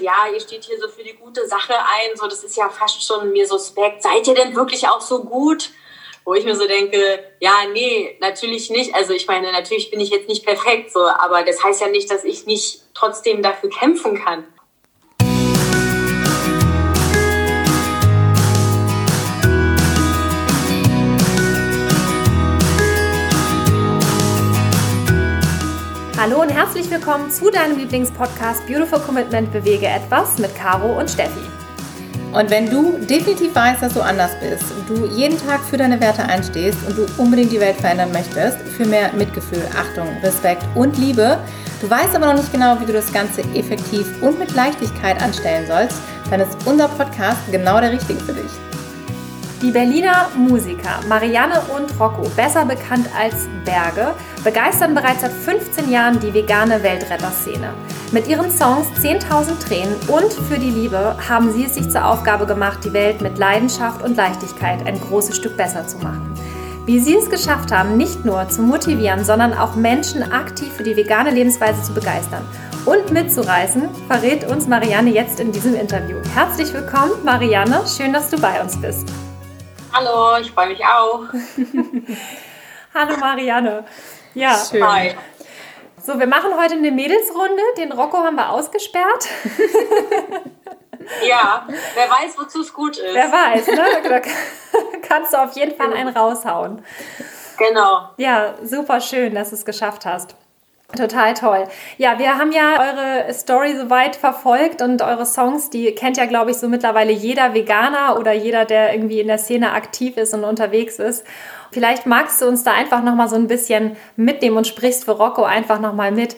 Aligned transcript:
ja, 0.00 0.26
ihr 0.32 0.40
steht 0.40 0.64
hier 0.64 0.78
so 0.78 0.88
für 0.88 1.04
die 1.04 1.14
gute 1.14 1.46
Sache 1.46 1.74
ein, 1.74 2.16
so 2.16 2.26
das 2.26 2.44
ist 2.44 2.56
ja 2.56 2.68
fast 2.68 3.04
schon 3.04 3.32
mir 3.32 3.46
suspekt. 3.46 4.02
Seid 4.02 4.26
ihr 4.26 4.34
denn 4.34 4.54
wirklich 4.54 4.88
auch 4.88 5.00
so 5.00 5.24
gut? 5.24 5.70
Wo 6.24 6.34
ich 6.34 6.44
mir 6.44 6.54
so 6.54 6.66
denke, 6.66 7.24
ja, 7.40 7.54
nee, 7.72 8.16
natürlich 8.20 8.70
nicht. 8.70 8.94
Also 8.94 9.14
ich 9.14 9.26
meine, 9.26 9.50
natürlich 9.52 9.90
bin 9.90 10.00
ich 10.00 10.10
jetzt 10.10 10.28
nicht 10.28 10.44
perfekt, 10.44 10.92
so, 10.92 11.00
aber 11.00 11.42
das 11.42 11.62
heißt 11.64 11.80
ja 11.80 11.88
nicht, 11.88 12.10
dass 12.10 12.24
ich 12.24 12.46
nicht 12.46 12.82
trotzdem 12.94 13.42
dafür 13.42 13.70
kämpfen 13.70 14.22
kann. 14.22 14.46
Hallo 26.22 26.42
und 26.42 26.50
herzlich 26.50 26.90
willkommen 26.90 27.30
zu 27.30 27.50
deinem 27.50 27.78
Lieblingspodcast 27.78 28.66
Beautiful 28.66 29.00
Commitment 29.00 29.50
Bewege 29.52 29.86
etwas 29.86 30.36
mit 30.36 30.54
Caro 30.54 30.98
und 30.98 31.08
Steffi. 31.08 31.40
Und 32.34 32.50
wenn 32.50 32.68
du 32.68 32.98
definitiv 32.98 33.54
weißt, 33.54 33.80
dass 33.80 33.94
du 33.94 34.02
anders 34.02 34.32
bist 34.38 34.70
du 34.90 35.06
jeden 35.06 35.38
Tag 35.38 35.60
für 35.64 35.76
deine 35.76 36.00
Werte 36.00 36.22
einstehst 36.22 36.76
und 36.86 36.98
du 36.98 37.06
unbedingt 37.16 37.52
die 37.52 37.60
Welt 37.60 37.76
verändern 37.76 38.12
möchtest, 38.12 38.58
für 38.58 38.84
mehr 38.84 39.12
Mitgefühl, 39.14 39.62
Achtung, 39.74 40.08
Respekt 40.22 40.62
und 40.74 40.98
Liebe, 40.98 41.38
du 41.80 41.88
weißt 41.88 42.14
aber 42.14 42.26
noch 42.26 42.34
nicht 42.34 42.52
genau, 42.52 42.78
wie 42.80 42.86
du 42.86 42.92
das 42.92 43.12
Ganze 43.12 43.42
effektiv 43.54 44.06
und 44.20 44.38
mit 44.38 44.54
Leichtigkeit 44.54 45.22
anstellen 45.22 45.66
sollst, 45.66 46.02
dann 46.28 46.40
ist 46.40 46.56
unser 46.66 46.88
Podcast 46.88 47.38
genau 47.50 47.80
der 47.80 47.92
richtige 47.92 48.20
für 48.20 48.32
dich. 48.32 48.69
Die 49.62 49.72
Berliner 49.72 50.30
Musiker 50.38 51.00
Marianne 51.06 51.60
und 51.76 52.00
Rocco, 52.00 52.22
besser 52.34 52.64
bekannt 52.64 53.06
als 53.14 53.46
Berge, 53.66 54.14
begeistern 54.42 54.94
bereits 54.94 55.20
seit 55.20 55.32
15 55.32 55.90
Jahren 55.90 56.18
die 56.18 56.32
vegane 56.32 56.82
Weltretterszene. 56.82 57.74
Mit 58.10 58.26
ihren 58.26 58.50
Songs 58.50 58.86
10.000 59.02 59.58
Tränen 59.62 59.96
und 60.08 60.32
Für 60.48 60.58
die 60.58 60.70
Liebe 60.70 61.14
haben 61.28 61.52
sie 61.52 61.66
es 61.66 61.74
sich 61.74 61.90
zur 61.90 62.06
Aufgabe 62.06 62.46
gemacht, 62.46 62.78
die 62.86 62.94
Welt 62.94 63.20
mit 63.20 63.36
Leidenschaft 63.36 64.02
und 64.02 64.16
Leichtigkeit 64.16 64.86
ein 64.86 64.98
großes 64.98 65.36
Stück 65.36 65.58
besser 65.58 65.86
zu 65.86 65.98
machen. 65.98 66.32
Wie 66.86 66.98
sie 66.98 67.16
es 67.16 67.28
geschafft 67.28 67.70
haben, 67.70 67.98
nicht 67.98 68.24
nur 68.24 68.48
zu 68.48 68.62
motivieren, 68.62 69.26
sondern 69.26 69.52
auch 69.52 69.76
Menschen 69.76 70.22
aktiv 70.32 70.72
für 70.72 70.84
die 70.84 70.96
vegane 70.96 71.32
Lebensweise 71.32 71.82
zu 71.82 71.92
begeistern 71.92 72.46
und 72.86 73.12
mitzureißen, 73.12 73.90
verrät 74.08 74.48
uns 74.48 74.66
Marianne 74.66 75.10
jetzt 75.10 75.38
in 75.38 75.52
diesem 75.52 75.74
Interview. 75.74 76.16
Herzlich 76.34 76.72
willkommen, 76.72 77.12
Marianne. 77.24 77.82
Schön, 77.86 78.14
dass 78.14 78.30
du 78.30 78.40
bei 78.40 78.62
uns 78.62 78.80
bist. 78.80 79.06
Hallo, 79.92 80.38
ich 80.40 80.50
freue 80.52 80.68
mich 80.68 80.84
auch. 80.84 81.24
Hallo 82.94 83.16
Marianne. 83.18 83.84
Ja, 84.34 84.56
Schön. 84.56 84.86
Hi. 84.86 85.14
So, 86.00 86.18
wir 86.18 86.26
machen 86.26 86.52
heute 86.56 86.74
eine 86.74 86.90
Mädelsrunde. 86.90 87.62
Den 87.76 87.92
Rocco 87.92 88.18
haben 88.18 88.36
wir 88.36 88.50
ausgesperrt. 88.50 89.28
Ja, 91.26 91.66
wer 91.94 92.08
weiß, 92.08 92.38
wozu 92.38 92.60
es 92.60 92.72
gut 92.72 92.96
ist. 92.96 93.14
Wer 93.14 93.30
weiß, 93.32 93.66
ne? 93.66 93.84
Da 94.08 94.20
kannst 95.08 95.32
du 95.32 95.38
auf 95.42 95.54
jeden 95.56 95.76
Fall 95.76 95.92
einen 95.92 96.16
raushauen. 96.16 96.84
Genau. 97.58 98.10
Ja, 98.16 98.54
super 98.62 99.00
schön, 99.00 99.34
dass 99.34 99.50
du 99.50 99.56
es 99.56 99.64
geschafft 99.64 100.06
hast. 100.06 100.34
Total 100.96 101.34
toll. 101.34 101.68
Ja, 101.98 102.18
wir 102.18 102.36
haben 102.36 102.50
ja 102.50 102.80
eure 102.80 103.32
Story 103.32 103.76
soweit 103.76 104.16
verfolgt 104.16 104.82
und 104.82 105.02
eure 105.02 105.24
Songs, 105.24 105.70
die 105.70 105.94
kennt 105.94 106.16
ja, 106.16 106.26
glaube 106.26 106.50
ich, 106.50 106.56
so 106.56 106.68
mittlerweile 106.68 107.12
jeder 107.12 107.54
Veganer 107.54 108.18
oder 108.18 108.32
jeder, 108.32 108.64
der 108.64 108.92
irgendwie 108.92 109.20
in 109.20 109.28
der 109.28 109.38
Szene 109.38 109.72
aktiv 109.72 110.16
ist 110.16 110.34
und 110.34 110.42
unterwegs 110.42 110.98
ist. 110.98 111.24
Vielleicht 111.72 112.06
magst 112.06 112.40
du 112.40 112.46
uns 112.46 112.64
da 112.64 112.72
einfach 112.72 113.02
nochmal 113.02 113.28
so 113.28 113.36
ein 113.36 113.46
bisschen 113.46 113.96
mitnehmen 114.16 114.56
und 114.56 114.66
sprichst 114.66 115.04
für 115.04 115.12
Rocco 115.12 115.44
einfach 115.44 115.80
nochmal 115.80 116.10
mit. 116.10 116.36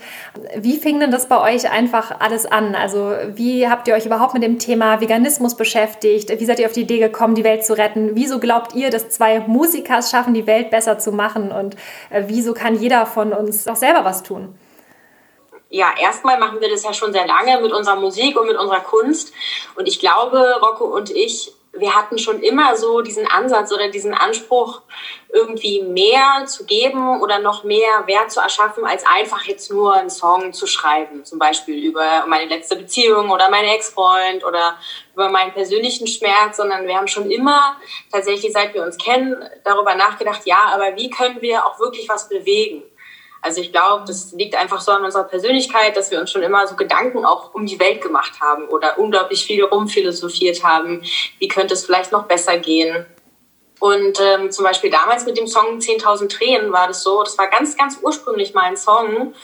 Wie 0.56 0.76
fing 0.76 1.00
denn 1.00 1.10
das 1.10 1.28
bei 1.28 1.40
euch 1.40 1.70
einfach 1.70 2.20
alles 2.20 2.44
an? 2.46 2.74
Also 2.74 3.14
wie 3.28 3.68
habt 3.68 3.88
ihr 3.88 3.94
euch 3.94 4.06
überhaupt 4.06 4.34
mit 4.34 4.42
dem 4.42 4.58
Thema 4.58 5.00
Veganismus 5.00 5.56
beschäftigt? 5.56 6.38
Wie 6.38 6.44
seid 6.44 6.58
ihr 6.58 6.66
auf 6.66 6.72
die 6.72 6.82
Idee 6.82 6.98
gekommen, 6.98 7.34
die 7.34 7.44
Welt 7.44 7.64
zu 7.64 7.76
retten? 7.76 8.10
Wieso 8.14 8.38
glaubt 8.38 8.74
ihr, 8.74 8.90
dass 8.90 9.08
zwei 9.08 9.40
Musiker 9.40 9.98
es 9.98 10.10
schaffen, 10.10 10.34
die 10.34 10.46
Welt 10.46 10.70
besser 10.70 10.98
zu 10.98 11.12
machen? 11.12 11.50
Und 11.50 11.76
äh, 12.10 12.24
wieso 12.26 12.52
kann 12.52 12.78
jeder 12.78 13.06
von 13.06 13.32
uns 13.32 13.66
auch 13.66 13.76
selber 13.76 14.04
was 14.04 14.22
tun? 14.22 14.54
ja, 15.72 15.90
erstmal 15.98 16.38
machen 16.38 16.60
wir 16.60 16.68
das 16.68 16.84
ja 16.84 16.92
schon 16.92 17.12
sehr 17.14 17.26
lange 17.26 17.58
mit 17.62 17.72
unserer 17.72 17.96
Musik 17.96 18.38
und 18.38 18.46
mit 18.46 18.58
unserer 18.58 18.80
Kunst. 18.80 19.32
Und 19.74 19.88
ich 19.88 19.98
glaube, 19.98 20.60
Rocco 20.60 20.84
und 20.84 21.10
ich 21.10 21.54
wir 21.72 21.94
hatten 21.94 22.18
schon 22.18 22.42
immer 22.42 22.76
so 22.76 23.00
diesen 23.00 23.26
Ansatz 23.26 23.72
oder 23.72 23.88
diesen 23.88 24.12
Anspruch, 24.12 24.82
irgendwie 25.30 25.80
mehr 25.80 26.44
zu 26.46 26.66
geben 26.66 27.22
oder 27.22 27.38
noch 27.38 27.64
mehr 27.64 28.06
Wert 28.06 28.30
zu 28.30 28.40
erschaffen, 28.40 28.84
als 28.84 29.04
einfach 29.06 29.44
jetzt 29.44 29.70
nur 29.70 29.94
einen 29.94 30.10
Song 30.10 30.52
zu 30.52 30.66
schreiben. 30.66 31.24
Zum 31.24 31.38
Beispiel 31.38 31.82
über 31.82 32.26
meine 32.26 32.44
letzte 32.44 32.76
Beziehung 32.76 33.30
oder 33.30 33.48
meinen 33.48 33.68
Ex-Freund 33.70 34.44
oder 34.44 34.76
über 35.14 35.30
meinen 35.30 35.52
persönlichen 35.52 36.06
Schmerz, 36.06 36.58
sondern 36.58 36.86
wir 36.86 36.96
haben 36.96 37.08
schon 37.08 37.30
immer 37.30 37.76
tatsächlich, 38.10 38.52
seit 38.52 38.74
wir 38.74 38.82
uns 38.82 38.98
kennen, 38.98 39.42
darüber 39.64 39.94
nachgedacht, 39.94 40.42
ja, 40.44 40.70
aber 40.74 40.94
wie 40.96 41.08
können 41.08 41.40
wir 41.40 41.64
auch 41.64 41.78
wirklich 41.78 42.06
was 42.08 42.28
bewegen? 42.28 42.82
Also 43.42 43.60
ich 43.60 43.72
glaube, 43.72 44.04
das 44.06 44.32
liegt 44.32 44.54
einfach 44.54 44.80
so 44.80 44.92
an 44.92 45.04
unserer 45.04 45.24
Persönlichkeit, 45.24 45.96
dass 45.96 46.12
wir 46.12 46.20
uns 46.20 46.30
schon 46.30 46.42
immer 46.42 46.66
so 46.68 46.76
Gedanken 46.76 47.24
auch 47.24 47.52
um 47.54 47.66
die 47.66 47.78
Welt 47.80 48.00
gemacht 48.00 48.40
haben 48.40 48.68
oder 48.68 48.98
unglaublich 48.98 49.44
viel 49.44 49.64
rumphilosophiert 49.64 50.62
haben. 50.62 51.02
Wie 51.40 51.48
könnte 51.48 51.74
es 51.74 51.84
vielleicht 51.84 52.12
noch 52.12 52.24
besser 52.24 52.58
gehen? 52.58 53.04
Und 53.80 54.20
ähm, 54.20 54.52
zum 54.52 54.64
Beispiel 54.64 54.90
damals 54.90 55.26
mit 55.26 55.36
dem 55.36 55.48
Song 55.48 55.78
10.000 55.78 56.28
Tränen 56.28 56.72
war 56.72 56.86
das 56.86 57.02
so, 57.02 57.24
das 57.24 57.36
war 57.36 57.48
ganz, 57.48 57.76
ganz 57.76 57.98
ursprünglich 58.00 58.54
mal 58.54 58.62
ein 58.62 58.76
Song 58.76 59.34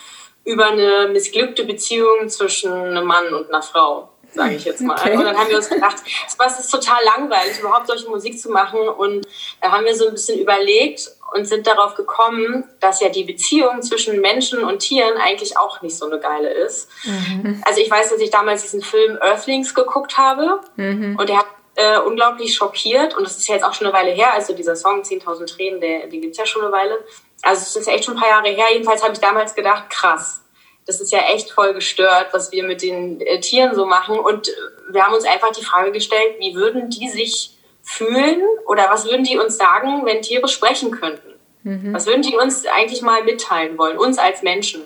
über 0.45 0.67
eine 0.67 1.09
missglückte 1.11 1.65
Beziehung 1.65 2.29
zwischen 2.29 2.71
einem 2.71 3.05
Mann 3.05 3.33
und 3.33 3.49
einer 3.49 3.61
Frau 3.61 4.09
sage 4.33 4.55
ich 4.55 4.65
jetzt 4.65 4.81
mal. 4.81 4.97
Okay. 4.97 5.17
Und 5.17 5.23
dann 5.23 5.37
haben 5.37 5.49
wir 5.49 5.57
uns 5.57 5.69
gedacht, 5.69 5.97
es 6.05 6.59
ist 6.59 6.69
total 6.69 7.03
langweilig, 7.03 7.59
überhaupt 7.59 7.87
solche 7.87 8.07
Musik 8.09 8.39
zu 8.39 8.49
machen. 8.49 8.87
Und 8.87 9.27
da 9.61 9.71
haben 9.71 9.85
wir 9.85 9.95
so 9.95 10.07
ein 10.07 10.13
bisschen 10.13 10.39
überlegt 10.39 11.09
und 11.33 11.45
sind 11.45 11.67
darauf 11.67 11.95
gekommen, 11.95 12.63
dass 12.79 13.01
ja 13.01 13.09
die 13.09 13.23
Beziehung 13.23 13.81
zwischen 13.81 14.21
Menschen 14.21 14.63
und 14.63 14.79
Tieren 14.79 15.17
eigentlich 15.17 15.57
auch 15.57 15.81
nicht 15.81 15.97
so 15.97 16.05
eine 16.05 16.19
geile 16.19 16.49
ist. 16.49 16.89
Mhm. 17.03 17.61
Also 17.65 17.81
ich 17.81 17.89
weiß, 17.89 18.09
dass 18.09 18.19
ich 18.19 18.31
damals 18.31 18.61
diesen 18.61 18.81
Film 18.81 19.17
Earthlings 19.21 19.73
geguckt 19.73 20.17
habe 20.17 20.61
mhm. 20.75 21.17
und 21.19 21.29
der 21.29 21.39
hat 21.39 21.47
äh, 21.75 21.99
unglaublich 21.99 22.55
schockiert 22.55 23.15
und 23.15 23.23
das 23.23 23.37
ist 23.37 23.47
ja 23.47 23.55
jetzt 23.55 23.63
auch 23.63 23.73
schon 23.73 23.87
eine 23.87 23.95
Weile 23.95 24.11
her, 24.11 24.33
also 24.33 24.53
dieser 24.53 24.75
Song 24.75 25.01
10.000 25.01 25.45
Tränen, 25.45 25.79
der, 25.79 26.07
den 26.07 26.21
gibt's 26.21 26.37
ja 26.37 26.45
schon 26.45 26.61
eine 26.61 26.71
Weile. 26.71 26.97
Also 27.41 27.61
es 27.61 27.75
ist 27.75 27.87
echt 27.87 28.05
schon 28.05 28.15
ein 28.15 28.19
paar 28.19 28.29
Jahre 28.29 28.49
her. 28.49 28.65
Jedenfalls 28.73 29.01
habe 29.01 29.13
ich 29.13 29.19
damals 29.19 29.55
gedacht, 29.55 29.89
krass, 29.89 30.41
das 30.85 30.99
ist 30.99 31.11
ja 31.11 31.19
echt 31.19 31.51
voll 31.51 31.73
gestört, 31.73 32.27
was 32.31 32.51
wir 32.51 32.63
mit 32.63 32.81
den 32.81 33.21
äh, 33.21 33.39
Tieren 33.39 33.75
so 33.75 33.85
machen. 33.85 34.19
Und 34.19 34.51
wir 34.89 35.05
haben 35.05 35.13
uns 35.13 35.23
einfach 35.23 35.51
die 35.51 35.63
Frage 35.63 35.91
gestellt, 35.91 36.35
wie 36.39 36.55
würden 36.55 36.89
die 36.89 37.07
sich 37.07 37.51
fühlen 37.89 38.41
oder 38.67 38.87
was 38.89 39.05
würden 39.05 39.23
die 39.23 39.39
uns 39.39 39.57
sagen, 39.57 40.05
wenn 40.05 40.21
Tiere 40.21 40.47
sprechen 40.47 40.91
könnten? 40.91 41.33
Mhm. 41.63 41.91
Was 41.91 42.05
würden 42.05 42.21
die 42.21 42.37
uns 42.37 42.65
eigentlich 42.67 43.01
mal 43.01 43.23
mitteilen 43.23 43.79
wollen, 43.79 43.97
uns 43.97 44.19
als 44.19 44.43
Menschen? 44.43 44.85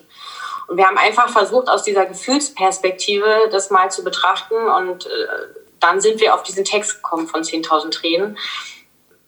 Und 0.68 0.78
wir 0.78 0.88
haben 0.88 0.98
einfach 0.98 1.28
versucht, 1.28 1.68
aus 1.68 1.84
dieser 1.84 2.06
Gefühlsperspektive 2.06 3.50
das 3.52 3.70
mal 3.70 3.92
zu 3.92 4.06
betrachten 4.06 4.56
und 4.56 5.06
äh, 5.06 5.10
dann 5.82 6.00
sind 6.00 6.22
wir 6.22 6.34
auf 6.34 6.44
diesen 6.44 6.64
Text 6.64 6.96
gekommen 6.96 7.28
von 7.28 7.42
10.000 7.42 7.92
Tränen. 7.92 8.38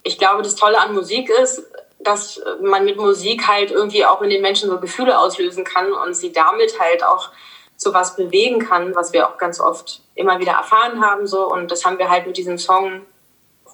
Ich 0.04 0.18
glaube, 0.18 0.42
das 0.42 0.56
Tolle 0.56 0.80
an 0.80 0.94
Musik 0.94 1.30
ist, 1.30 1.64
dass 2.00 2.42
man 2.62 2.86
mit 2.86 2.96
Musik 2.96 3.46
halt 3.46 3.72
irgendwie 3.72 4.06
auch 4.06 4.22
in 4.22 4.30
den 4.30 4.42
Menschen 4.42 4.70
so 4.70 4.80
Gefühle 4.80 5.20
auslösen 5.20 5.66
kann 5.66 5.92
und 5.92 6.14
sie 6.14 6.32
damit 6.32 6.80
halt 6.80 7.04
auch 7.04 7.32
zu 7.76 7.94
was 7.94 8.16
bewegen 8.16 8.60
kann, 8.60 8.96
was 8.96 9.12
wir 9.12 9.28
auch 9.28 9.38
ganz 9.38 9.60
oft 9.60 10.00
immer 10.16 10.40
wieder 10.40 10.54
erfahren 10.54 11.06
haben 11.06 11.28
so 11.28 11.52
und 11.52 11.72
das 11.72 11.84
haben 11.84 11.98
wir 11.98 12.10
halt 12.10 12.26
mit 12.26 12.38
diesem 12.38 12.58
Song 12.58 13.02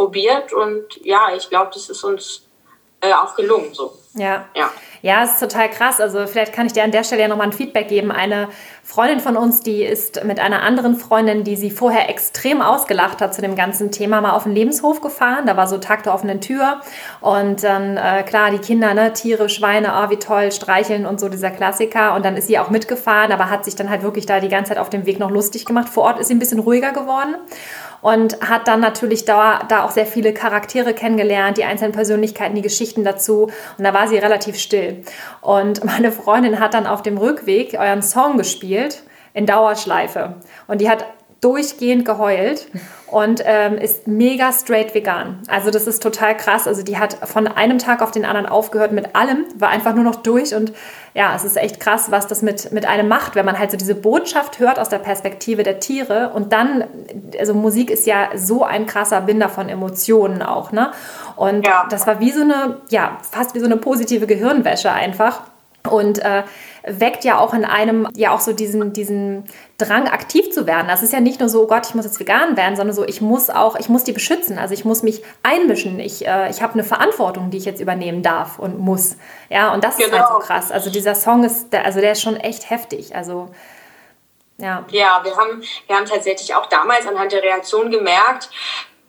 probiert 0.01 0.51
und 0.51 0.99
ja, 1.03 1.27
ich 1.37 1.47
glaube, 1.47 1.69
das 1.71 1.87
ist 1.87 2.03
uns 2.03 2.47
äh, 3.01 3.13
auch 3.13 3.35
gelungen 3.35 3.71
so. 3.71 3.93
Ja. 4.15 4.45
ja. 4.55 4.71
Ja, 5.03 5.23
es 5.23 5.33
ist 5.33 5.39
total 5.39 5.69
krass. 5.69 5.99
Also 5.99 6.27
vielleicht 6.27 6.53
kann 6.53 6.67
ich 6.67 6.73
dir 6.73 6.83
an 6.83 6.91
der 6.91 7.03
Stelle 7.03 7.21
ja 7.21 7.27
nochmal 7.27 7.47
ein 7.47 7.53
Feedback 7.53 7.87
geben. 7.87 8.11
Eine 8.11 8.49
Freundin 8.83 9.19
von 9.19 9.37
uns, 9.37 9.61
die 9.61 9.83
ist 9.83 10.23
mit 10.25 10.39
einer 10.39 10.61
anderen 10.61 10.95
Freundin, 10.95 11.43
die 11.43 11.55
sie 11.55 11.71
vorher 11.71 12.09
extrem 12.09 12.61
ausgelacht 12.61 13.21
hat 13.21 13.33
zu 13.33 13.41
dem 13.41 13.55
ganzen 13.55 13.91
Thema, 13.91 14.21
mal 14.21 14.31
auf 14.31 14.43
den 14.43 14.53
Lebenshof 14.53 15.01
gefahren. 15.01 15.47
Da 15.47 15.55
war 15.57 15.65
so 15.67 15.77
Tag 15.77 16.03
der 16.03 16.13
offenen 16.13 16.41
Tür. 16.41 16.81
Und 17.19 17.63
dann, 17.63 17.97
äh, 17.97 18.23
klar, 18.23 18.51
die 18.51 18.59
Kinder, 18.59 18.93
ne, 18.93 19.13
Tiere, 19.13 19.49
Schweine, 19.49 19.93
oh, 19.95 20.09
wie 20.11 20.17
toll, 20.17 20.51
streicheln 20.51 21.05
und 21.05 21.19
so, 21.19 21.29
dieser 21.29 21.51
Klassiker. 21.51 22.13
Und 22.13 22.25
dann 22.25 22.37
ist 22.37 22.47
sie 22.47 22.59
auch 22.59 22.69
mitgefahren, 22.69 23.31
aber 23.31 23.49
hat 23.49 23.65
sich 23.65 23.75
dann 23.75 23.89
halt 23.89 24.03
wirklich 24.03 24.25
da 24.25 24.39
die 24.39 24.49
ganze 24.49 24.69
Zeit 24.69 24.77
auf 24.77 24.89
dem 24.89 25.05
Weg 25.05 25.17
noch 25.19 25.31
lustig 25.31 25.65
gemacht. 25.65 25.89
Vor 25.89 26.03
Ort 26.03 26.19
ist 26.19 26.27
sie 26.27 26.35
ein 26.35 26.39
bisschen 26.39 26.59
ruhiger 26.59 26.91
geworden 26.91 27.35
und 28.01 28.41
hat 28.41 28.67
dann 28.67 28.79
natürlich 28.79 29.25
da, 29.25 29.59
da 29.67 29.83
auch 29.83 29.91
sehr 29.91 30.05
viele 30.05 30.33
Charaktere 30.33 30.93
kennengelernt, 30.93 31.57
die 31.57 31.65
einzelnen 31.65 31.91
Persönlichkeiten, 31.91 32.55
die 32.55 32.61
Geschichten 32.61 33.03
dazu. 33.03 33.51
Und 33.77 33.83
da 33.83 33.93
war 33.93 34.07
sie 34.07 34.17
relativ 34.17 34.57
still. 34.57 35.03
Und 35.41 35.83
meine 35.83 36.11
Freundin 36.11 36.59
hat 36.59 36.73
dann 36.73 36.87
auf 36.87 37.01
dem 37.01 37.17
Rückweg 37.17 37.75
euren 37.79 38.01
Song 38.01 38.37
gespielt 38.37 39.03
in 39.33 39.45
Dauerschleife. 39.45 40.35
Und 40.67 40.81
die 40.81 40.89
hat 40.89 41.05
durchgehend 41.41 42.05
geheult 42.05 42.67
und 43.07 43.41
ähm, 43.45 43.77
ist 43.77 44.07
mega 44.07 44.53
straight 44.53 44.93
vegan. 44.93 45.39
Also 45.47 45.71
das 45.71 45.87
ist 45.87 46.01
total 46.01 46.37
krass. 46.37 46.67
Also 46.67 46.83
die 46.83 46.99
hat 46.99 47.17
von 47.27 47.47
einem 47.47 47.79
Tag 47.79 48.03
auf 48.03 48.11
den 48.11 48.25
anderen 48.25 48.45
aufgehört 48.45 48.91
mit 48.91 49.15
allem, 49.15 49.45
war 49.57 49.69
einfach 49.69 49.95
nur 49.95 50.03
noch 50.03 50.17
durch 50.17 50.53
und 50.53 50.71
ja, 51.15 51.35
es 51.35 51.43
ist 51.43 51.57
echt 51.57 51.79
krass, 51.79 52.11
was 52.11 52.27
das 52.27 52.43
mit, 52.43 52.71
mit 52.71 52.85
einem 52.85 53.07
macht, 53.07 53.35
wenn 53.35 53.45
man 53.45 53.57
halt 53.57 53.71
so 53.71 53.77
diese 53.77 53.95
Botschaft 53.95 54.59
hört 54.59 54.79
aus 54.79 54.89
der 54.89 54.99
Perspektive 54.99 55.63
der 55.63 55.79
Tiere 55.79 56.29
und 56.33 56.53
dann, 56.53 56.85
also 57.39 57.55
Musik 57.55 57.89
ist 57.89 58.05
ja 58.05 58.29
so 58.35 58.63
ein 58.63 58.85
krasser 58.85 59.21
Binder 59.21 59.49
von 59.49 59.67
Emotionen 59.67 60.43
auch, 60.43 60.71
ne? 60.71 60.91
Und 61.35 61.65
ja. 61.65 61.87
das 61.89 62.05
war 62.05 62.19
wie 62.19 62.31
so 62.31 62.41
eine, 62.41 62.81
ja, 62.89 63.17
fast 63.29 63.55
wie 63.55 63.59
so 63.59 63.65
eine 63.65 63.77
positive 63.77 64.27
Gehirnwäsche 64.27 64.91
einfach. 64.91 65.41
Und 65.89 66.19
äh, 66.19 66.43
weckt 66.83 67.23
ja 67.23 67.37
auch 67.39 67.53
in 67.53 67.65
einem 67.65 68.07
ja 68.15 68.31
auch 68.31 68.39
so 68.39 68.53
diesen, 68.53 68.93
diesen 68.93 69.45
Drang, 69.77 70.07
aktiv 70.07 70.51
zu 70.51 70.67
werden. 70.67 70.87
Das 70.87 71.03
ist 71.03 71.13
ja 71.13 71.19
nicht 71.19 71.39
nur 71.39 71.49
so, 71.49 71.63
oh 71.63 71.67
Gott, 71.67 71.87
ich 71.87 71.95
muss 71.95 72.05
jetzt 72.05 72.19
vegan 72.19 72.57
werden, 72.57 72.75
sondern 72.75 72.95
so, 72.95 73.03
ich 73.03 73.21
muss 73.21 73.49
auch, 73.49 73.75
ich 73.75 73.89
muss 73.89 74.03
die 74.03 74.11
beschützen. 74.11 74.57
Also 74.57 74.73
ich 74.73 74.85
muss 74.85 75.03
mich 75.03 75.23
einmischen. 75.43 75.99
Ich, 75.99 76.25
äh, 76.25 76.49
ich 76.49 76.61
habe 76.61 76.73
eine 76.73 76.83
Verantwortung, 76.83 77.49
die 77.49 77.57
ich 77.57 77.65
jetzt 77.65 77.81
übernehmen 77.81 78.23
darf 78.23 78.59
und 78.59 78.79
muss. 78.79 79.17
Ja, 79.49 79.73
und 79.73 79.83
das 79.83 79.97
genau. 79.97 80.07
ist 80.07 80.13
halt 80.13 80.27
so 80.27 80.33
genau. 80.35 80.45
krass. 80.45 80.71
Also 80.71 80.89
dieser 80.89 81.15
Song 81.15 81.43
ist, 81.43 81.73
der, 81.73 81.85
also 81.85 81.99
der 81.99 82.13
ist 82.13 82.21
schon 82.21 82.37
echt 82.37 82.69
heftig. 82.69 83.15
Also 83.15 83.49
ja. 84.57 84.85
Ja, 84.89 85.21
wir 85.23 85.35
haben, 85.35 85.63
wir 85.87 85.95
haben 85.95 86.05
tatsächlich 86.05 86.53
auch 86.53 86.67
damals 86.67 87.07
anhand 87.07 87.31
der 87.31 87.41
Reaktion 87.41 87.89
gemerkt, 87.89 88.49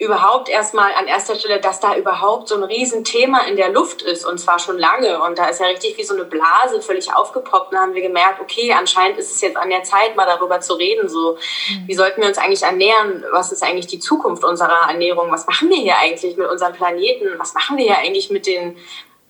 überhaupt 0.03 0.49
erstmal 0.49 0.93
an 0.95 1.07
erster 1.07 1.37
Stelle, 1.37 1.61
dass 1.61 1.79
da 1.79 1.95
überhaupt 1.95 2.49
so 2.49 2.57
ein 2.57 2.65
Riesenthema 2.65 3.43
in 3.47 3.55
der 3.55 3.71
Luft 3.71 4.03
ist 4.03 4.27
und 4.27 4.39
zwar 4.39 4.59
schon 4.59 4.77
lange. 4.77 5.23
Und 5.23 5.39
da 5.39 5.47
ist 5.47 5.61
ja 5.61 5.67
richtig 5.67 5.97
wie 5.97 6.03
so 6.03 6.15
eine 6.15 6.25
Blase 6.25 6.83
völlig 6.83 7.15
aufgepoppt. 7.15 7.71
Und 7.71 7.75
dann 7.75 7.83
haben 7.83 7.95
wir 7.95 8.03
gemerkt, 8.03 8.41
okay, 8.41 8.73
anscheinend 8.73 9.19
ist 9.19 9.33
es 9.33 9.41
jetzt 9.41 9.57
an 9.57 9.71
der 9.71 9.85
Zeit, 9.85 10.17
mal 10.17 10.27
darüber 10.27 10.61
zu 10.61 10.75
reden. 10.75 11.09
So, 11.09 11.39
mhm. 11.71 11.87
wie 11.87 11.95
sollten 11.95 12.21
wir 12.21 12.29
uns 12.29 12.39
eigentlich 12.39 12.65
ernähren? 12.65 13.25
Was 13.31 13.53
ist 13.53 13.63
eigentlich 13.63 13.87
die 13.87 14.01
Zukunft 14.01 14.43
unserer 14.43 14.89
Ernährung? 14.89 15.31
Was 15.31 15.47
machen 15.47 15.71
wir 15.71 15.77
hier 15.77 15.97
eigentlich 15.99 16.37
mit 16.37 16.49
unserem 16.49 16.73
Planeten? 16.73 17.39
Was 17.39 17.55
machen 17.55 17.77
wir 17.77 17.85
hier 17.85 17.99
eigentlich 17.99 18.29
mit 18.31 18.47
den 18.47 18.77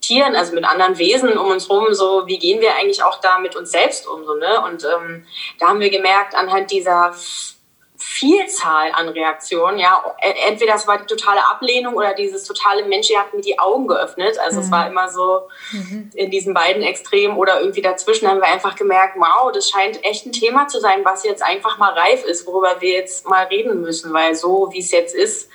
Tieren, 0.00 0.34
also 0.34 0.54
mit 0.54 0.64
anderen 0.64 0.98
Wesen 0.98 1.36
um 1.36 1.50
uns 1.50 1.70
rum, 1.70 1.86
so 1.90 2.26
wie 2.26 2.38
gehen 2.38 2.60
wir 2.60 2.74
eigentlich 2.74 3.04
auch 3.04 3.20
da 3.20 3.38
mit 3.38 3.54
uns 3.54 3.70
selbst 3.70 4.08
um, 4.08 4.24
so, 4.24 4.34
ne? 4.34 4.60
Und 4.64 4.84
ähm, 4.84 5.24
da 5.60 5.68
haben 5.68 5.78
wir 5.78 5.90
gemerkt, 5.90 6.34
anhand 6.34 6.72
dieser 6.72 7.14
Vielzahl 8.02 8.90
an 8.92 9.08
Reaktionen. 9.08 9.78
Ja, 9.78 10.02
entweder 10.46 10.74
es 10.74 10.86
war 10.88 10.98
die 10.98 11.06
totale 11.06 11.40
Ablehnung 11.48 11.94
oder 11.94 12.14
dieses 12.14 12.44
totale 12.44 12.84
Mensch, 12.84 13.08
ihr 13.10 13.18
habt 13.20 13.32
mir 13.32 13.40
die 13.40 13.58
Augen 13.58 13.86
geöffnet. 13.86 14.38
Also 14.40 14.58
mhm. 14.58 14.64
es 14.64 14.70
war 14.72 14.88
immer 14.88 15.08
so 15.08 15.48
mhm. 15.70 16.10
in 16.14 16.30
diesen 16.30 16.52
beiden 16.52 16.82
Extremen 16.82 17.36
oder 17.36 17.60
irgendwie 17.60 17.80
dazwischen 17.80 18.28
haben 18.28 18.40
wir 18.40 18.48
einfach 18.48 18.74
gemerkt, 18.74 19.14
wow, 19.16 19.52
das 19.52 19.70
scheint 19.70 20.04
echt 20.04 20.26
ein 20.26 20.32
Thema 20.32 20.66
zu 20.66 20.80
sein, 20.80 21.04
was 21.04 21.24
jetzt 21.24 21.42
einfach 21.42 21.78
mal 21.78 21.92
reif 21.92 22.24
ist, 22.24 22.46
worüber 22.46 22.80
wir 22.80 22.90
jetzt 22.90 23.28
mal 23.28 23.44
reden 23.46 23.80
müssen, 23.80 24.12
weil 24.12 24.34
so 24.34 24.70
wie 24.72 24.80
es 24.80 24.90
jetzt 24.90 25.14
ist, 25.14 25.48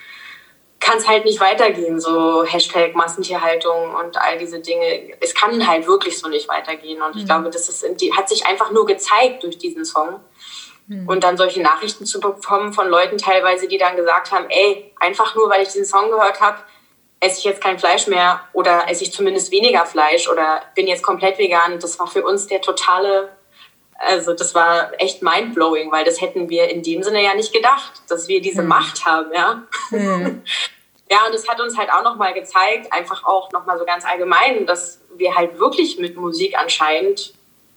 kann 0.80 1.00
es 1.00 1.08
halt 1.08 1.26
nicht 1.26 1.40
weitergehen, 1.42 2.00
so 2.00 2.44
Hashtag 2.46 2.96
Massentierhaltung 2.96 3.96
und 3.96 4.18
all 4.18 4.38
diese 4.38 4.60
Dinge. 4.60 5.18
Es 5.20 5.34
kann 5.34 5.68
halt 5.68 5.88
wirklich 5.88 6.18
so 6.18 6.30
nicht 6.30 6.48
weitergehen. 6.48 7.02
Und 7.02 7.16
ich 7.16 7.24
mhm. 7.24 7.28
glaube, 7.28 7.50
das 7.50 7.68
ist, 7.68 7.84
hat 8.16 8.30
sich 8.30 8.46
einfach 8.46 8.72
nur 8.72 8.86
gezeigt 8.86 9.44
durch 9.44 9.58
diesen 9.58 9.84
Song. 9.84 10.20
Mhm. 10.88 11.08
Und 11.08 11.24
dann 11.24 11.38
solche 11.38 11.62
Nachrichten 11.62 12.06
zu 12.06 12.20
bekommen 12.20 12.74
von 12.74 12.88
Leuten 12.88 13.18
teilweise, 13.18 13.68
die 13.68 13.78
dann 13.78 13.96
gesagt 13.96 14.32
haben, 14.32 14.46
ey, 14.50 14.94
einfach 15.00 15.36
nur, 15.36 15.50
weil 15.50 15.62
ich 15.62 15.70
diesen 15.70 15.86
Song 15.86 16.10
gehört 16.10 16.40
habe, 16.40 16.60
esse 17.20 17.40
ich 17.40 17.44
jetzt 17.46 17.62
kein 17.62 17.80
Fleisch 17.80 18.08
mehr 18.08 18.42
oder 18.54 18.90
esse 18.90 19.04
ich 19.04 19.12
zumindest 19.12 19.52
weniger 19.52 19.86
Fleisch 19.86 20.30
oder 20.30 20.62
bin 20.76 20.88
jetzt 20.88 21.04
komplett 21.04 21.38
vegan. 21.38 21.80
Das 21.80 22.00
war 22.00 22.08
für 22.08 22.24
uns 22.24 22.48
der 22.48 22.62
totale, 22.62 23.30
also 23.96 24.34
das 24.34 24.54
war 24.54 24.92
echt 25.00 25.22
mindblowing, 25.24 25.92
weil 25.92 26.06
das 26.06 26.22
hätten 26.22 26.50
wir 26.50 26.70
in 26.70 26.84
dem 26.84 27.04
Sinne 27.04 27.24
ja 27.24 27.34
nicht 27.34 27.54
gedacht, 27.54 27.94
dass 28.08 28.28
wir 28.28 28.42
diese 28.42 28.62
mhm. 28.62 28.68
Macht 28.70 29.06
haben, 29.06 29.32
ja. 29.34 29.64
Mhm. 29.92 30.44
Ja, 31.10 31.26
und 31.26 31.34
es 31.34 31.48
hat 31.48 31.62
uns 31.62 31.78
halt 31.78 31.90
auch 31.90 32.04
nochmal 32.04 32.34
gezeigt, 32.34 32.92
einfach 32.92 33.24
auch 33.24 33.52
nochmal 33.54 33.80
so 33.80 33.86
ganz 33.86 34.04
allgemein, 34.06 34.66
dass 34.66 35.00
wir 35.16 35.36
halt 35.36 35.58
wirklich 35.58 35.98
mit 36.00 36.18
Musik 36.18 36.60
anscheinend 36.60 37.34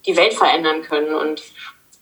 die 0.07 0.17
Welt 0.17 0.35
verändern 0.35 0.83
können. 0.83 1.15
Und 1.15 1.41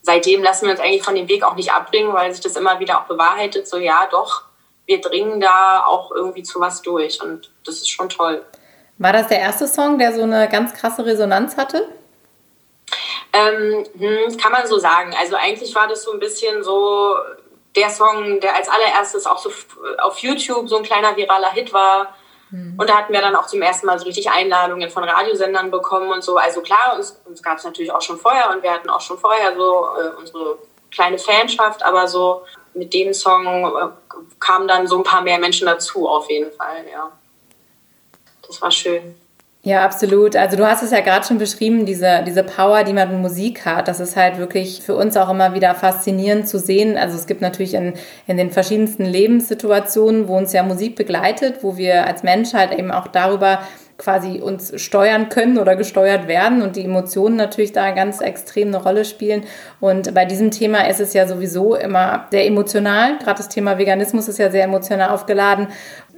seitdem 0.09 0.43
lassen 0.43 0.65
wir 0.65 0.73
uns 0.73 0.81
eigentlich 0.81 1.03
von 1.03 1.15
dem 1.15 1.29
Weg 1.29 1.45
auch 1.45 1.55
nicht 1.55 1.71
abbringen, 1.71 2.15
weil 2.15 2.33
sich 2.33 2.41
das 2.41 2.57
immer 2.57 2.81
wieder 2.81 2.99
auch 2.99 3.05
bewahrheitet, 3.05 3.69
so 3.69 3.77
ja, 3.77 4.09
doch, 4.11 4.45
wir 4.87 5.03
dringen 5.03 5.39
da 5.39 5.85
auch 5.85 6.11
irgendwie 6.13 6.43
zu 6.43 6.61
was 6.61 6.81
durch 6.81 7.23
und 7.23 7.53
das 7.67 7.75
ist 7.75 7.91
schon 7.91 8.09
toll. 8.09 8.43
War 8.97 9.13
das 9.13 9.29
der 9.29 9.39
erste 9.41 9.69
Song, 9.69 9.99
der 9.99 10.15
so 10.15 10.23
eine 10.23 10.49
ganz 10.49 10.73
krasse 10.73 11.05
Resonanz 11.05 11.59
hatte? 11.59 11.87
Ähm, 13.35 13.85
hm, 13.99 14.39
kann 14.39 14.51
man 14.51 14.67
so 14.67 14.79
sagen. 14.79 15.15
Also 15.21 15.37
eigentlich 15.37 15.75
war 15.75 15.87
das 15.89 16.05
so 16.05 16.13
ein 16.13 16.21
bisschen 16.21 16.65
so 16.65 17.15
der 17.77 17.91
Song, 17.91 18.41
der 18.41 18.57
als 18.57 18.71
allererstes 18.71 19.27
auch 19.27 19.37
so 19.37 19.53
auf 19.99 20.19
YouTube 20.21 20.71
so 20.71 20.79
ein 20.79 20.85
kleiner 20.85 21.15
viraler 21.17 21.53
Hit 21.53 21.75
war. 21.75 22.15
Mhm. 22.51 22.75
Und 22.79 22.89
da 22.89 22.97
hatten 22.99 23.13
wir 23.13 23.21
dann 23.21 23.37
auch 23.37 23.47
zum 23.47 23.63
ersten 23.63 23.87
Mal 23.87 23.99
so 23.99 24.05
richtig 24.07 24.31
Einladungen 24.31 24.91
von 24.91 25.05
Radiosendern 25.05 25.71
bekommen 25.71 26.11
und 26.11 26.23
so. 26.23 26.37
Also 26.37 26.61
klar, 26.61 26.95
uns, 26.97 27.21
uns 27.25 27.43
gab 27.43 27.59
es 27.59 27.65
natürlich 27.65 27.93
auch 27.93 28.03
schon 28.03 28.19
vorher 28.19 28.51
und 28.51 28.63
wir 28.63 28.73
hatten 28.73 28.91
auch 28.91 29.01
schon 29.01 29.19
vorher 29.19 29.55
so 29.57 29.89
äh, 30.01 30.17
unsere 30.19 30.59
kleine 30.91 31.19
Fanschaft, 31.19 31.85
aber 31.85 32.09
so 32.09 32.45
mit 32.75 32.93
dem 32.95 33.13
Song 33.13 33.47
äh, 33.47 33.89
kamen 34.41 34.69
dann 34.69 34.87
so 34.87 34.97
ein 34.99 35.05
paar 35.05 35.23
mehr 35.23 35.39
Menschen 35.39 35.67
dazu 35.67 36.09
auf 36.09 36.31
jeden 36.31 36.51
Fall, 36.53 36.85
ja. 36.91 37.11
Das 38.47 38.63
war 38.63 38.71
schön. 38.71 39.15
Ja, 39.63 39.85
absolut. 39.85 40.37
Also 40.37 40.57
du 40.57 40.67
hast 40.67 40.83
es 40.83 40.93
ja 40.93 41.01
gerade 41.01 41.27
schon 41.27 41.39
beschrieben, 41.39 41.85
diese, 41.85 42.23
diese 42.25 42.45
Power, 42.45 42.85
die 42.85 42.93
man 42.93 43.11
in 43.13 43.21
Musik 43.21 43.67
hat. 43.67 43.89
Das 43.89 43.99
ist 43.99 44.17
halt 44.17 44.39
wirklich 44.39 44.83
für 44.83 44.95
uns 44.95 45.17
auch 45.17 45.29
immer 45.29 45.53
wieder 45.53 45.75
faszinierend 45.75 46.49
zu 46.49 46.61
sehen. 46.61 46.97
Also 46.97 47.17
es 47.17 47.27
gibt 47.27 47.41
natürlich 47.41 47.75
in, 47.75 47.95
in 48.29 48.37
den 48.37 48.51
verschiedensten 48.53 49.05
Lebenssituationen, 49.05 50.29
wo 50.29 50.37
uns 50.37 50.53
ja 50.53 50.63
Musik 50.63 50.95
begleitet, 50.95 51.63
wo 51.63 51.77
wir 51.77 52.07
als 52.07 52.23
Menschheit 52.23 52.79
eben 52.79 52.93
auch 52.93 53.09
darüber 53.09 53.61
quasi 53.99 54.41
uns 54.41 54.81
steuern 54.81 55.29
können 55.29 55.59
oder 55.59 55.75
gesteuert 55.75 56.29
werden 56.29 56.63
und 56.63 56.77
die 56.77 56.85
Emotionen 56.85 57.35
natürlich 57.35 57.73
da 57.73 57.91
ganz 57.91 58.21
extrem 58.21 58.69
eine 58.69 58.83
Rolle 58.83 59.05
spielen. 59.05 59.43
Und 59.81 60.15
bei 60.15 60.25
diesem 60.25 60.53
Thema 60.53 60.89
ist 60.89 61.01
es 61.01 61.13
ja 61.15 61.27
sowieso 61.27 61.75
immer 61.75 62.27
sehr 62.31 62.47
emotional. 62.47 63.19
Gerade 63.19 63.39
das 63.39 63.49
Thema 63.49 63.77
Veganismus 63.77 64.29
ist 64.29 64.39
ja 64.39 64.51
sehr 64.51 64.65
emotional 64.65 65.11
aufgeladen. 65.11 65.67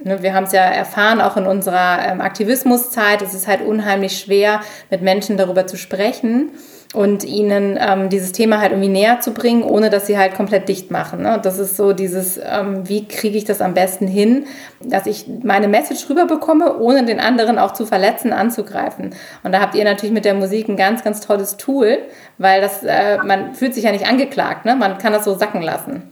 Ne, 0.03 0.21
wir 0.21 0.35
haben 0.35 0.43
es 0.43 0.51
ja 0.51 0.61
erfahren, 0.61 1.21
auch 1.21 1.37
in 1.37 1.47
unserer 1.47 2.07
ähm, 2.07 2.21
Aktivismuszeit. 2.21 3.23
Es 3.23 3.33
ist 3.33 3.47
halt 3.47 3.61
unheimlich 3.61 4.19
schwer, 4.19 4.61
mit 4.91 5.01
Menschen 5.01 5.37
darüber 5.37 5.65
zu 5.65 5.75
sprechen 5.75 6.51
und 6.93 7.23
ihnen 7.23 7.79
ähm, 7.79 8.09
dieses 8.09 8.33
Thema 8.33 8.59
halt 8.59 8.71
irgendwie 8.71 8.89
näher 8.89 9.21
zu 9.21 9.33
bringen, 9.33 9.63
ohne 9.63 9.89
dass 9.89 10.07
sie 10.07 10.17
halt 10.17 10.35
komplett 10.35 10.67
dicht 10.67 10.91
machen. 10.91 11.21
Ne? 11.21 11.39
Das 11.41 11.57
ist 11.57 11.77
so 11.77 11.93
dieses, 11.93 12.37
ähm, 12.37 12.87
wie 12.87 13.07
kriege 13.07 13.37
ich 13.37 13.45
das 13.45 13.61
am 13.61 13.73
besten 13.73 14.07
hin, 14.07 14.45
dass 14.81 15.05
ich 15.05 15.25
meine 15.43 15.69
Message 15.69 16.09
rüberbekomme, 16.09 16.77
ohne 16.79 17.05
den 17.05 17.21
anderen 17.21 17.59
auch 17.59 17.71
zu 17.71 17.85
verletzen, 17.85 18.33
anzugreifen. 18.33 19.15
Und 19.43 19.53
da 19.53 19.61
habt 19.61 19.75
ihr 19.75 19.85
natürlich 19.85 20.13
mit 20.13 20.25
der 20.25 20.33
Musik 20.33 20.67
ein 20.67 20.75
ganz, 20.75 21.03
ganz 21.03 21.21
tolles 21.21 21.55
Tool, 21.55 21.99
weil 22.37 22.59
das, 22.59 22.83
äh, 22.83 23.19
man 23.19 23.55
fühlt 23.55 23.73
sich 23.73 23.85
ja 23.85 23.91
nicht 23.91 24.07
angeklagt, 24.07 24.65
ne? 24.65 24.75
man 24.75 24.97
kann 24.97 25.13
das 25.13 25.23
so 25.23 25.33
sacken 25.33 25.61
lassen. 25.61 26.11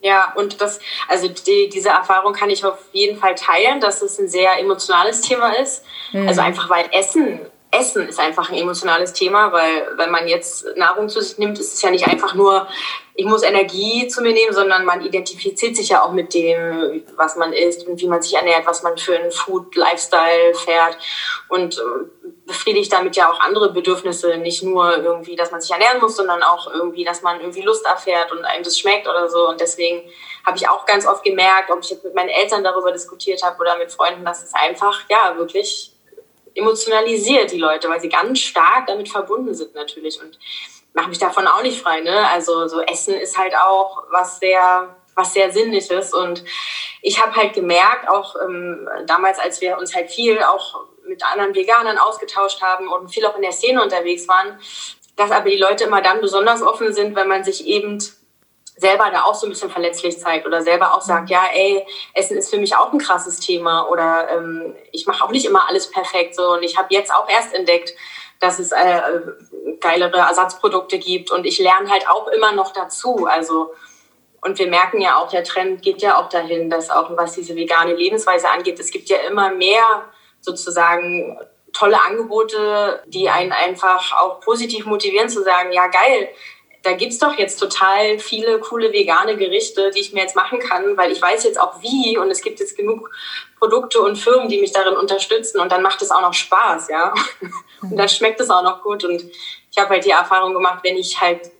Ja, 0.00 0.34
und 0.36 0.60
das, 0.60 0.80
also 1.08 1.28
die, 1.28 1.70
diese 1.72 1.88
Erfahrung 1.88 2.34
kann 2.34 2.50
ich 2.50 2.62
auf 2.62 2.78
jeden 2.92 3.18
Fall 3.18 3.34
teilen, 3.34 3.80
dass 3.80 4.02
es 4.02 4.18
ein 4.20 4.28
sehr 4.28 4.60
emotionales 4.60 5.22
Thema 5.22 5.58
ist. 5.58 5.82
Mhm. 6.12 6.28
Also 6.28 6.42
einfach 6.42 6.68
weil 6.68 6.84
Essen 6.92 7.40
Essen 7.78 8.08
ist 8.08 8.20
einfach 8.20 8.50
ein 8.50 8.56
emotionales 8.56 9.12
Thema, 9.12 9.52
weil 9.52 9.88
wenn 9.96 10.10
man 10.10 10.28
jetzt 10.28 10.66
Nahrung 10.76 11.08
zu 11.08 11.20
sich 11.20 11.38
nimmt, 11.38 11.58
ist 11.58 11.74
es 11.74 11.82
ja 11.82 11.90
nicht 11.90 12.06
einfach 12.06 12.34
nur, 12.34 12.66
ich 13.16 13.26
muss 13.26 13.42
Energie 13.42 14.08
zu 14.08 14.22
mir 14.22 14.32
nehmen, 14.32 14.52
sondern 14.52 14.84
man 14.84 15.00
identifiziert 15.00 15.76
sich 15.76 15.90
ja 15.90 16.02
auch 16.02 16.12
mit 16.12 16.34
dem, 16.34 17.04
was 17.16 17.36
man 17.36 17.52
isst 17.52 17.86
und 17.86 18.00
wie 18.00 18.08
man 18.08 18.20
sich 18.20 18.34
ernährt, 18.34 18.66
was 18.66 18.82
man 18.82 18.98
für 18.98 19.16
einen 19.16 19.30
Food-Lifestyle 19.30 20.54
fährt 20.54 20.98
und 21.48 21.78
äh, 21.78 22.28
befriedigt 22.46 22.92
damit 22.92 23.16
ja 23.16 23.30
auch 23.30 23.40
andere 23.40 23.72
Bedürfnisse, 23.72 24.36
nicht 24.38 24.62
nur 24.62 24.96
irgendwie, 24.98 25.36
dass 25.36 25.52
man 25.52 25.60
sich 25.60 25.70
ernähren 25.70 26.00
muss, 26.00 26.16
sondern 26.16 26.42
auch 26.42 26.72
irgendwie, 26.72 27.04
dass 27.04 27.22
man 27.22 27.40
irgendwie 27.40 27.62
Lust 27.62 27.86
erfährt 27.86 28.32
und 28.32 28.44
einem 28.44 28.64
das 28.64 28.78
schmeckt 28.78 29.08
oder 29.08 29.28
so. 29.28 29.48
Und 29.48 29.60
deswegen 29.60 30.02
habe 30.44 30.56
ich 30.56 30.68
auch 30.68 30.84
ganz 30.84 31.06
oft 31.06 31.22
gemerkt, 31.22 31.70
ob 31.70 31.80
ich 31.82 31.90
jetzt 31.90 32.04
mit 32.04 32.14
meinen 32.14 32.28
Eltern 32.28 32.64
darüber 32.64 32.92
diskutiert 32.92 33.42
habe 33.42 33.58
oder 33.60 33.78
mit 33.78 33.92
Freunden, 33.92 34.24
dass 34.24 34.42
es 34.42 34.52
einfach, 34.54 35.02
ja, 35.08 35.34
wirklich 35.38 35.93
emotionalisiert 36.54 37.50
die 37.50 37.58
Leute, 37.58 37.88
weil 37.88 38.00
sie 38.00 38.08
ganz 38.08 38.40
stark 38.40 38.86
damit 38.86 39.08
verbunden 39.08 39.54
sind 39.54 39.74
natürlich 39.74 40.20
und 40.20 40.38
mache 40.92 41.08
mich 41.08 41.18
davon 41.18 41.46
auch 41.46 41.62
nicht 41.62 41.80
frei. 41.80 42.00
Ne? 42.00 42.28
Also 42.30 42.68
so 42.68 42.80
Essen 42.80 43.14
ist 43.14 43.36
halt 43.36 43.54
auch 43.56 44.04
was 44.10 44.38
sehr 44.38 44.96
was 45.16 45.32
sehr 45.32 45.52
Sinnliches 45.52 46.12
und 46.12 46.44
ich 47.00 47.22
habe 47.22 47.36
halt 47.36 47.52
gemerkt, 47.52 48.08
auch 48.08 48.34
ähm, 48.44 48.88
damals, 49.06 49.38
als 49.38 49.60
wir 49.60 49.78
uns 49.78 49.94
halt 49.94 50.10
viel 50.10 50.42
auch 50.42 50.86
mit 51.06 51.24
anderen 51.24 51.54
Veganern 51.54 51.98
ausgetauscht 51.98 52.62
haben 52.62 52.88
und 52.88 53.08
viel 53.08 53.24
auch 53.26 53.36
in 53.36 53.42
der 53.42 53.52
Szene 53.52 53.82
unterwegs 53.82 54.26
waren, 54.26 54.58
dass 55.16 55.30
aber 55.30 55.50
die 55.50 55.56
Leute 55.56 55.84
immer 55.84 56.02
dann 56.02 56.20
besonders 56.20 56.62
offen 56.62 56.92
sind, 56.92 57.14
wenn 57.14 57.28
man 57.28 57.44
sich 57.44 57.66
eben 57.66 57.98
selber 58.76 59.10
da 59.12 59.22
auch 59.22 59.34
so 59.34 59.46
ein 59.46 59.50
bisschen 59.50 59.70
verletzlich 59.70 60.18
zeigt 60.18 60.46
oder 60.46 60.62
selber 60.62 60.94
auch 60.94 61.00
sagt, 61.00 61.30
ja, 61.30 61.44
ey, 61.52 61.86
Essen 62.12 62.36
ist 62.36 62.50
für 62.50 62.58
mich 62.58 62.74
auch 62.74 62.92
ein 62.92 62.98
krasses 62.98 63.38
Thema 63.38 63.88
oder 63.88 64.28
ähm, 64.30 64.74
ich 64.90 65.06
mache 65.06 65.24
auch 65.24 65.30
nicht 65.30 65.46
immer 65.46 65.68
alles 65.68 65.90
perfekt 65.90 66.34
so. 66.34 66.52
Und 66.52 66.62
ich 66.62 66.76
habe 66.76 66.88
jetzt 66.90 67.12
auch 67.12 67.28
erst 67.28 67.54
entdeckt, 67.54 67.94
dass 68.40 68.58
es 68.58 68.72
äh, 68.72 69.00
geilere 69.80 70.18
Ersatzprodukte 70.18 70.98
gibt 70.98 71.30
und 71.30 71.46
ich 71.46 71.58
lerne 71.58 71.88
halt 71.88 72.08
auch 72.08 72.28
immer 72.28 72.52
noch 72.52 72.72
dazu, 72.72 73.26
also 73.26 73.72
Und 74.44 74.58
wir 74.58 74.68
merken 74.68 75.00
ja 75.00 75.16
auch, 75.16 75.30
der 75.30 75.42
Trend 75.42 75.80
geht 75.80 76.02
ja 76.02 76.18
auch 76.18 76.28
dahin, 76.28 76.68
dass 76.68 76.90
auch 76.90 77.16
was 77.16 77.32
diese 77.32 77.56
vegane 77.56 77.94
Lebensweise 77.94 78.50
angeht, 78.50 78.78
es 78.78 78.90
gibt 78.90 79.08
ja 79.08 79.16
immer 79.26 79.48
mehr 79.50 80.04
sozusagen 80.40 81.38
tolle 81.72 81.98
Angebote, 82.04 83.02
die 83.06 83.30
einen 83.30 83.52
einfach 83.52 84.12
auch 84.20 84.40
positiv 84.40 84.84
motivieren 84.84 85.30
zu 85.30 85.42
sagen, 85.42 85.72
ja 85.72 85.86
geil, 85.86 86.28
da 86.84 86.92
gibt's 86.92 87.18
doch 87.18 87.36
jetzt 87.38 87.58
total 87.58 88.18
viele 88.18 88.58
coole 88.60 88.92
vegane 88.92 89.36
Gerichte, 89.36 89.90
die 89.90 90.00
ich 90.00 90.12
mir 90.12 90.20
jetzt 90.20 90.36
machen 90.36 90.58
kann, 90.58 90.96
weil 90.98 91.10
ich 91.10 91.20
weiß 91.20 91.44
jetzt 91.44 91.58
auch 91.58 91.80
wie 91.80 92.18
und 92.18 92.30
es 92.30 92.42
gibt 92.42 92.60
jetzt 92.60 92.76
genug 92.76 93.10
Produkte 93.58 94.02
und 94.02 94.16
Firmen, 94.16 94.48
die 94.48 94.60
mich 94.60 94.72
darin 94.72 94.96
unterstützen 94.96 95.60
und 95.60 95.72
dann 95.72 95.82
macht 95.82 96.02
es 96.02 96.10
auch 96.10 96.20
noch 96.20 96.34
Spaß, 96.34 96.88
ja. 96.88 97.14
Und 97.82 97.98
dann 97.98 98.08
schmeckt 98.08 98.40
es 98.40 98.48
auch 98.48 98.62
noch 98.62 98.82
gut 98.82 99.04
und 99.04 99.22
ich 99.22 99.78
habe 99.78 99.90
halt 99.90 100.06
die 100.06 100.10
Erfahrung 100.10 100.54
gemacht, 100.54 100.78
wenn 100.84 100.96
ich 100.96 101.20
halt 101.20 101.50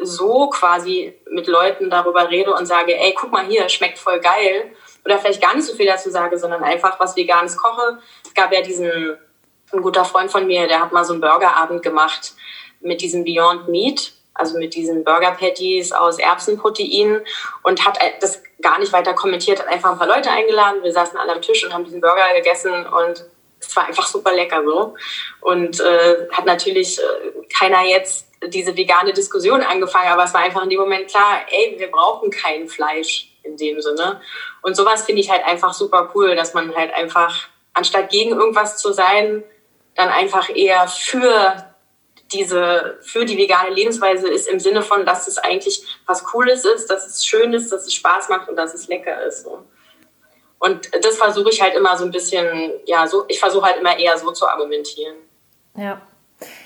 so 0.00 0.48
quasi 0.48 1.14
mit 1.30 1.46
Leuten 1.46 1.88
darüber 1.88 2.28
rede 2.28 2.52
und 2.52 2.66
sage, 2.66 2.98
ey, 2.98 3.14
guck 3.16 3.30
mal 3.30 3.46
hier, 3.46 3.68
schmeckt 3.68 3.96
voll 3.96 4.18
geil 4.18 4.72
oder 5.04 5.20
vielleicht 5.20 5.40
gar 5.40 5.54
nicht 5.54 5.66
so 5.66 5.76
viel 5.76 5.86
dazu 5.86 6.10
sage, 6.10 6.36
sondern 6.36 6.64
einfach 6.64 6.98
was 6.98 7.14
Veganes 7.14 7.56
koche. 7.56 7.98
Es 8.24 8.34
gab 8.34 8.52
ja 8.52 8.60
diesen, 8.60 8.90
ein 9.72 9.82
guter 9.82 10.04
Freund 10.04 10.32
von 10.32 10.48
mir, 10.48 10.66
der 10.66 10.80
hat 10.80 10.92
mal 10.92 11.04
so 11.04 11.12
einen 11.12 11.20
Burgerabend 11.20 11.84
gemacht 11.84 12.34
mit 12.80 13.00
diesem 13.00 13.24
Beyond 13.24 13.68
Meat 13.68 14.17
also 14.38 14.58
mit 14.58 14.74
diesen 14.74 15.04
Burger 15.04 15.32
Patties 15.32 15.92
aus 15.92 16.18
Erbsenprotein 16.18 17.20
und 17.62 17.84
hat 17.84 17.98
das 18.20 18.42
gar 18.62 18.78
nicht 18.78 18.92
weiter 18.92 19.14
kommentiert, 19.14 19.58
hat 19.60 19.68
einfach 19.68 19.92
ein 19.92 19.98
paar 19.98 20.08
Leute 20.08 20.30
eingeladen. 20.30 20.82
Wir 20.82 20.92
saßen 20.92 21.18
alle 21.18 21.32
am 21.32 21.42
Tisch 21.42 21.64
und 21.64 21.72
haben 21.72 21.84
diesen 21.84 22.00
Burger 22.00 22.34
gegessen 22.34 22.86
und 22.86 23.24
es 23.60 23.76
war 23.76 23.86
einfach 23.86 24.06
super 24.06 24.32
lecker 24.32 24.62
so. 24.64 24.94
Und 25.40 25.80
äh, 25.80 26.28
hat 26.32 26.46
natürlich 26.46 26.98
äh, 26.98 27.02
keiner 27.58 27.84
jetzt 27.84 28.28
diese 28.46 28.76
vegane 28.76 29.12
Diskussion 29.12 29.62
angefangen, 29.62 30.12
aber 30.12 30.24
es 30.24 30.34
war 30.34 30.42
einfach 30.42 30.62
in 30.62 30.70
dem 30.70 30.80
Moment 30.80 31.08
klar, 31.08 31.40
ey, 31.50 31.74
wir 31.76 31.90
brauchen 31.90 32.30
kein 32.30 32.68
Fleisch 32.68 33.32
in 33.42 33.56
dem 33.56 33.80
Sinne. 33.80 34.20
Und 34.62 34.76
sowas 34.76 35.04
finde 35.04 35.22
ich 35.22 35.30
halt 35.30 35.44
einfach 35.44 35.72
super 35.72 36.10
cool, 36.14 36.36
dass 36.36 36.54
man 36.54 36.74
halt 36.74 36.94
einfach, 36.94 37.48
anstatt 37.74 38.10
gegen 38.10 38.30
irgendwas 38.30 38.78
zu 38.78 38.92
sein, 38.92 39.42
dann 39.96 40.08
einfach 40.10 40.54
eher 40.54 40.86
für 40.86 41.67
diese 42.32 42.98
für 43.00 43.24
die 43.24 43.38
vegane 43.38 43.70
Lebensweise 43.70 44.28
ist 44.28 44.48
im 44.48 44.60
Sinne 44.60 44.82
von, 44.82 45.06
dass 45.06 45.28
es 45.28 45.38
eigentlich 45.38 45.82
was 46.06 46.24
Cooles 46.24 46.64
ist, 46.64 46.88
dass 46.88 47.06
es 47.06 47.24
schön 47.24 47.52
ist, 47.52 47.72
dass 47.72 47.86
es 47.86 47.94
Spaß 47.94 48.28
macht 48.28 48.48
und 48.48 48.56
dass 48.56 48.74
es 48.74 48.88
lecker 48.88 49.22
ist. 49.24 49.44
So. 49.44 49.64
Und 50.58 50.90
das 51.02 51.16
versuche 51.16 51.50
ich 51.50 51.62
halt 51.62 51.74
immer 51.74 51.96
so 51.96 52.04
ein 52.04 52.10
bisschen, 52.10 52.72
ja, 52.84 53.06
so, 53.06 53.24
ich 53.28 53.38
versuche 53.38 53.64
halt 53.64 53.78
immer 53.78 53.98
eher 53.98 54.18
so 54.18 54.32
zu 54.32 54.46
argumentieren. 54.46 55.16
Ja. 55.76 56.02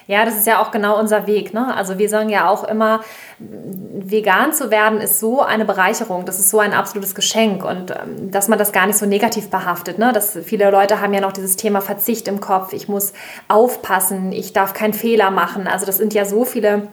Ja, 0.07 0.25
das 0.25 0.37
ist 0.37 0.47
ja 0.47 0.61
auch 0.61 0.71
genau 0.71 0.99
unser 0.99 1.27
Weg. 1.27 1.55
Ne? 1.55 1.75
Also 1.75 1.99
wir 1.99 2.09
sagen 2.09 2.29
ja 2.29 2.49
auch 2.49 2.65
immer, 2.65 3.01
vegan 3.39 4.53
zu 4.53 4.71
werden 4.71 5.01
ist 5.01 5.21
so 5.21 5.43
eine 5.43 5.65
Bereicherung, 5.65 6.25
das 6.25 6.39
ist 6.39 6.51
so 6.51 6.59
ein 6.59 6.73
absolutes 6.73 7.15
Geschenk 7.15 7.65
und 7.65 7.91
ähm, 7.91 8.31
dass 8.31 8.49
man 8.49 8.59
das 8.59 8.73
gar 8.73 8.87
nicht 8.87 8.99
so 8.99 9.07
negativ 9.07 9.51
behaftet. 9.51 9.99
Ne? 9.99 10.13
Dass 10.13 10.39
viele 10.45 10.71
Leute 10.71 11.01
haben 11.01 11.15
ja 11.15 11.21
noch 11.21 11.33
dieses 11.33 11.57
Thema 11.57 11.81
Verzicht 11.81 12.29
im 12.29 12.41
Kopf. 12.41 12.73
Ich 12.73 12.89
muss 12.89 13.13
aufpassen, 13.49 14.33
ich 14.33 14.53
darf 14.53 14.75
keinen 14.75 14.95
Fehler 14.95 15.31
machen. 15.31 15.67
Also 15.67 15.87
das 15.87 15.99
sind 15.99 16.15
ja 16.15 16.25
so 16.25 16.45
viele 16.45 16.89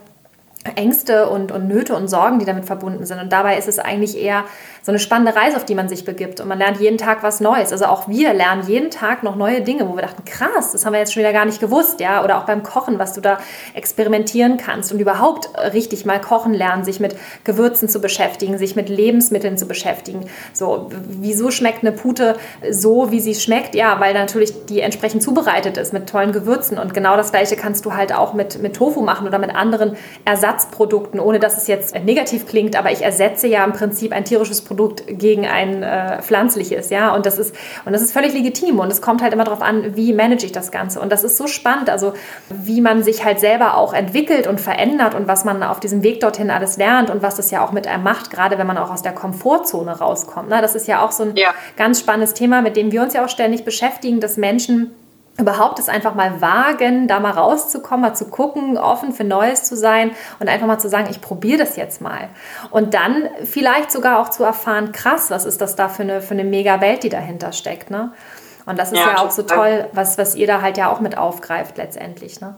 Ängste 0.75 1.29
und, 1.29 1.53
und 1.53 1.67
Nöte 1.67 1.95
und 1.95 2.09
Sorgen, 2.09 2.39
die 2.39 2.45
damit 2.45 2.65
verbunden 2.65 3.05
sind. 3.05 3.19
Und 3.19 3.31
dabei 3.31 3.57
ist 3.57 3.69
es 3.69 3.79
eigentlich 3.79 4.21
eher 4.21 4.43
so 4.81 4.91
eine 4.91 4.99
spannende 4.99 5.35
Reise, 5.35 5.55
auf 5.55 5.63
die 5.63 5.75
man 5.75 5.87
sich 5.87 6.03
begibt. 6.03 6.41
Und 6.41 6.49
man 6.49 6.57
lernt 6.57 6.79
jeden 6.79 6.97
Tag 6.97 7.23
was 7.23 7.39
Neues. 7.39 7.71
Also 7.71 7.85
auch 7.85 8.09
wir 8.09 8.33
lernen 8.33 8.63
jeden 8.67 8.91
Tag 8.91 9.23
noch 9.23 9.37
neue 9.37 9.61
Dinge, 9.61 9.87
wo 9.87 9.95
wir 9.95 10.01
dachten, 10.01 10.25
krass, 10.25 10.73
das 10.73 10.85
haben 10.85 10.93
wir 10.93 10.99
jetzt 10.99 11.13
schon 11.13 11.21
wieder 11.21 11.31
gar 11.31 11.45
nicht 11.45 11.61
gewusst, 11.61 12.01
ja. 12.01 12.23
Oder 12.23 12.37
auch 12.37 12.45
beim 12.45 12.63
Kochen, 12.63 12.99
was 12.99 13.13
du 13.13 13.21
da 13.21 13.39
experimentieren 13.73 14.57
kannst 14.57 14.91
und 14.91 14.99
überhaupt 14.99 15.49
richtig 15.73 16.05
mal 16.05 16.19
kochen 16.19 16.53
lernen, 16.53 16.83
sich 16.83 16.99
mit 16.99 17.15
Gewürzen 17.45 17.87
zu 17.87 18.01
beschäftigen, 18.01 18.57
sich 18.57 18.75
mit 18.75 18.89
Lebensmitteln 18.89 19.57
zu 19.57 19.65
beschäftigen. 19.65 20.25
So, 20.53 20.89
wieso 21.07 21.51
schmeckt 21.51 21.83
eine 21.83 21.93
Pute 21.93 22.35
so, 22.69 23.11
wie 23.11 23.21
sie 23.21 23.35
schmeckt? 23.35 23.75
Ja, 23.75 23.99
weil 23.99 24.13
natürlich 24.13 24.65
die 24.65 24.81
entsprechend 24.81 25.23
zubereitet 25.23 25.77
ist 25.77 25.93
mit 25.93 26.09
tollen 26.09 26.33
Gewürzen. 26.33 26.77
Und 26.77 26.93
genau 26.93 27.15
das 27.15 27.31
Gleiche 27.31 27.55
kannst 27.55 27.85
du 27.85 27.93
halt 27.93 28.13
auch 28.13 28.33
mit, 28.33 28.61
mit 28.61 28.75
Tofu 28.75 29.01
machen 29.01 29.25
oder 29.27 29.39
mit 29.39 29.55
anderen 29.55 29.95
Ersatzprodukten, 30.49 31.19
ohne 31.19 31.39
dass 31.39 31.57
es 31.57 31.67
jetzt 31.67 31.95
negativ 31.95 32.47
klingt. 32.47 32.75
Aber 32.75 32.91
ich 32.91 33.03
ersetze 33.03 33.47
ja 33.47 33.63
im 33.63 33.73
Prinzip 33.73 34.11
ein 34.11 34.25
tierisches 34.25 34.61
Produkt 34.61 35.03
gegen 35.07 35.45
ein 35.45 35.83
äh, 35.83 36.21
pflanzliches, 36.21 36.89
ja. 36.89 37.13
Und 37.13 37.25
das 37.25 37.37
ist 37.37 37.55
und 37.85 37.93
das 37.93 38.01
ist 38.01 38.11
völlig 38.11 38.33
legitim 38.33 38.79
und 38.79 38.91
es 38.91 39.01
kommt 39.01 39.21
halt 39.21 39.33
immer 39.33 39.43
darauf 39.43 39.61
an, 39.61 39.95
wie 39.95 40.13
manage 40.13 40.45
ich 40.45 40.51
das 40.51 40.71
Ganze. 40.71 40.99
Und 40.99 41.11
das 41.11 41.23
ist 41.23 41.37
so 41.37 41.47
spannend, 41.47 41.89
also 41.89 42.13
wie 42.49 42.81
man 42.81 43.03
sich 43.03 43.23
halt 43.23 43.39
selber 43.39 43.77
auch 43.77 43.93
entwickelt 43.93 44.47
und 44.47 44.59
verändert 44.59 45.13
und 45.13 45.27
was 45.27 45.45
man 45.45 45.61
auf 45.63 45.79
diesem 45.79 46.03
Weg 46.03 46.19
dorthin 46.19 46.49
alles 46.49 46.77
lernt 46.77 47.09
und 47.09 47.21
was 47.21 47.35
das 47.35 47.51
ja 47.51 47.63
auch 47.63 47.71
mit 47.71 47.87
einem 47.87 48.03
macht, 48.03 48.31
gerade 48.31 48.57
wenn 48.57 48.67
man 48.67 48.77
auch 48.77 48.91
aus 48.91 49.01
der 49.01 49.13
Komfortzone 49.13 49.99
rauskommt. 49.99 50.49
Ne? 50.49 50.61
Das 50.61 50.75
ist 50.75 50.87
ja 50.87 51.05
auch 51.05 51.11
so 51.11 51.23
ein 51.23 51.35
ja. 51.35 51.53
ganz 51.77 51.99
spannendes 51.99 52.33
Thema, 52.33 52.61
mit 52.61 52.75
dem 52.75 52.91
wir 52.91 53.01
uns 53.01 53.13
ja 53.13 53.23
auch 53.23 53.29
ständig 53.29 53.65
beschäftigen, 53.65 54.19
dass 54.19 54.37
Menschen 54.37 54.91
überhaupt 55.39 55.79
es 55.79 55.89
einfach 55.89 56.15
mal 56.15 56.41
wagen, 56.41 57.07
da 57.07 57.19
mal 57.19 57.31
rauszukommen, 57.31 58.01
mal 58.01 58.15
zu 58.15 58.29
gucken, 58.29 58.77
offen 58.77 59.13
für 59.13 59.23
Neues 59.23 59.63
zu 59.63 59.75
sein 59.75 60.15
und 60.39 60.49
einfach 60.49 60.67
mal 60.67 60.79
zu 60.79 60.89
sagen, 60.89 61.07
ich 61.09 61.21
probiere 61.21 61.59
das 61.59 61.75
jetzt 61.77 62.01
mal. 62.01 62.29
Und 62.69 62.93
dann 62.93 63.29
vielleicht 63.45 63.91
sogar 63.91 64.19
auch 64.19 64.29
zu 64.29 64.43
erfahren, 64.43 64.91
krass, 64.91 65.31
was 65.31 65.45
ist 65.45 65.61
das 65.61 65.75
da 65.75 65.89
für 65.89 66.03
eine, 66.03 66.21
für 66.21 66.33
eine 66.33 66.43
mega 66.43 66.81
Welt, 66.81 67.03
die 67.03 67.09
dahinter 67.09 67.53
steckt. 67.53 67.89
Ne? 67.89 68.13
Und 68.65 68.77
das 68.77 68.91
ist 68.91 68.99
ja, 68.99 69.13
ja 69.13 69.17
auch 69.19 69.31
so 69.31 69.43
toll, 69.43 69.87
was, 69.93 70.17
was 70.17 70.35
ihr 70.35 70.45
da 70.45 70.61
halt 70.61 70.77
ja 70.77 70.91
auch 70.91 70.99
mit 70.99 71.17
aufgreift 71.17 71.77
letztendlich. 71.77 72.41
Ne? 72.41 72.57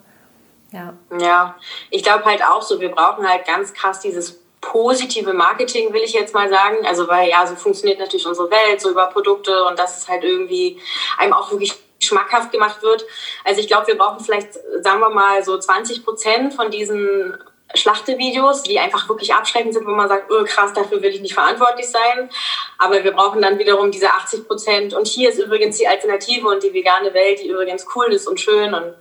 Ja. 0.72 0.94
ja, 1.20 1.56
ich 1.90 2.04
glaube 2.04 2.26
halt 2.26 2.42
auch 2.44 2.62
so, 2.62 2.80
wir 2.80 2.90
brauchen 2.90 3.28
halt 3.28 3.46
ganz 3.46 3.74
krass 3.74 4.00
dieses 4.00 4.42
positive 4.62 5.34
Marketing, 5.34 5.92
will 5.92 6.02
ich 6.02 6.14
jetzt 6.14 6.34
mal 6.34 6.50
sagen. 6.50 6.78
Also, 6.86 7.08
weil 7.08 7.30
ja, 7.30 7.46
so 7.46 7.56
funktioniert 7.56 8.00
natürlich 8.00 8.28
unsere 8.28 8.50
Welt, 8.50 8.80
so 8.80 8.90
über 8.90 9.08
Produkte 9.08 9.66
und 9.66 9.78
das 9.78 9.98
ist 9.98 10.08
halt 10.08 10.24
irgendwie 10.24 10.80
einem 11.18 11.34
auch 11.34 11.52
wirklich 11.52 11.78
schmackhaft 12.04 12.52
gemacht 12.52 12.82
wird. 12.82 13.06
Also 13.44 13.62
ich 13.62 13.68
glaube, 13.68 13.88
wir 13.88 13.98
brauchen 13.98 14.24
vielleicht, 14.24 14.54
sagen 14.82 15.00
wir 15.00 15.10
mal, 15.10 15.44
so 15.44 15.58
20 15.58 16.04
Prozent 16.04 16.54
von 16.54 16.72
diesen 16.72 17.38
Schlachtevideos, 17.74 18.64
die 18.64 18.80
einfach 18.80 19.08
wirklich 19.08 19.34
abschreckend 19.34 19.74
sind, 19.74 19.86
wo 19.86 19.92
man 19.92 20.10
sagt, 20.10 20.32
oh, 20.32 20.44
krass, 20.44 20.74
dafür 20.74 21.02
will 21.02 21.14
ich 21.14 21.22
nicht 21.22 21.34
verantwortlich 21.34 21.88
sein. 21.88 22.30
Aber 22.78 23.04
wir 23.04 23.12
brauchen 23.12 23.42
dann 23.42 23.60
wiederum 23.60 23.92
diese 23.92 24.12
80 24.14 24.48
Prozent. 24.48 24.94
Und 24.94 25.08
hier 25.08 25.30
ist 25.30 25.40
übrigens 25.40 25.78
die 25.78 25.88
Alternative 25.88 26.48
und 26.48 26.64
die 26.64 26.74
vegane 26.74 27.14
Welt, 27.14 27.40
die 27.42 27.50
übrigens 27.50 27.88
cool 27.96 28.08
ist 28.08 28.28
und 28.28 28.40
schön. 28.40 28.74
Und 28.74 28.96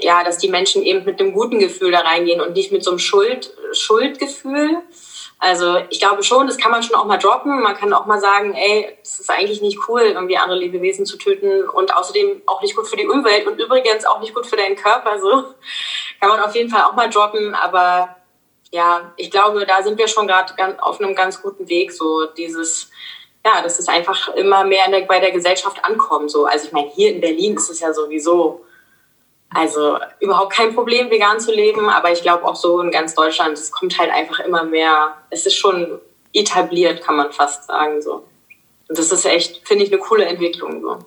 ja, 0.00 0.22
dass 0.22 0.38
die 0.38 0.48
Menschen 0.48 0.82
eben 0.82 1.04
mit 1.04 1.20
einem 1.20 1.32
guten 1.32 1.58
Gefühl 1.58 1.90
da 1.90 2.00
reingehen 2.00 2.40
und 2.40 2.52
nicht 2.52 2.70
mit 2.70 2.84
so 2.84 2.90
einem 2.90 2.98
Schuld, 2.98 3.52
Schuldgefühl. 3.72 4.82
Also 5.38 5.76
ich 5.90 6.00
glaube 6.00 6.22
schon, 6.22 6.46
das 6.46 6.56
kann 6.56 6.70
man 6.70 6.82
schon 6.82 6.96
auch 6.96 7.04
mal 7.04 7.18
droppen. 7.18 7.60
Man 7.62 7.76
kann 7.76 7.92
auch 7.92 8.06
mal 8.06 8.20
sagen, 8.20 8.54
ey, 8.54 8.96
es 9.02 9.20
ist 9.20 9.30
eigentlich 9.30 9.60
nicht 9.60 9.86
cool, 9.88 10.00
irgendwie 10.00 10.38
andere 10.38 10.58
Lebewesen 10.58 11.04
zu 11.04 11.18
töten 11.18 11.68
und 11.68 11.94
außerdem 11.94 12.42
auch 12.46 12.62
nicht 12.62 12.74
gut 12.74 12.88
für 12.88 12.96
die 12.96 13.06
Umwelt 13.06 13.46
und 13.46 13.60
übrigens 13.60 14.06
auch 14.06 14.20
nicht 14.20 14.34
gut 14.34 14.46
für 14.46 14.56
deinen 14.56 14.76
Körper. 14.76 15.18
So 15.20 15.28
kann 16.20 16.30
man 16.30 16.40
auf 16.40 16.54
jeden 16.54 16.70
Fall 16.70 16.82
auch 16.84 16.94
mal 16.94 17.10
droppen. 17.10 17.54
Aber 17.54 18.16
ja, 18.70 19.12
ich 19.16 19.30
glaube, 19.30 19.66
da 19.66 19.82
sind 19.82 19.98
wir 19.98 20.08
schon 20.08 20.26
gerade 20.26 20.54
auf 20.82 21.00
einem 21.00 21.14
ganz 21.14 21.42
guten 21.42 21.68
Weg. 21.68 21.92
So 21.92 22.26
dieses, 22.26 22.90
ja, 23.44 23.60
dass 23.62 23.78
es 23.78 23.88
einfach 23.88 24.28
immer 24.34 24.64
mehr 24.64 24.90
der, 24.90 25.02
bei 25.02 25.20
der 25.20 25.32
Gesellschaft 25.32 25.84
ankommt. 25.84 26.30
So, 26.30 26.46
also 26.46 26.66
ich 26.66 26.72
meine, 26.72 26.88
hier 26.88 27.12
in 27.12 27.20
Berlin 27.20 27.56
ist 27.56 27.68
es 27.68 27.80
ja 27.80 27.92
sowieso 27.92 28.65
also 29.50 29.98
überhaupt 30.20 30.52
kein 30.52 30.74
Problem, 30.74 31.10
vegan 31.10 31.40
zu 31.40 31.52
leben, 31.52 31.88
aber 31.88 32.12
ich 32.12 32.22
glaube 32.22 32.44
auch 32.44 32.56
so 32.56 32.80
in 32.80 32.90
ganz 32.90 33.14
Deutschland, 33.14 33.56
es 33.56 33.70
kommt 33.70 33.98
halt 33.98 34.10
einfach 34.10 34.40
immer 34.40 34.64
mehr, 34.64 35.16
es 35.30 35.46
ist 35.46 35.56
schon 35.56 36.00
etabliert, 36.32 37.02
kann 37.02 37.16
man 37.16 37.32
fast 37.32 37.64
sagen. 37.64 38.02
So. 38.02 38.26
Und 38.88 38.98
das 38.98 39.10
ist 39.12 39.24
echt, 39.24 39.66
finde 39.66 39.84
ich, 39.84 39.92
eine 39.92 40.00
coole 40.00 40.24
Entwicklung. 40.24 40.82
So. 40.82 40.98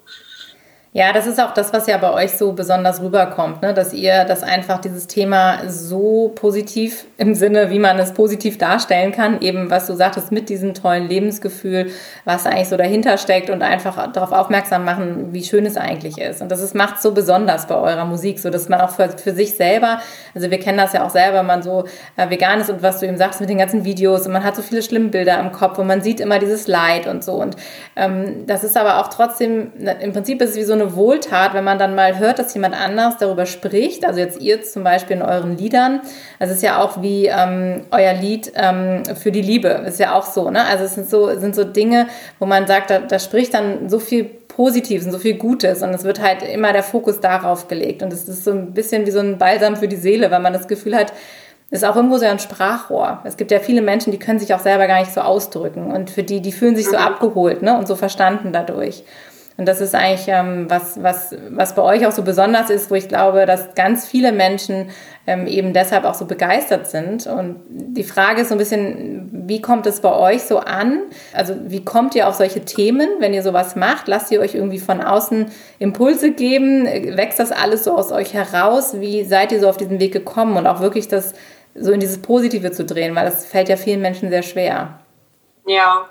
Ja, 0.92 1.14
das 1.14 1.28
ist 1.28 1.40
auch 1.40 1.54
das, 1.54 1.72
was 1.72 1.86
ja 1.86 2.00
bei 2.00 2.12
euch 2.12 2.32
so 2.32 2.54
besonders 2.54 3.00
rüberkommt, 3.00 3.62
ne? 3.62 3.76
dass 3.76 3.94
ihr 3.94 4.26
das 4.26 4.42
einfach 4.42 4.82
dieses 4.82 5.06
Thema 5.06 5.70
so 5.70 6.32
positiv 6.34 7.06
im 7.18 7.36
Sinne, 7.36 7.70
wie 7.70 7.78
man 7.78 8.00
es 8.00 8.12
positiv 8.12 8.58
darstellen 8.58 9.12
kann, 9.12 9.40
eben 9.40 9.70
was 9.70 9.86
du 9.86 9.94
sagtest, 9.94 10.32
mit 10.32 10.50
diesem 10.50 10.74
tollen 10.74 11.08
Lebensgefühl, 11.08 11.92
was 12.26 12.48
eigentlich 12.48 12.70
so 12.70 12.76
dahinter 12.76 13.20
steckt 13.20 13.52
und 13.52 13.62
einfach 13.62 14.12
darauf 14.12 14.32
aufmerksam 14.32 14.84
machen, 14.84 15.32
wie 15.32 15.44
schön 15.44 15.68
es 15.68 15.78
eigentlich 15.78 16.18
ist. 16.18 16.42
Und 16.42 16.50
das 16.50 16.74
macht 16.74 17.04
so 17.04 17.12
besonders 17.12 17.68
bei 17.68 17.76
eurer 17.76 18.06
Musik, 18.06 18.40
so 18.40 18.50
dass 18.50 18.68
man 18.68 18.82
auch 18.82 18.90
für, 18.90 19.10
für 19.10 19.34
sich 19.34 19.58
selber, 19.58 20.00
also 20.34 20.50
wir 20.50 20.60
kennen 20.60 20.80
das 20.80 20.94
ja 20.94 21.06
auch 21.06 21.12
selber, 21.12 21.44
man 21.44 21.62
so 21.62 21.84
äh, 22.18 22.32
vegan 22.32 22.62
ist 22.62 22.72
und 22.72 22.82
was 22.82 23.00
du 23.00 23.06
eben 23.06 23.18
sagst 23.18 23.42
mit 23.42 23.50
den 23.52 23.60
ganzen 23.60 23.86
Videos 23.86 24.26
und 24.26 24.34
man 24.34 24.44
hat 24.44 24.56
so 24.56 24.64
viele 24.64 24.82
schlimme 24.82 25.10
Bilder 25.10 25.40
im 25.40 25.52
Kopf 25.52 25.78
und 25.78 25.86
man 25.86 26.02
sieht 26.02 26.20
immer 26.20 26.40
dieses 26.40 26.66
Leid 26.66 27.06
und 27.06 27.24
so. 27.24 27.34
Und 27.34 27.58
ähm, 27.96 28.48
das 28.48 28.64
ist 28.64 28.76
aber 28.76 28.98
auch 29.00 29.10
trotzdem, 29.10 29.72
im 30.02 30.14
Prinzip 30.14 30.42
ist 30.42 30.50
es 30.50 30.56
wie 30.56 30.64
so 30.64 30.79
eine 30.80 30.96
Wohltat, 30.96 31.54
wenn 31.54 31.64
man 31.64 31.80
dann 31.80 31.96
mal 31.96 32.18
hört, 32.20 32.40
dass 32.40 32.54
jemand 32.54 32.76
anders 32.76 33.18
darüber 33.18 33.46
spricht. 33.46 34.06
Also 34.06 34.20
jetzt 34.20 34.42
ihr 34.42 34.62
zum 34.62 34.84
Beispiel 34.84 35.18
in 35.18 35.22
euren 35.22 35.58
Liedern. 35.58 36.02
Also 36.40 36.52
es 36.52 36.58
ist 36.58 36.64
ja 36.64 36.82
auch 36.82 37.02
wie 37.02 37.28
ähm, 37.28 37.84
euer 37.92 38.14
Lied 38.14 38.52
ähm, 38.56 39.04
für 39.16 39.32
die 39.32 39.42
Liebe. 39.42 39.68
Ist 39.86 40.00
ja 40.00 40.14
auch 40.14 40.26
so, 40.26 40.50
ne? 40.50 40.66
Also 40.66 40.86
es 40.86 40.96
sind 40.96 41.10
so, 41.10 41.38
sind 41.40 41.56
so 41.56 41.64
Dinge, 41.64 42.08
wo 42.40 42.46
man 42.46 42.68
sagt, 42.68 42.90
da, 42.90 43.00
da 43.00 43.20
spricht 43.20 43.54
dann 43.54 43.90
so 43.90 44.00
viel 44.00 44.24
Positives 44.24 45.06
und 45.06 45.12
so 45.12 45.20
viel 45.20 45.36
Gutes 45.36 45.84
und 45.84 45.94
es 45.94 46.04
wird 46.04 46.22
halt 46.22 46.44
immer 46.44 46.74
der 46.74 46.84
Fokus 46.84 47.20
darauf 47.22 47.68
gelegt. 47.68 48.04
Und 48.04 48.12
es 48.12 48.28
ist 48.28 48.44
so 48.44 48.52
ein 48.52 48.74
bisschen 48.74 49.06
wie 49.06 49.12
so 49.12 49.20
ein 49.20 49.38
Balsam 49.38 49.78
für 49.78 49.88
die 49.88 49.96
Seele, 49.96 50.32
weil 50.32 50.42
man 50.42 50.54
das 50.54 50.68
Gefühl 50.68 50.96
hat, 50.96 51.14
ist 51.72 51.86
auch 51.86 51.96
irgendwo 51.96 52.18
so 52.18 52.26
ein 52.26 52.40
Sprachrohr. 52.40 53.20
Es 53.24 53.38
gibt 53.38 53.52
ja 53.52 53.60
viele 53.60 53.82
Menschen, 53.82 54.12
die 54.12 54.20
können 54.20 54.40
sich 54.40 54.54
auch 54.54 54.60
selber 54.60 54.88
gar 54.88 55.00
nicht 55.00 55.14
so 55.14 55.22
ausdrücken 55.22 55.92
und 55.92 56.10
für 56.10 56.24
die, 56.24 56.42
die 56.42 56.52
fühlen 56.52 56.76
sich 56.76 56.86
so 56.86 56.98
mhm. 56.98 57.04
abgeholt 57.04 57.62
ne, 57.62 57.78
und 57.78 57.88
so 57.88 57.96
verstanden 57.96 58.52
dadurch. 58.52 59.04
Und 59.60 59.66
das 59.66 59.82
ist 59.82 59.94
eigentlich 59.94 60.30
ähm, 60.30 60.70
was, 60.70 61.04
was, 61.04 61.36
was 61.50 61.76
bei 61.76 61.82
euch 61.82 62.08
auch 62.08 62.14
so 62.14 62.24
besonders 62.24 62.70
ist, 62.70 62.90
wo 62.90 62.96
ich 62.96 63.10
glaube, 63.10 63.46
dass 63.46 63.76
ganz 63.76 64.08
viele 64.08 64.32
Menschen 64.32 64.90
ähm, 65.28 65.48
eben 65.48 65.74
deshalb 65.74 66.06
auch 66.06 66.14
so 66.14 66.24
begeistert 66.24 66.88
sind. 66.88 67.28
Und 67.28 67.60
die 67.68 68.06
Frage 68.06 68.44
ist 68.44 68.48
so 68.48 68.56
ein 68.56 68.58
bisschen, 68.58 69.30
wie 69.34 69.62
kommt 69.62 69.86
es 69.86 70.00
bei 70.00 70.16
euch 70.16 70.44
so 70.44 70.60
an? 70.60 71.02
Also 71.34 71.56
wie 71.66 71.84
kommt 71.84 72.16
ihr 72.16 72.30
auf 72.30 72.36
solche 72.36 72.64
Themen, 72.64 73.10
wenn 73.20 73.34
ihr 73.34 73.44
sowas 73.44 73.76
macht? 73.76 74.08
Lasst 74.08 74.32
ihr 74.32 74.40
euch 74.40 74.56
irgendwie 74.56 74.80
von 74.80 75.02
außen 75.02 75.52
Impulse 75.78 76.32
geben? 76.32 76.86
Wächst 77.18 77.38
das 77.38 77.52
alles 77.52 77.84
so 77.84 77.98
aus 77.98 78.14
euch 78.14 78.34
heraus? 78.34 79.02
Wie 79.02 79.26
seid 79.26 79.52
ihr 79.52 79.60
so 79.60 79.68
auf 79.68 79.76
diesen 79.76 80.00
Weg 80.00 80.14
gekommen 80.14 80.56
und 80.56 80.68
auch 80.68 80.80
wirklich 80.80 81.10
das 81.10 81.34
so 81.76 81.92
in 81.92 82.00
dieses 82.00 82.22
Positive 82.22 82.72
zu 82.72 82.86
drehen? 82.86 83.14
Weil 83.14 83.26
das 83.26 83.46
fällt 83.46 83.68
ja 83.68 83.76
vielen 83.76 84.00
Menschen 84.00 84.30
sehr 84.30 84.44
schwer. 84.44 85.02
Ja, 85.68 86.06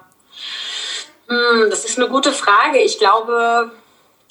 das 1.29 1.85
ist 1.85 1.99
eine 1.99 2.09
gute 2.09 2.33
Frage. 2.33 2.79
Ich 2.79 2.99
glaube, 2.99 3.71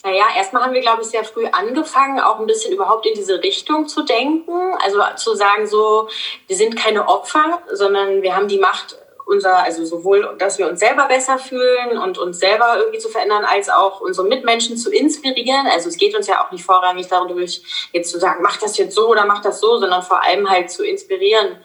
naja, 0.04 0.25
erstmal 0.36 0.63
haben 0.63 0.74
wir, 0.74 0.82
glaube 0.82 1.01
ich, 1.01 1.10
sehr 1.10 1.24
früh 1.24 1.46
angefangen, 1.48 2.20
auch 2.20 2.39
ein 2.39 2.48
bisschen 2.48 2.74
überhaupt 2.74 3.06
in 3.06 3.13
diese 3.13 3.42
Richtung 3.42 3.88
zu 3.88 4.04
denken. 4.04 4.74
Also 4.84 5.00
zu 5.16 5.36
sagen, 5.36 5.68
so, 5.68 6.10
wir 6.48 6.56
sind 6.56 6.75
keine 6.75 7.08
Opfer, 7.08 7.62
sondern 7.72 8.22
wir 8.22 8.36
haben 8.36 8.48
die 8.48 8.60
Macht, 8.60 8.98
unser, 9.27 9.58
also 9.58 9.84
sowohl, 9.84 10.36
dass 10.39 10.58
wir 10.58 10.70
uns 10.70 10.80
selber 10.80 11.06
besser 11.08 11.38
fühlen 11.38 11.98
und 11.98 12.18
uns 12.18 12.39
selber 12.39 12.77
irgendwie 12.77 13.00
zu 13.00 13.10
verändern, 13.10 13.44
als 13.44 13.70
auch 13.70 14.00
unsere 14.00 14.25
Mitmenschen 14.25 14.77
zu 14.77 14.89
inspirieren. 14.89 15.68
Also 15.68 15.89
es 15.89 15.98
geht 15.98 16.16
uns 16.16 16.27
ja 16.27 16.46
auch 16.46 16.51
nicht 16.51 16.63
vorrangig 16.63 17.08
dadurch, 17.10 17.89
jetzt 17.92 18.10
zu 18.10 18.20
sagen, 18.20 18.42
mach 18.42 18.58
das 18.58 18.77
jetzt 18.77 18.96
so 18.96 19.10
oder 19.10 19.25
mach 19.25 19.42
das 19.42 19.60
so, 19.60 19.77
sondern 19.80 20.01
vor 20.01 20.24
allem 20.24 20.50
halt 20.50 20.72
zu 20.72 20.86
inspirieren. 20.86 21.58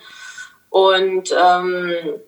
Und 0.70 1.32
ähm, 1.32 2.20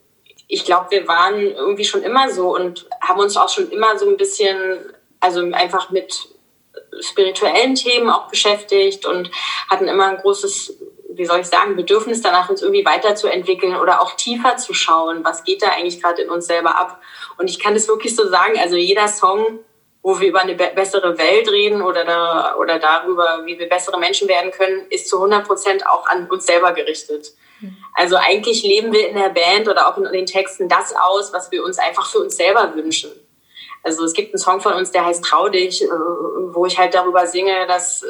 ich 0.46 0.64
glaube, 0.64 0.90
wir 0.90 1.08
waren 1.08 1.40
irgendwie 1.40 1.84
schon 1.84 2.02
immer 2.02 2.30
so 2.30 2.54
und 2.54 2.86
haben 3.06 3.20
uns 3.20 3.36
auch 3.36 3.48
schon 3.48 3.70
immer 3.70 3.98
so 3.98 4.08
ein 4.08 4.16
bisschen, 4.16 4.56
also 5.20 5.40
einfach 5.52 5.90
mit 5.90 6.28
spirituellen 7.00 7.74
Themen 7.74 8.10
auch 8.10 8.28
beschäftigt 8.28 9.06
und 9.06 9.30
hatten 9.68 9.88
immer 9.88 10.06
ein 10.06 10.18
großes, 10.18 10.78
wie 11.10 11.24
soll 11.24 11.40
ich 11.40 11.46
sagen, 11.46 11.76
Bedürfnis 11.76 12.22
danach, 12.22 12.48
uns 12.48 12.62
irgendwie 12.62 12.84
weiterzuentwickeln 12.84 13.76
oder 13.76 14.02
auch 14.02 14.14
tiefer 14.14 14.56
zu 14.56 14.74
schauen, 14.74 15.24
was 15.24 15.44
geht 15.44 15.62
da 15.62 15.68
eigentlich 15.68 16.02
gerade 16.02 16.22
in 16.22 16.30
uns 16.30 16.46
selber 16.46 16.78
ab. 16.78 17.00
Und 17.38 17.48
ich 17.48 17.58
kann 17.58 17.74
das 17.74 17.88
wirklich 17.88 18.14
so 18.16 18.28
sagen, 18.28 18.58
also 18.58 18.76
jeder 18.76 19.08
Song, 19.08 19.60
wo 20.02 20.20
wir 20.20 20.28
über 20.28 20.40
eine 20.40 20.54
bessere 20.54 21.16
Welt 21.16 21.50
reden 21.50 21.80
oder, 21.80 22.04
da, 22.04 22.56
oder 22.56 22.78
darüber, 22.78 23.42
wie 23.44 23.58
wir 23.58 23.68
bessere 23.68 23.98
Menschen 23.98 24.28
werden 24.28 24.50
können, 24.50 24.86
ist 24.90 25.08
zu 25.08 25.16
100 25.16 25.46
Prozent 25.46 25.86
auch 25.86 26.06
an 26.06 26.28
uns 26.30 26.46
selber 26.46 26.72
gerichtet. 26.72 27.32
Also 27.94 28.16
eigentlich 28.16 28.62
leben 28.62 28.92
wir 28.92 29.08
in 29.08 29.16
der 29.16 29.30
Band 29.30 29.68
oder 29.68 29.88
auch 29.88 29.96
in 29.98 30.04
den 30.12 30.26
Texten 30.26 30.68
das 30.68 30.94
aus, 30.96 31.32
was 31.32 31.50
wir 31.50 31.64
uns 31.64 31.78
einfach 31.78 32.06
für 32.06 32.18
uns 32.18 32.36
selber 32.36 32.74
wünschen. 32.74 33.10
Also 33.84 34.02
es 34.04 34.14
gibt 34.14 34.32
einen 34.32 34.38
Song 34.38 34.60
von 34.60 34.72
uns, 34.72 34.90
der 34.90 35.04
heißt 35.04 35.22
Trau 35.22 35.48
dich, 35.48 35.82
äh, 35.82 35.88
wo 35.88 36.64
ich 36.64 36.78
halt 36.78 36.94
darüber 36.94 37.26
singe, 37.26 37.66
dass, 37.66 38.02
äh, 38.02 38.06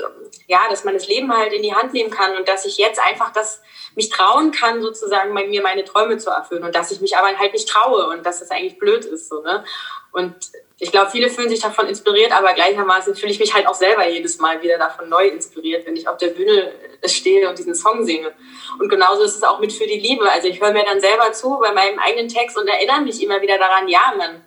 ja, 0.46 0.60
dass 0.70 0.84
man 0.84 0.94
das 0.94 1.08
Leben 1.08 1.36
halt 1.36 1.52
in 1.52 1.62
die 1.62 1.74
Hand 1.74 1.92
nehmen 1.92 2.10
kann 2.10 2.36
und 2.36 2.48
dass 2.48 2.64
ich 2.64 2.78
jetzt 2.78 3.00
einfach 3.00 3.32
das 3.32 3.60
mich 3.96 4.08
trauen 4.08 4.52
kann, 4.52 4.82
sozusagen 4.82 5.34
bei 5.34 5.46
mir 5.46 5.62
meine 5.62 5.84
Träume 5.84 6.16
zu 6.16 6.30
erfüllen 6.30 6.62
und 6.62 6.74
dass 6.74 6.92
ich 6.92 7.00
mich 7.00 7.16
aber 7.16 7.36
halt 7.36 7.52
nicht 7.52 7.68
traue 7.68 8.08
und 8.08 8.24
dass 8.24 8.38
das 8.38 8.50
eigentlich 8.50 8.78
blöd 8.78 9.04
ist, 9.04 9.28
so, 9.28 9.42
ne? 9.42 9.64
Und 10.12 10.34
ich 10.78 10.92
glaube, 10.92 11.10
viele 11.10 11.28
fühlen 11.28 11.48
sich 11.48 11.60
davon 11.60 11.88
inspiriert, 11.88 12.30
aber 12.30 12.52
gleichermaßen 12.52 13.16
fühle 13.16 13.32
ich 13.32 13.40
mich 13.40 13.52
halt 13.52 13.66
auch 13.66 13.74
selber 13.74 14.06
jedes 14.08 14.38
Mal 14.38 14.62
wieder 14.62 14.78
davon 14.78 15.08
neu 15.08 15.26
inspiriert, 15.26 15.86
wenn 15.86 15.96
ich 15.96 16.06
auf 16.06 16.18
der 16.18 16.28
Bühne 16.28 16.72
stehe 17.04 17.48
und 17.48 17.58
diesen 17.58 17.74
Song 17.74 18.04
singe. 18.04 18.32
Und 18.78 18.88
genauso 18.88 19.24
ist 19.24 19.36
es 19.36 19.42
auch 19.42 19.58
mit 19.58 19.72
Für 19.72 19.86
die 19.86 19.98
Liebe. 19.98 20.30
Also 20.30 20.46
ich 20.46 20.60
höre 20.60 20.72
mir 20.72 20.84
dann 20.84 21.00
selber 21.00 21.32
zu 21.32 21.58
bei 21.60 21.72
meinem 21.72 21.98
eigenen 21.98 22.28
Text 22.28 22.56
und 22.56 22.68
erinnere 22.68 23.00
mich 23.00 23.20
immer 23.22 23.40
wieder 23.42 23.58
daran, 23.58 23.88
ja, 23.88 24.14
man, 24.16 24.44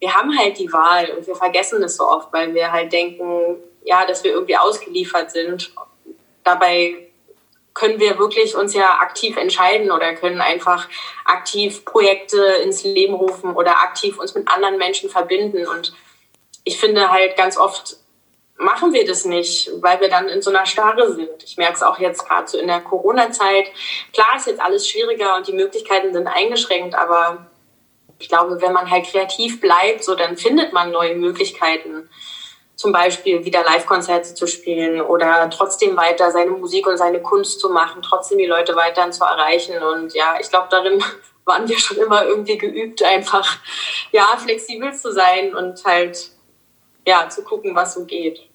wir 0.00 0.14
haben 0.14 0.36
halt 0.38 0.58
die 0.58 0.72
Wahl 0.72 1.10
und 1.10 1.26
wir 1.26 1.34
vergessen 1.34 1.82
es 1.82 1.96
so 1.96 2.04
oft, 2.04 2.32
weil 2.32 2.54
wir 2.54 2.70
halt 2.70 2.92
denken, 2.92 3.56
ja, 3.84 4.06
dass 4.06 4.22
wir 4.24 4.32
irgendwie 4.32 4.56
ausgeliefert 4.56 5.30
sind. 5.30 5.72
Dabei 6.44 7.08
können 7.74 8.00
wir 8.00 8.18
wirklich 8.18 8.56
uns 8.56 8.74
ja 8.74 8.98
aktiv 9.00 9.36
entscheiden 9.36 9.90
oder 9.90 10.14
können 10.14 10.40
einfach 10.40 10.88
aktiv 11.24 11.84
Projekte 11.84 12.42
ins 12.64 12.84
Leben 12.84 13.14
rufen 13.14 13.54
oder 13.54 13.82
aktiv 13.82 14.18
uns 14.18 14.34
mit 14.34 14.48
anderen 14.48 14.78
Menschen 14.78 15.08
verbinden. 15.10 15.66
Und 15.66 15.94
ich 16.64 16.78
finde 16.78 17.10
halt 17.10 17.36
ganz 17.36 17.56
oft 17.56 17.96
machen 18.58 18.92
wir 18.92 19.06
das 19.06 19.24
nicht, 19.24 19.70
weil 19.80 20.00
wir 20.00 20.08
dann 20.08 20.28
in 20.28 20.42
so 20.42 20.50
einer 20.50 20.66
Starre 20.66 21.12
sind. 21.12 21.44
Ich 21.44 21.56
merke 21.56 21.74
es 21.74 21.82
auch 21.82 21.98
jetzt 21.98 22.26
gerade 22.26 22.48
so 22.48 22.58
in 22.58 22.66
der 22.66 22.80
Corona-Zeit. 22.80 23.70
Klar 24.12 24.36
ist 24.36 24.48
jetzt 24.48 24.60
alles 24.60 24.88
schwieriger 24.88 25.36
und 25.36 25.46
die 25.46 25.52
Möglichkeiten 25.52 26.12
sind 26.12 26.26
eingeschränkt, 26.26 26.96
aber 26.96 27.46
ich 28.18 28.28
glaube, 28.28 28.60
wenn 28.60 28.72
man 28.72 28.90
halt 28.90 29.06
kreativ 29.06 29.60
bleibt, 29.60 30.04
so 30.04 30.14
dann 30.14 30.36
findet 30.36 30.72
man 30.72 30.90
neue 30.90 31.14
Möglichkeiten 31.14 32.08
zum 32.78 32.92
Beispiel 32.92 33.44
wieder 33.44 33.64
Live-Konzerte 33.64 34.34
zu 34.34 34.46
spielen 34.46 35.00
oder 35.00 35.50
trotzdem 35.50 35.96
weiter 35.96 36.30
seine 36.30 36.52
Musik 36.52 36.86
und 36.86 36.96
seine 36.96 37.20
Kunst 37.20 37.58
zu 37.58 37.70
machen, 37.70 38.02
trotzdem 38.02 38.38
die 38.38 38.46
Leute 38.46 38.76
weiterhin 38.76 39.12
zu 39.12 39.24
erreichen. 39.24 39.82
Und 39.82 40.14
ja, 40.14 40.36
ich 40.40 40.48
glaube, 40.48 40.68
darin 40.70 41.02
waren 41.44 41.68
wir 41.68 41.76
schon 41.76 41.96
immer 41.96 42.24
irgendwie 42.24 42.56
geübt, 42.56 43.02
einfach 43.02 43.58
ja 44.12 44.26
flexibel 44.36 44.94
zu 44.94 45.12
sein 45.12 45.56
und 45.56 45.84
halt 45.84 46.30
ja 47.04 47.28
zu 47.28 47.42
gucken, 47.42 47.74
was 47.74 47.94
so 47.94 48.04
geht. 48.04 48.47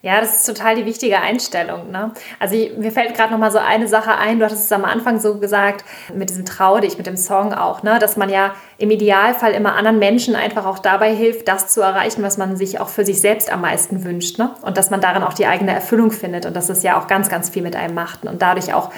Ja, 0.00 0.20
das 0.20 0.36
ist 0.36 0.46
total 0.46 0.76
die 0.76 0.84
wichtige 0.84 1.18
Einstellung. 1.20 1.90
Ne? 1.90 2.12
Also 2.38 2.54
ich, 2.54 2.76
mir 2.76 2.92
fällt 2.92 3.14
gerade 3.14 3.32
noch 3.32 3.38
mal 3.38 3.50
so 3.50 3.58
eine 3.58 3.88
Sache 3.88 4.12
ein. 4.16 4.38
Du 4.38 4.44
hattest 4.44 4.64
es 4.64 4.72
am 4.72 4.84
Anfang 4.84 5.18
so 5.18 5.38
gesagt 5.38 5.84
mit 6.14 6.30
diesem 6.30 6.44
Trau 6.44 6.78
dich, 6.78 6.98
mit 6.98 7.06
dem 7.08 7.16
Song 7.16 7.52
auch, 7.52 7.82
ne? 7.82 7.98
dass 7.98 8.16
man 8.16 8.30
ja 8.30 8.54
im 8.78 8.92
Idealfall 8.92 9.52
immer 9.52 9.74
anderen 9.74 9.98
Menschen 9.98 10.36
einfach 10.36 10.66
auch 10.66 10.78
dabei 10.78 11.12
hilft, 11.12 11.48
das 11.48 11.68
zu 11.68 11.80
erreichen, 11.80 12.22
was 12.22 12.38
man 12.38 12.56
sich 12.56 12.80
auch 12.80 12.88
für 12.88 13.04
sich 13.04 13.20
selbst 13.20 13.50
am 13.50 13.60
meisten 13.60 14.04
wünscht. 14.04 14.38
Ne? 14.38 14.50
Und 14.62 14.78
dass 14.78 14.90
man 14.90 15.00
darin 15.00 15.24
auch 15.24 15.34
die 15.34 15.46
eigene 15.46 15.74
Erfüllung 15.74 16.12
findet 16.12 16.46
und 16.46 16.54
dass 16.54 16.68
es 16.68 16.84
ja 16.84 17.00
auch 17.00 17.08
ganz, 17.08 17.28
ganz 17.28 17.50
viel 17.50 17.62
mit 17.62 17.74
einem 17.74 17.94
macht 17.94 18.24
und 18.24 18.40
dadurch 18.40 18.72
auch 18.74 18.92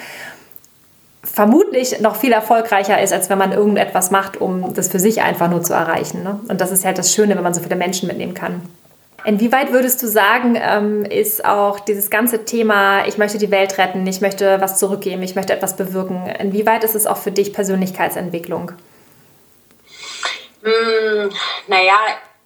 vermutlich 1.23 1.99
noch 1.99 2.15
viel 2.15 2.31
erfolgreicher 2.31 3.01
ist, 3.01 3.13
als 3.13 3.29
wenn 3.29 3.37
man 3.37 3.53
irgendetwas 3.53 4.11
macht, 4.11 4.39
um 4.39 4.73
das 4.73 4.87
für 4.87 4.99
sich 4.99 5.21
einfach 5.21 5.49
nur 5.49 5.63
zu 5.63 5.73
erreichen. 5.73 6.23
Ne? 6.23 6.39
Und 6.47 6.61
das 6.61 6.71
ist 6.71 6.85
halt 6.85 6.97
das 6.99 7.13
Schöne, 7.13 7.35
wenn 7.35 7.43
man 7.43 7.53
so 7.53 7.61
viele 7.61 7.75
Menschen 7.75 8.07
mitnehmen 8.07 8.33
kann. 8.33 8.61
Inwieweit 9.23 9.71
würdest 9.71 10.01
du 10.01 10.07
sagen, 10.07 10.57
ähm, 10.59 11.05
ist 11.05 11.45
auch 11.45 11.79
dieses 11.79 12.09
ganze 12.09 12.43
Thema, 12.45 13.05
ich 13.05 13.17
möchte 13.17 13.37
die 13.37 13.51
Welt 13.51 13.77
retten, 13.77 14.05
ich 14.07 14.21
möchte 14.21 14.59
was 14.61 14.79
zurückgeben, 14.79 15.21
ich 15.21 15.35
möchte 15.35 15.53
etwas 15.53 15.75
bewirken, 15.75 16.27
inwieweit 16.39 16.83
ist 16.83 16.95
es 16.95 17.05
auch 17.05 17.17
für 17.17 17.31
dich 17.31 17.53
Persönlichkeitsentwicklung? 17.53 18.71
Hm, 20.63 21.31
naja, 21.67 21.97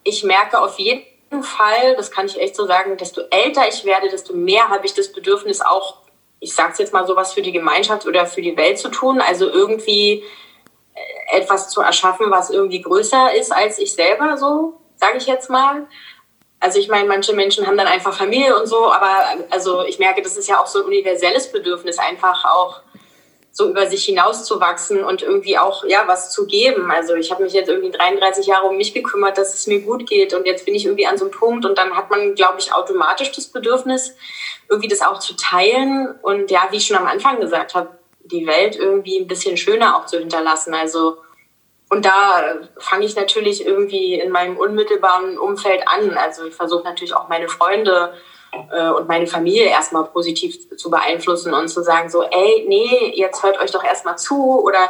ich 0.04 0.24
merke 0.24 0.60
auf 0.60 0.78
jeden 0.78 1.04
Fall, 1.44 1.96
das 1.96 2.12
kann 2.12 2.26
ich 2.26 2.40
echt 2.40 2.56
so 2.56 2.66
sagen, 2.66 2.98
desto 2.98 3.22
älter 3.30 3.68
ich 3.68 3.86
werde, 3.86 4.10
desto 4.10 4.34
mehr 4.34 4.68
habe 4.70 4.86
ich 4.86 4.94
das 4.94 5.12
Bedürfnis 5.12 5.62
auch, 5.62 6.02
ich 6.42 6.54
sage 6.54 6.74
es 6.74 6.78
jetzt 6.78 6.94
mal 6.94 7.08
so 7.08 7.16
was 7.16 7.34
für 7.34 7.42
die 7.42 7.54
Gemeinschaft 7.54 8.06
oder 8.06 8.26
für 8.26 8.42
die 8.42 8.58
Welt 8.58 8.80
zu 8.80 8.90
tun, 8.90 9.22
also 9.22 9.50
irgendwie 9.50 10.24
äh, 10.94 11.38
etwas 11.38 11.70
zu 11.70 11.82
erschaffen, 11.82 12.30
was 12.30 12.50
irgendwie 12.50 12.82
größer 12.82 13.34
ist 13.34 13.54
als 13.54 13.80
ich 13.80 13.94
selber, 13.94 14.38
so 14.38 14.74
sage 14.98 15.18
ich 15.18 15.28
jetzt 15.28 15.50
mal. 15.50 15.88
Also 16.60 16.80
ich 16.80 16.88
meine, 16.88 17.08
manche 17.08 17.34
Menschen 17.34 17.68
haben 17.68 17.78
dann 17.78 17.88
einfach 17.88 18.14
Familie 18.14 18.58
und 18.58 18.68
so, 18.68 18.92
aber 18.92 19.24
also 19.50 19.84
ich 19.84 20.00
merke, 20.00 20.22
das 20.22 20.38
ist 20.38 20.48
ja 20.48 20.60
auch 20.60 20.68
so 20.68 20.80
ein 20.80 20.86
universelles 20.86 21.52
Bedürfnis, 21.52 22.00
einfach 22.00 22.46
auch 22.46 22.82
so 23.52 23.70
über 23.70 23.88
sich 23.88 24.04
hinauszuwachsen 24.04 25.02
und 25.04 25.22
irgendwie 25.22 25.58
auch 25.58 25.86
ja 25.86 26.04
was 26.08 26.30
zu 26.32 26.46
geben. 26.46 26.92
Also 26.92 27.16
ich 27.16 27.32
habe 27.32 27.44
mich 27.44 27.54
jetzt 27.54 27.70
irgendwie 27.70 27.90
33 27.90 28.48
Jahre 28.48 28.68
um 28.68 28.76
mich 28.76 28.94
gekümmert, 28.94 29.38
dass 29.38 29.54
es 29.54 29.66
mir 29.68 29.80
gut 29.80 30.10
geht 30.10 30.34
und 30.34 30.46
jetzt 30.46 30.66
bin 30.66 30.76
ich 30.76 30.86
irgendwie 30.86 31.08
an 31.08 31.18
so 31.18 31.24
einem 31.24 31.32
Punkt 31.32 31.66
und 31.66 31.78
dann 31.78 31.96
hat 31.96 32.10
man, 32.10 32.36
glaube 32.36 32.60
ich, 32.60 32.74
automatisch 32.74 33.32
das 33.32 33.48
Bedürfnis, 33.48 34.14
irgendwie 34.70 34.90
das 34.90 35.02
auch 35.02 35.20
zu 35.20 35.36
teilen 35.38 36.16
und 36.22 36.52
ja, 36.52 36.68
wie 36.72 36.78
ich 36.78 36.86
schon 36.86 36.98
am 36.98 37.08
Anfang 37.08 37.40
gesagt 37.40 37.76
habe, 37.76 37.98
die 38.26 38.46
Welt 38.46 38.76
irgendwie 38.76 39.20
ein 39.20 39.28
bisschen 39.28 39.56
schöner 39.56 39.98
auch 39.98 40.06
zu 40.06 40.20
hinterlassen. 40.20 40.74
Also 40.74 41.18
und 41.96 42.04
da 42.04 42.44
fange 42.78 43.06
ich 43.06 43.16
natürlich 43.16 43.66
irgendwie 43.66 44.16
in 44.16 44.30
meinem 44.30 44.58
unmittelbaren 44.58 45.38
Umfeld 45.38 45.88
an. 45.88 46.18
Also 46.18 46.44
ich 46.44 46.54
versuche 46.54 46.84
natürlich 46.84 47.14
auch 47.14 47.30
meine 47.30 47.48
Freunde 47.48 48.14
äh, 48.70 48.90
und 48.90 49.08
meine 49.08 49.28
Familie 49.28 49.68
erstmal 49.68 50.04
positiv 50.04 50.76
zu 50.76 50.90
beeinflussen 50.92 51.54
und 51.54 51.70
zu 51.70 51.82
sagen 51.84 52.10
so, 52.10 52.24
ey, 52.24 52.66
nee, 52.68 53.14
jetzt 53.16 53.44
hört 53.44 53.62
euch 53.62 53.72
doch 53.72 53.84
erstmal 53.84 54.18
zu 54.18 54.62
oder 54.62 54.90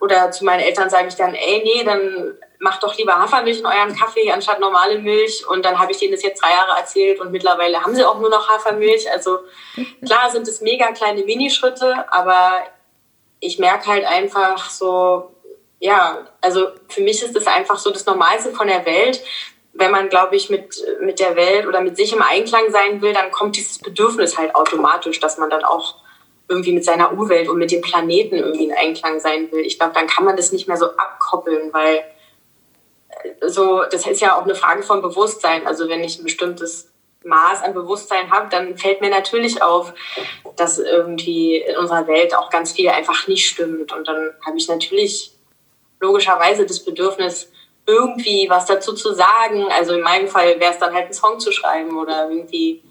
oder 0.00 0.32
zu 0.32 0.44
meinen 0.44 0.60
Eltern 0.60 0.90
sage 0.90 1.06
ich 1.08 1.14
dann, 1.14 1.32
ey, 1.34 1.62
nee, 1.62 1.84
dann 1.84 2.36
macht 2.58 2.82
doch 2.82 2.96
lieber 2.96 3.14
Hafermilch 3.14 3.60
in 3.60 3.66
euren 3.66 3.96
Kaffee 3.96 4.32
anstatt 4.32 4.58
normale 4.58 4.98
Milch. 4.98 5.46
Und 5.48 5.64
dann 5.64 5.78
habe 5.78 5.92
ich 5.92 5.98
denen 5.98 6.12
das 6.12 6.24
jetzt 6.24 6.42
drei 6.42 6.50
Jahre 6.50 6.76
erzählt 6.78 7.20
und 7.20 7.30
mittlerweile 7.30 7.82
haben 7.82 7.94
sie 7.94 8.04
auch 8.04 8.18
nur 8.18 8.30
noch 8.30 8.48
Hafermilch. 8.48 9.10
Also 9.12 9.38
klar 10.04 10.30
sind 10.30 10.48
es 10.48 10.60
mega 10.60 10.90
kleine 10.90 11.22
Minischritte, 11.22 12.04
aber 12.12 12.62
ich 13.38 13.60
merke 13.60 13.86
halt 13.86 14.04
einfach 14.04 14.68
so, 14.68 15.30
ja, 15.80 16.28
also 16.42 16.68
für 16.88 17.00
mich 17.00 17.22
ist 17.22 17.34
das 17.34 17.46
einfach 17.46 17.78
so 17.78 17.90
das 17.90 18.04
Normalste 18.04 18.52
von 18.52 18.68
der 18.68 18.84
Welt. 18.84 19.20
Wenn 19.72 19.90
man, 19.90 20.10
glaube 20.10 20.36
ich, 20.36 20.50
mit, 20.50 20.76
mit 21.00 21.18
der 21.20 21.36
Welt 21.36 21.66
oder 21.66 21.80
mit 21.80 21.96
sich 21.96 22.12
im 22.12 22.22
Einklang 22.22 22.70
sein 22.70 23.00
will, 23.00 23.14
dann 23.14 23.30
kommt 23.30 23.56
dieses 23.56 23.78
Bedürfnis 23.78 24.36
halt 24.36 24.54
automatisch, 24.54 25.20
dass 25.20 25.38
man 25.38 25.48
dann 25.48 25.64
auch 25.64 25.96
irgendwie 26.48 26.72
mit 26.72 26.84
seiner 26.84 27.12
Umwelt 27.12 27.48
und 27.48 27.58
mit 27.58 27.70
dem 27.70 27.80
Planeten 27.80 28.34
irgendwie 28.34 28.64
in 28.64 28.74
Einklang 28.74 29.20
sein 29.20 29.50
will. 29.52 29.60
Ich 29.60 29.78
glaube, 29.78 29.94
dann 29.94 30.06
kann 30.06 30.24
man 30.24 30.36
das 30.36 30.52
nicht 30.52 30.68
mehr 30.68 30.76
so 30.76 30.86
abkoppeln, 30.86 31.72
weil 31.72 32.02
äh, 33.08 33.48
so, 33.48 33.82
das 33.90 34.06
ist 34.06 34.20
ja 34.20 34.36
auch 34.36 34.42
eine 34.42 34.56
Frage 34.56 34.82
von 34.82 35.00
Bewusstsein. 35.00 35.66
Also 35.66 35.88
wenn 35.88 36.04
ich 36.04 36.18
ein 36.18 36.24
bestimmtes 36.24 36.92
Maß 37.24 37.62
an 37.62 37.72
Bewusstsein 37.72 38.30
habe, 38.30 38.48
dann 38.50 38.76
fällt 38.76 39.00
mir 39.00 39.10
natürlich 39.10 39.62
auf, 39.62 39.94
dass 40.56 40.78
irgendwie 40.78 41.56
in 41.56 41.76
unserer 41.76 42.06
Welt 42.06 42.34
auch 42.34 42.50
ganz 42.50 42.72
viel 42.72 42.88
einfach 42.88 43.28
nicht 43.28 43.46
stimmt. 43.46 43.92
Und 43.92 44.08
dann 44.08 44.34
habe 44.44 44.58
ich 44.58 44.68
natürlich 44.68 45.32
logischerweise 46.00 46.66
das 46.66 46.84
Bedürfnis, 46.84 47.50
irgendwie 47.86 48.46
was 48.48 48.66
dazu 48.66 48.94
zu 48.94 49.12
sagen. 49.14 49.66
Also 49.70 49.94
in 49.94 50.02
meinem 50.02 50.28
Fall 50.28 50.58
wäre 50.60 50.72
es 50.72 50.78
dann 50.78 50.94
halt 50.94 51.06
ein 51.06 51.12
Song 51.12 51.38
zu 51.40 51.52
schreiben 51.52 51.96
oder 51.98 52.28
irgendwie 52.28 52.82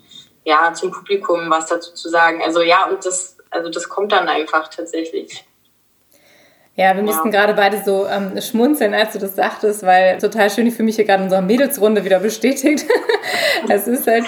ja 0.43 0.73
zum 0.73 0.91
Publikum 0.91 1.49
was 1.49 1.67
dazu 1.67 1.93
zu 1.93 2.09
sagen. 2.09 2.41
Also 2.43 2.61
ja, 2.61 2.85
und 2.85 3.05
das, 3.05 3.37
also 3.49 3.69
das 3.69 3.89
kommt 3.89 4.11
dann 4.11 4.27
einfach 4.27 4.67
tatsächlich. 4.67 5.43
Ja, 6.79 6.95
wir 6.95 7.03
mussten 7.03 7.33
ja. 7.33 7.41
gerade 7.41 7.55
beide 7.55 7.83
so 7.83 8.07
ähm, 8.07 8.39
schmunzeln, 8.39 8.93
als 8.93 9.11
du 9.11 9.19
das 9.19 9.35
sagtest, 9.35 9.85
weil 9.85 10.17
total 10.17 10.49
schön, 10.49 10.65
ich 10.65 10.75
fühle 10.75 10.85
mich 10.85 10.95
hier 10.95 11.03
gerade 11.03 11.17
in 11.17 11.23
unserer 11.25 11.41
Mädelsrunde 11.41 12.05
wieder 12.05 12.19
bestätigt. 12.21 12.85
es 13.67 13.85
ist 13.85 14.07
halt, 14.07 14.23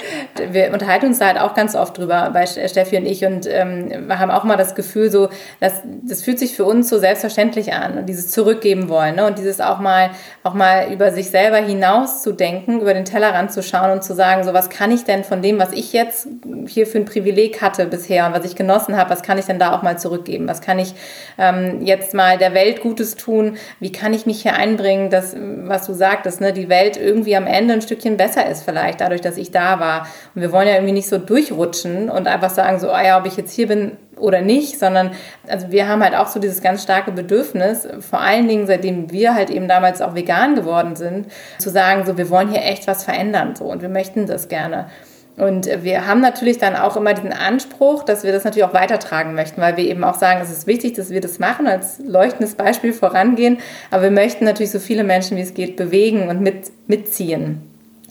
wir 0.50 0.74
unterhalten 0.74 1.06
uns 1.06 1.20
da 1.20 1.28
halt 1.28 1.40
auch 1.40 1.54
ganz 1.54 1.76
oft 1.76 1.98
drüber, 1.98 2.30
bei 2.34 2.46
Steffi 2.46 2.98
und 2.98 3.06
ich, 3.06 3.24
und 3.24 3.48
ähm, 3.50 4.06
wir 4.06 4.20
haben 4.20 4.32
auch 4.32 4.44
mal 4.44 4.58
das 4.58 4.76
Gefühl, 4.76 5.10
so, 5.10 5.30
dass 5.62 5.82
das 6.04 6.24
fühlt 6.24 6.40
sich 6.40 6.58
für 6.58 6.66
uns 6.66 6.90
so 6.90 6.98
selbstverständlich 6.98 7.72
an 7.72 7.98
und 7.98 8.08
dieses 8.08 8.32
Zurückgeben 8.32 8.90
wollen, 8.90 9.16
ne? 9.16 9.28
Und 9.28 9.38
dieses 9.38 9.62
auch 9.62 9.80
mal, 9.80 10.10
auch 10.44 10.54
mal 10.54 10.92
über 10.92 11.14
sich 11.14 11.30
selber 11.30 11.60
hinaus 11.60 12.22
zu 12.22 12.34
denken, 12.34 12.82
über 12.82 12.94
den 12.94 13.06
Tellerrand 13.06 13.54
zu 13.54 13.64
schauen 13.64 13.92
und 13.92 14.04
zu 14.04 14.14
sagen, 14.14 14.44
so 14.44 14.54
was 14.54 14.70
kann 14.70 14.92
ich 14.92 15.06
denn 15.06 15.24
von 15.24 15.42
dem, 15.42 15.58
was 15.58 15.72
ich 15.72 15.94
jetzt 15.94 16.28
hier 16.68 16.86
für 16.86 16.98
ein 16.98 17.06
Privileg 17.06 17.62
hatte 17.62 17.86
bisher 17.86 18.26
und 18.28 18.34
was 18.34 18.44
ich 18.44 18.58
genossen 18.58 18.98
habe, 18.98 19.10
was 19.10 19.22
kann 19.22 19.38
ich 19.38 19.46
denn 19.46 19.58
da 19.58 19.74
auch 19.74 19.84
mal 19.84 19.98
zurückgeben? 19.98 20.50
Was 20.50 20.60
kann 20.60 20.80
ich 20.80 20.94
ähm, 21.38 21.80
jetzt 21.86 22.14
mal 22.14 22.41
der 22.42 22.54
Welt 22.54 22.82
Gutes 22.82 23.16
tun? 23.16 23.58
Wie 23.80 23.92
kann 23.92 24.14
ich 24.14 24.26
mich 24.26 24.42
hier 24.42 24.56
einbringen, 24.56 25.10
dass, 25.10 25.36
was 25.38 25.86
du 25.86 25.94
sagtest, 25.94 26.42
ne, 26.42 26.52
die 26.52 26.68
Welt 26.68 26.98
irgendwie 26.98 27.36
am 27.36 27.48
Ende 27.48 27.76
ein 27.76 27.82
Stückchen 27.82 28.18
besser 28.18 28.50
ist 28.50 28.64
vielleicht, 28.64 29.00
dadurch, 29.00 29.22
dass 29.22 29.38
ich 29.38 29.52
da 29.52 29.80
war. 29.80 30.08
Und 30.36 30.42
wir 30.42 30.52
wollen 30.52 30.68
ja 30.68 30.74
irgendwie 30.74 30.94
nicht 30.94 31.08
so 31.08 31.18
durchrutschen 31.18 32.10
und 32.10 32.28
einfach 32.28 32.50
sagen, 32.50 32.80
so, 32.80 32.90
ah 32.92 33.04
ja, 33.04 33.20
ob 33.20 33.26
ich 33.26 33.38
jetzt 33.38 33.54
hier 33.54 33.68
bin 33.68 33.98
oder 34.18 34.42
nicht, 34.42 34.80
sondern 34.80 35.12
also 35.48 35.72
wir 35.72 35.88
haben 35.88 36.04
halt 36.04 36.16
auch 36.16 36.28
so 36.28 36.40
dieses 36.40 36.62
ganz 36.62 36.84
starke 36.84 37.12
Bedürfnis, 37.12 37.88
vor 38.00 38.22
allen 38.22 38.48
Dingen 38.48 38.68
seitdem 38.68 39.12
wir 39.12 39.34
halt 39.34 39.50
eben 39.50 39.68
damals 39.68 40.02
auch 40.02 40.16
vegan 40.16 40.56
geworden 40.56 40.96
sind, 40.96 41.28
zu 41.58 41.70
sagen, 41.70 42.06
so 42.06 42.18
wir 42.18 42.30
wollen 42.30 42.50
hier 42.50 42.64
echt 42.64 42.88
was 42.88 43.04
verändern 43.04 43.56
so 43.56 43.66
und 43.66 43.82
wir 43.82 43.90
möchten 43.90 44.28
das 44.28 44.48
gerne. 44.48 44.88
Und 45.42 45.66
wir 45.82 46.06
haben 46.06 46.22
natürlich 46.22 46.60
dann 46.60 46.76
auch 46.76 46.96
immer 46.96 47.16
diesen 47.16 47.34
Anspruch, 47.34 48.04
dass 48.04 48.24
wir 48.24 48.32
das 48.32 48.44
natürlich 48.44 48.64
auch 48.64 48.76
weitertragen 48.76 49.34
möchten, 49.34 49.60
weil 49.60 49.76
wir 49.76 49.86
eben 49.86 50.04
auch 50.04 50.14
sagen, 50.14 50.40
es 50.40 50.52
ist 50.52 50.68
wichtig, 50.68 50.94
dass 50.94 51.10
wir 51.10 51.20
das 51.20 51.40
machen, 51.40 51.66
als 51.66 51.98
leuchtendes 51.98 52.54
Beispiel 52.54 52.94
vorangehen. 52.94 53.58
Aber 53.90 54.04
wir 54.04 54.12
möchten 54.12 54.46
natürlich 54.46 54.70
so 54.70 54.78
viele 54.78 55.04
Menschen, 55.04 55.38
wie 55.38 55.42
es 55.42 55.56
geht, 55.56 55.78
bewegen 55.78 56.30
und 56.30 56.42
mit, 56.42 56.72
mitziehen. 56.86 57.60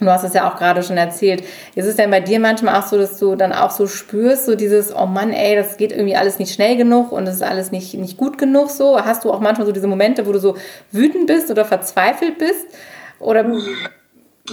Du 0.01 0.07
hast 0.07 0.25
es 0.25 0.33
ja 0.33 0.51
auch 0.51 0.57
gerade 0.57 0.83
schon 0.83 0.97
erzählt. 0.97 1.45
Ist 1.73 1.85
es 1.85 1.95
denn 1.95 2.11
bei 2.11 2.19
dir 2.19 2.41
manchmal 2.41 2.75
auch 2.75 2.87
so, 2.87 2.97
dass 2.97 3.17
du 3.17 3.37
dann 3.37 3.53
auch 3.53 3.71
so 3.71 3.87
spürst, 3.87 4.45
so 4.45 4.55
dieses, 4.55 4.93
oh 4.93 5.05
Mann, 5.05 5.31
ey, 5.31 5.55
das 5.55 5.77
geht 5.77 5.93
irgendwie 5.93 6.17
alles 6.17 6.37
nicht 6.37 6.53
schnell 6.53 6.75
genug 6.75 7.13
und 7.13 7.25
es 7.27 7.35
ist 7.35 7.43
alles 7.43 7.71
nicht, 7.71 7.93
nicht 7.93 8.17
gut 8.17 8.39
genug 8.39 8.69
so? 8.69 8.99
Hast 8.99 9.23
du 9.23 9.31
auch 9.31 9.39
manchmal 9.39 9.65
so 9.67 9.71
diese 9.71 9.87
Momente, 9.87 10.27
wo 10.27 10.33
du 10.33 10.39
so 10.39 10.57
wütend 10.91 11.27
bist 11.27 11.49
oder 11.49 11.63
verzweifelt 11.63 12.39
bist? 12.39 12.67
Oder 13.19 13.45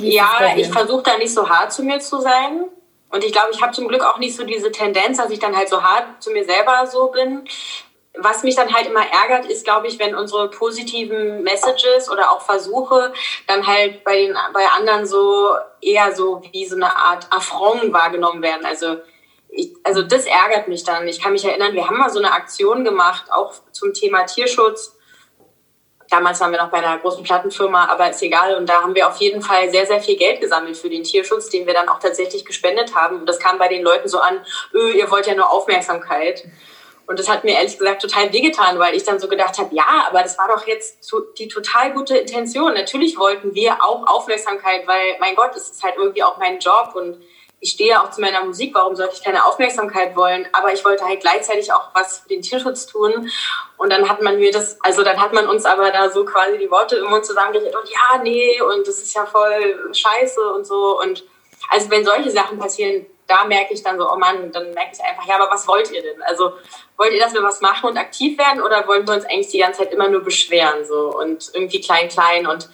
ja, 0.01 0.55
ich 0.57 0.69
versuche 0.69 1.03
da 1.03 1.19
nicht 1.19 1.33
so 1.33 1.49
hart 1.49 1.73
zu 1.73 1.83
mir 1.83 2.01
zu 2.01 2.21
sein. 2.21 2.65
Und 3.11 3.25
ich 3.25 3.33
glaube, 3.33 3.49
ich 3.53 3.63
habe 3.63 3.73
zum 3.73 3.89
Glück 3.89 4.05
auch 4.05 4.19
nicht 4.19 4.37
so 4.37 4.45
diese 4.45 4.71
Tendenz, 4.71 5.17
dass 5.17 5.31
ich 5.31 5.39
dann 5.39 5.57
halt 5.57 5.69
so 5.69 5.83
hart 5.83 6.23
zu 6.23 6.31
mir 6.31 6.45
selber 6.45 6.87
so 6.87 7.09
bin. 7.09 7.49
Was 8.21 8.43
mich 8.43 8.57
dann 8.57 8.75
halt 8.75 8.87
immer 8.87 9.05
ärgert, 9.07 9.47
ist, 9.47 9.65
glaube 9.65 9.87
ich, 9.87 9.99
wenn 9.99 10.15
unsere 10.15 10.51
positiven 10.51 11.43
Messages 11.43 12.11
oder 12.11 12.33
auch 12.33 12.43
Versuche 12.43 13.13
dann 13.47 13.67
halt 13.67 14.03
bei, 14.05 14.17
den, 14.17 14.37
bei 14.53 14.67
anderen 14.77 15.07
so 15.07 15.55
eher 15.81 16.15
so 16.15 16.43
wie 16.53 16.67
so 16.67 16.77
eine 16.77 16.95
Art 16.95 17.27
Affront 17.31 17.93
wahrgenommen 17.93 18.43
werden. 18.43 18.67
Also, 18.67 18.97
ich, 19.51 19.73
also 19.85 20.03
das 20.03 20.27
ärgert 20.27 20.69
mich 20.69 20.85
dann. 20.85 21.07
Ich 21.07 21.23
kann 21.23 21.33
mich 21.33 21.45
erinnern, 21.45 21.75
wir 21.75 21.87
haben 21.87 21.99
mal 21.99 22.11
so 22.11 22.19
eine 22.19 22.33
Aktion 22.33 22.85
gemacht, 22.85 23.25
auch 23.31 23.55
zum 23.73 23.95
Thema 23.95 24.25
Tierschutz 24.25 24.98
Damals 26.11 26.41
waren 26.41 26.53
wir 26.53 26.59
noch 26.59 26.71
bei 26.71 26.79
einer 26.79 26.99
großen 26.99 27.23
Plattenfirma, 27.23 27.87
aber 27.87 28.11
ist 28.11 28.23
egal. 28.23 28.57
Und 28.57 28.69
da 28.69 28.83
haben 28.83 28.95
wir 28.95 29.07
auf 29.09 29.17
jeden 29.17 29.43
Fall 29.43 29.71
sehr, 29.71 29.87
sehr 29.87 30.01
viel 30.01 30.17
Geld 30.17 30.41
gesammelt 30.41 30.77
für 30.77 30.89
den 30.89 31.03
Tierschutz, 31.03 31.51
den 31.51 31.67
wir 31.67 31.75
dann 31.75 31.89
auch 31.89 31.99
tatsächlich 31.99 32.45
gespendet 32.45 32.95
haben. 32.95 33.21
Und 33.21 33.27
das 33.27 33.39
kam 33.39 33.59
bei 33.59 33.69
den 33.69 33.83
Leuten 33.83 34.09
so 34.09 34.19
an, 34.19 34.41
öh, 34.73 34.93
ihr 34.93 35.11
wollt 35.11 35.27
ja 35.27 35.35
nur 35.35 35.51
Aufmerksamkeit. 35.51 36.45
Und 37.07 37.19
das 37.19 37.29
hat 37.29 37.43
mir 37.43 37.55
ehrlich 37.55 37.79
gesagt 37.79 38.03
total 38.03 38.33
wehgetan, 38.33 38.79
weil 38.79 38.95
ich 38.95 39.03
dann 39.03 39.19
so 39.19 39.29
gedacht 39.29 39.59
habe, 39.59 39.75
ja, 39.75 40.07
aber 40.07 40.23
das 40.23 40.37
war 40.37 40.49
doch 40.49 40.67
jetzt 40.67 41.11
die 41.39 41.49
total 41.49 41.93
gute 41.93 42.19
Intention. 42.19 42.75
Natürlich 42.75 43.19
wollten 43.19 43.55
wir 43.55 43.83
auch 43.83 44.07
Aufmerksamkeit, 44.07 44.87
weil, 44.87 45.17
mein 45.19 45.35
Gott, 45.35 45.57
es 45.57 45.71
ist 45.71 45.83
halt 45.83 45.97
irgendwie 45.97 46.23
auch 46.23 46.37
mein 46.37 46.59
Job 46.59 46.91
und 46.95 47.19
ich 47.61 47.73
stehe 47.73 47.91
ja 47.91 48.05
auch 48.05 48.11
zu 48.11 48.21
meiner 48.21 48.45
Musik, 48.45 48.75
warum 48.75 48.95
sollte 48.95 49.15
ich 49.15 49.25
keine 49.25 49.45
Aufmerksamkeit 49.45 50.15
wollen? 50.15 50.47
Aber 50.53 50.73
ich 50.73 50.85
wollte 50.85 51.05
halt 51.05 51.21
gleichzeitig 51.21 51.73
auch 51.73 51.89
was 51.93 52.21
für 52.21 52.29
den 52.29 52.43
Tierschutz 52.43 52.87
tun. 52.87 53.31
Und 53.77 53.91
dann 53.91 54.09
hat 54.09 54.23
man 54.23 54.39
mir 54.39 54.53
das, 54.53 54.81
also 54.83 55.03
dann 55.03 55.21
hat 55.21 55.33
man 55.33 55.49
uns 55.49 55.65
aber 55.65 55.91
da 55.91 56.11
so 56.11 56.25
quasi 56.25 56.59
die 56.59 56.71
Worte 56.71 56.97
im 56.97 57.11
Mund 57.11 57.27
zusammengeredet 57.27 57.75
und 57.75 57.89
ja, 57.89 58.23
nee, 58.23 58.61
und 58.61 58.87
das 58.87 58.99
ist 58.99 59.15
ja 59.15 59.27
voll 59.27 59.93
scheiße 59.93 60.41
und 60.53 60.67
so. 60.67 61.01
Und 61.01 61.25
also 61.71 61.91
wenn 61.91 62.05
solche 62.05 62.31
Sachen 62.31 62.59
passieren, 62.59 63.07
da 63.27 63.45
merke 63.45 63.75
ich 63.75 63.83
dann 63.83 63.99
so, 63.99 64.11
oh 64.11 64.17
Mann, 64.17 64.51
dann 64.53 64.71
merke 64.73 64.93
ich 64.95 65.05
einfach, 65.05 65.27
ja, 65.27 65.37
aber 65.37 65.53
was 65.53 65.67
wollt 65.69 65.91
ihr 65.91 66.03
denn? 66.03 66.23
Also 66.23 66.55
wollt 66.97 67.13
ihr, 67.13 67.21
dass 67.21 67.35
wir 67.35 67.43
was 67.43 67.61
machen 67.61 67.91
und 67.91 67.99
aktiv 67.99 68.39
werden 68.39 68.63
oder 68.63 68.87
wollen 68.87 69.07
wir 69.07 69.15
uns 69.15 69.27
eigentlich 69.27 69.51
die 69.51 69.59
ganze 69.59 69.81
Zeit 69.81 69.93
immer 69.93 70.09
nur 70.09 70.23
beschweren 70.23 70.85
so 70.87 71.15
und 71.19 71.51
irgendwie 71.53 71.81
klein, 71.81 72.09
klein 72.09 72.47
und 72.47 72.71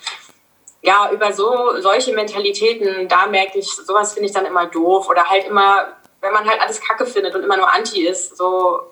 ja, 0.84 1.10
über 1.10 1.32
so 1.32 1.80
solche 1.80 2.12
Mentalitäten, 2.12 3.08
da 3.08 3.26
merke 3.26 3.58
ich, 3.58 3.68
sowas 3.68 4.12
finde 4.12 4.28
ich 4.28 4.34
dann 4.34 4.44
immer 4.44 4.66
doof. 4.66 5.08
Oder 5.08 5.24
halt 5.24 5.46
immer, 5.46 5.96
wenn 6.20 6.32
man 6.32 6.48
halt 6.48 6.60
alles 6.60 6.80
Kacke 6.80 7.06
findet 7.06 7.34
und 7.34 7.42
immer 7.42 7.56
nur 7.56 7.72
Anti 7.72 8.06
ist, 8.06 8.36
so, 8.36 8.82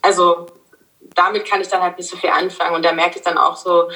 also 0.00 0.46
damit 1.14 1.44
kann 1.44 1.60
ich 1.60 1.68
dann 1.68 1.82
halt 1.82 1.98
nicht 1.98 2.08
so 2.08 2.16
viel 2.16 2.30
anfangen. 2.30 2.74
Und 2.74 2.84
da 2.84 2.92
merke 2.92 3.18
ich 3.18 3.22
dann 3.22 3.36
auch 3.36 3.56
so, 3.56 3.90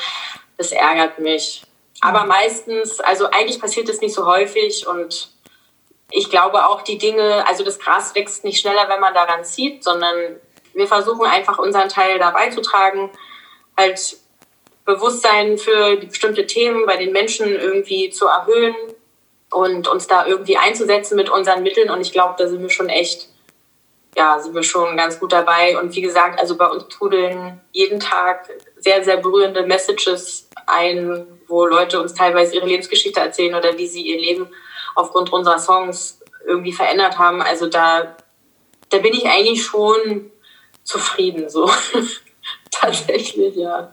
das 0.59 0.73
ärgert 0.73 1.19
mich. 1.21 1.63
Aber 2.03 2.23
mhm. 2.23 2.29
meistens, 2.29 3.01
also 3.01 3.27
eigentlich 3.31 3.61
passiert 3.61 3.89
das 3.89 4.03
nicht 4.03 4.15
so 4.15 4.27
häufig 4.27 4.87
und 4.87 5.31
ich 6.11 6.31
glaube 6.31 6.69
auch 6.69 6.83
die 6.83 6.99
Dinge, 6.99 7.47
also 7.47 7.65
das 7.65 7.79
Gras 7.79 8.15
wächst 8.15 8.45
nicht 8.45 8.61
schneller, 8.61 8.89
wenn 8.89 9.01
man 9.01 9.15
daran 9.15 9.45
zieht, 9.45 9.85
sondern 9.85 10.37
wir 10.75 10.87
versuchen 10.87 11.27
einfach 11.27 11.59
unseren 11.59 11.89
Teil 11.89 12.19
da 12.19 12.31
beizutragen, 12.31 13.11
halt 13.77 14.19
Bewusstsein 14.89 15.59
für 15.59 15.97
bestimmte 15.99 16.47
Themen 16.47 16.87
bei 16.87 16.97
den 16.97 17.13
Menschen 17.13 17.47
irgendwie 17.47 18.09
zu 18.09 18.27
erhöhen 18.27 18.75
und 19.51 19.87
uns 19.87 20.07
da 20.07 20.27
irgendwie 20.27 20.57
einzusetzen 20.57 21.15
mit 21.15 21.29
unseren 21.29 21.63
Mitteln. 21.63 21.91
Und 21.91 22.01
ich 22.01 22.11
glaube, 22.11 22.37
da 22.39 22.49
sind 22.49 22.63
wir 22.63 22.71
schon 22.71 22.89
echt, 22.89 23.29
ja, 24.17 24.39
sind 24.39 24.55
wir 24.55 24.63
schon 24.63 24.97
ganz 24.97 25.21
gut 25.21 25.33
dabei. 25.33 25.79
Und 25.79 25.95
wie 25.95 26.01
gesagt, 26.01 26.41
also 26.41 26.57
bei 26.57 26.67
uns 26.67 26.89
trudeln 26.89 27.61
jeden 27.73 28.01
Tag 28.01 28.49
sehr, 28.79 29.05
sehr 29.05 29.19
berührende 29.19 29.67
Messages 29.67 30.49
ein, 30.67 31.27
wo 31.49 31.67
Leute 31.67 32.01
uns 32.01 32.15
teilweise 32.15 32.55
ihre 32.55 32.67
Lebensgeschichte 32.67 33.21
erzählen 33.21 33.55
oder 33.55 33.77
wie 33.77 33.87
sie 33.87 34.01
ihr 34.01 34.19
Leben 34.19 34.49
aufgrund 34.95 35.31
unserer 35.35 35.59
Songs 35.59 36.23
irgendwie 36.47 36.73
verändert 36.73 37.19
haben. 37.19 37.43
Also 37.43 37.67
da, 37.67 38.17
da 38.89 38.99
bin 38.99 39.13
ich 39.13 39.27
eigentlich 39.27 39.63
schon 39.63 40.31
zufrieden, 40.83 41.51
so. 41.51 41.71
Tatsächlich, 42.71 43.55
ja. 43.55 43.91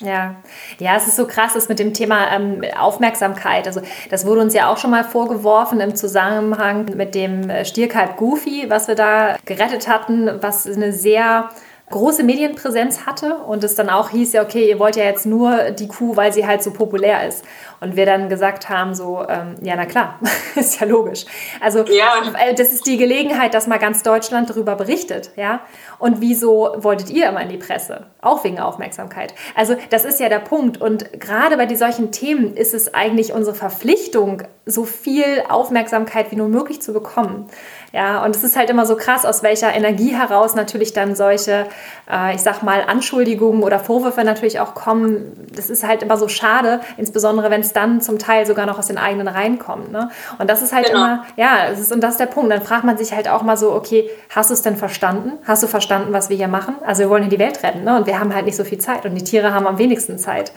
Ja, 0.00 0.36
ja, 0.78 0.96
es 0.96 1.06
ist 1.06 1.16
so 1.16 1.26
krass, 1.26 1.54
das 1.54 1.68
mit 1.68 1.78
dem 1.78 1.94
Thema 1.94 2.30
ähm, 2.32 2.62
Aufmerksamkeit. 2.78 3.66
Also 3.66 3.80
das 4.10 4.26
wurde 4.26 4.42
uns 4.42 4.52
ja 4.52 4.70
auch 4.70 4.76
schon 4.76 4.90
mal 4.90 5.04
vorgeworfen 5.04 5.80
im 5.80 5.94
Zusammenhang 5.94 6.86
mit 6.96 7.14
dem 7.14 7.50
Stierkalb 7.64 8.16
Goofy, 8.16 8.66
was 8.68 8.88
wir 8.88 8.94
da 8.94 9.36
gerettet 9.46 9.88
hatten, 9.88 10.30
was 10.42 10.66
eine 10.66 10.92
sehr 10.92 11.48
große 11.90 12.24
Medienpräsenz 12.24 13.06
hatte 13.06 13.36
und 13.36 13.62
es 13.62 13.76
dann 13.76 13.90
auch 13.90 14.10
hieß 14.10 14.32
ja, 14.32 14.42
okay, 14.42 14.68
ihr 14.68 14.78
wollt 14.78 14.96
ja 14.96 15.04
jetzt 15.04 15.24
nur 15.24 15.70
die 15.70 15.86
Kuh, 15.86 16.16
weil 16.16 16.32
sie 16.32 16.46
halt 16.46 16.62
so 16.62 16.72
populär 16.72 17.26
ist. 17.28 17.44
Und 17.80 17.96
wir 17.96 18.06
dann 18.06 18.28
gesagt 18.28 18.68
haben, 18.68 18.94
so, 18.94 19.24
ähm, 19.28 19.54
ja, 19.62 19.76
na 19.76 19.86
klar, 19.86 20.18
ist 20.54 20.80
ja 20.80 20.86
logisch. 20.86 21.24
Also 21.60 21.84
ja. 21.84 22.22
Äh, 22.38 22.54
das 22.54 22.72
ist 22.72 22.86
die 22.86 22.96
Gelegenheit, 22.96 23.54
dass 23.54 23.66
mal 23.66 23.78
ganz 23.78 24.02
Deutschland 24.02 24.50
darüber 24.50 24.76
berichtet, 24.76 25.30
ja. 25.36 25.60
Und 25.98 26.20
wieso 26.20 26.74
wolltet 26.78 27.10
ihr 27.10 27.28
immer 27.28 27.40
in 27.40 27.48
die 27.48 27.56
Presse? 27.56 28.06
Auch 28.20 28.44
wegen 28.44 28.58
Aufmerksamkeit. 28.60 29.34
Also 29.54 29.76
das 29.90 30.04
ist 30.04 30.20
ja 30.20 30.28
der 30.28 30.40
Punkt. 30.40 30.80
Und 30.80 31.20
gerade 31.20 31.56
bei 31.56 31.74
solchen 31.74 32.12
Themen 32.12 32.54
ist 32.54 32.74
es 32.74 32.94
eigentlich 32.94 33.32
unsere 33.32 33.54
Verpflichtung, 33.54 34.42
so 34.66 34.84
viel 34.84 35.42
Aufmerksamkeit 35.48 36.32
wie 36.32 36.36
nur 36.36 36.48
möglich 36.48 36.82
zu 36.82 36.92
bekommen. 36.92 37.48
Ja, 37.92 38.24
und 38.24 38.34
es 38.34 38.42
ist 38.42 38.56
halt 38.56 38.68
immer 38.68 38.84
so 38.84 38.96
krass, 38.96 39.24
aus 39.24 39.42
welcher 39.42 39.72
Energie 39.74 40.14
heraus 40.14 40.54
natürlich 40.54 40.92
dann 40.92 41.14
solche 41.14 41.66
äh, 42.10 42.34
ich 42.34 42.42
sag 42.42 42.62
mal, 42.62 42.82
Anschuldigungen 42.82 43.62
oder 43.62 43.78
Vorwürfe 43.78 44.24
natürlich 44.24 44.60
auch 44.60 44.74
kommen. 44.74 45.46
Das 45.54 45.70
ist 45.70 45.84
halt 45.86 46.02
immer 46.02 46.16
so 46.16 46.28
schade, 46.28 46.80
insbesondere 46.96 47.50
wenn 47.50 47.60
es 47.66 47.72
dann 47.72 48.00
zum 48.00 48.18
Teil 48.18 48.46
sogar 48.46 48.66
noch 48.66 48.78
aus 48.78 48.86
den 48.86 48.98
eigenen 48.98 49.28
Reihen 49.28 49.58
kommt. 49.58 49.92
Ne? 49.92 50.10
Und 50.38 50.48
das 50.48 50.62
ist 50.62 50.72
halt 50.72 50.86
genau. 50.86 50.98
immer, 50.98 51.24
ja, 51.36 51.68
das 51.70 51.80
ist, 51.80 51.92
und 51.92 52.00
das 52.00 52.12
ist 52.12 52.20
der 52.20 52.26
Punkt. 52.26 52.50
Dann 52.50 52.62
fragt 52.62 52.84
man 52.84 52.96
sich 52.96 53.12
halt 53.12 53.28
auch 53.28 53.42
mal 53.42 53.56
so, 53.56 53.72
okay, 53.72 54.10
hast 54.34 54.50
du 54.50 54.54
es 54.54 54.62
denn 54.62 54.76
verstanden? 54.76 55.32
Hast 55.44 55.62
du 55.62 55.66
verstanden, 55.66 56.12
was 56.12 56.30
wir 56.30 56.36
hier 56.36 56.48
machen? 56.48 56.76
Also 56.84 57.02
wir 57.02 57.10
wollen 57.10 57.22
hier 57.22 57.30
die 57.30 57.38
Welt 57.38 57.62
retten 57.62 57.84
ne? 57.84 57.96
und 57.96 58.06
wir 58.06 58.18
haben 58.18 58.34
halt 58.34 58.46
nicht 58.46 58.56
so 58.56 58.64
viel 58.64 58.78
Zeit 58.78 59.04
und 59.04 59.14
die 59.14 59.24
Tiere 59.24 59.52
haben 59.52 59.66
am 59.66 59.78
wenigsten 59.78 60.18
Zeit. 60.18 60.52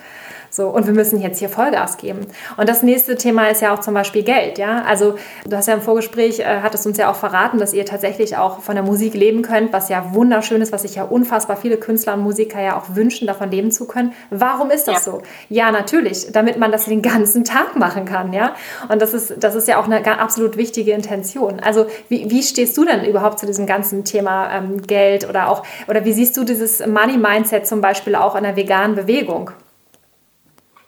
So, 0.50 0.68
und 0.68 0.86
wir 0.86 0.92
müssen 0.92 1.20
jetzt 1.20 1.38
hier 1.38 1.48
Vollgas 1.48 1.96
geben. 1.96 2.26
Und 2.56 2.68
das 2.68 2.82
nächste 2.82 3.16
Thema 3.16 3.48
ist 3.48 3.62
ja 3.62 3.72
auch 3.72 3.78
zum 3.78 3.94
Beispiel 3.94 4.24
Geld, 4.24 4.58
ja. 4.58 4.82
Also 4.82 5.14
du 5.46 5.56
hast 5.56 5.68
ja 5.68 5.74
im 5.74 5.80
Vorgespräch, 5.80 6.40
äh, 6.40 6.60
hattest 6.62 6.86
uns 6.86 6.98
ja 6.98 7.10
auch 7.10 7.14
verraten, 7.14 7.58
dass 7.58 7.72
ihr 7.72 7.86
tatsächlich 7.86 8.36
auch 8.36 8.60
von 8.60 8.74
der 8.74 8.82
Musik 8.82 9.14
leben 9.14 9.42
könnt, 9.42 9.72
was 9.72 9.88
ja 9.88 10.12
wunderschön 10.12 10.60
ist, 10.60 10.72
was 10.72 10.82
sich 10.82 10.96
ja 10.96 11.04
unfassbar 11.04 11.56
viele 11.56 11.76
Künstler 11.76 12.14
und 12.14 12.22
Musiker 12.22 12.60
ja 12.60 12.76
auch 12.76 12.96
wünschen, 12.96 13.28
davon 13.28 13.50
leben 13.50 13.70
zu 13.70 13.86
können. 13.86 14.12
Warum 14.30 14.70
ist 14.70 14.88
das 14.88 15.06
ja. 15.06 15.12
so? 15.12 15.22
Ja, 15.48 15.70
natürlich, 15.70 16.32
damit 16.32 16.58
man 16.58 16.72
das 16.72 16.86
den 16.86 17.02
ganzen 17.02 17.44
Tag 17.44 17.76
machen 17.76 18.04
kann, 18.04 18.32
ja. 18.32 18.54
Und 18.88 19.00
das 19.00 19.14
ist, 19.14 19.34
das 19.38 19.54
ist 19.54 19.68
ja 19.68 19.78
auch 19.78 19.84
eine 19.84 20.18
absolut 20.18 20.56
wichtige 20.56 20.92
Intention. 20.92 21.60
Also 21.60 21.86
wie, 22.08 22.28
wie 22.28 22.42
stehst 22.42 22.76
du 22.76 22.84
denn 22.84 23.04
überhaupt 23.04 23.38
zu 23.38 23.46
diesem 23.46 23.66
ganzen 23.66 24.04
Thema 24.04 24.52
ähm, 24.52 24.82
Geld 24.82 25.28
oder 25.28 25.48
auch, 25.48 25.64
oder 25.86 26.04
wie 26.04 26.12
siehst 26.12 26.36
du 26.36 26.42
dieses 26.42 26.84
Money-Mindset 26.84 27.66
zum 27.66 27.80
Beispiel 27.80 28.16
auch 28.16 28.34
in 28.34 28.42
der 28.42 28.56
veganen 28.56 28.96
Bewegung? 28.96 29.52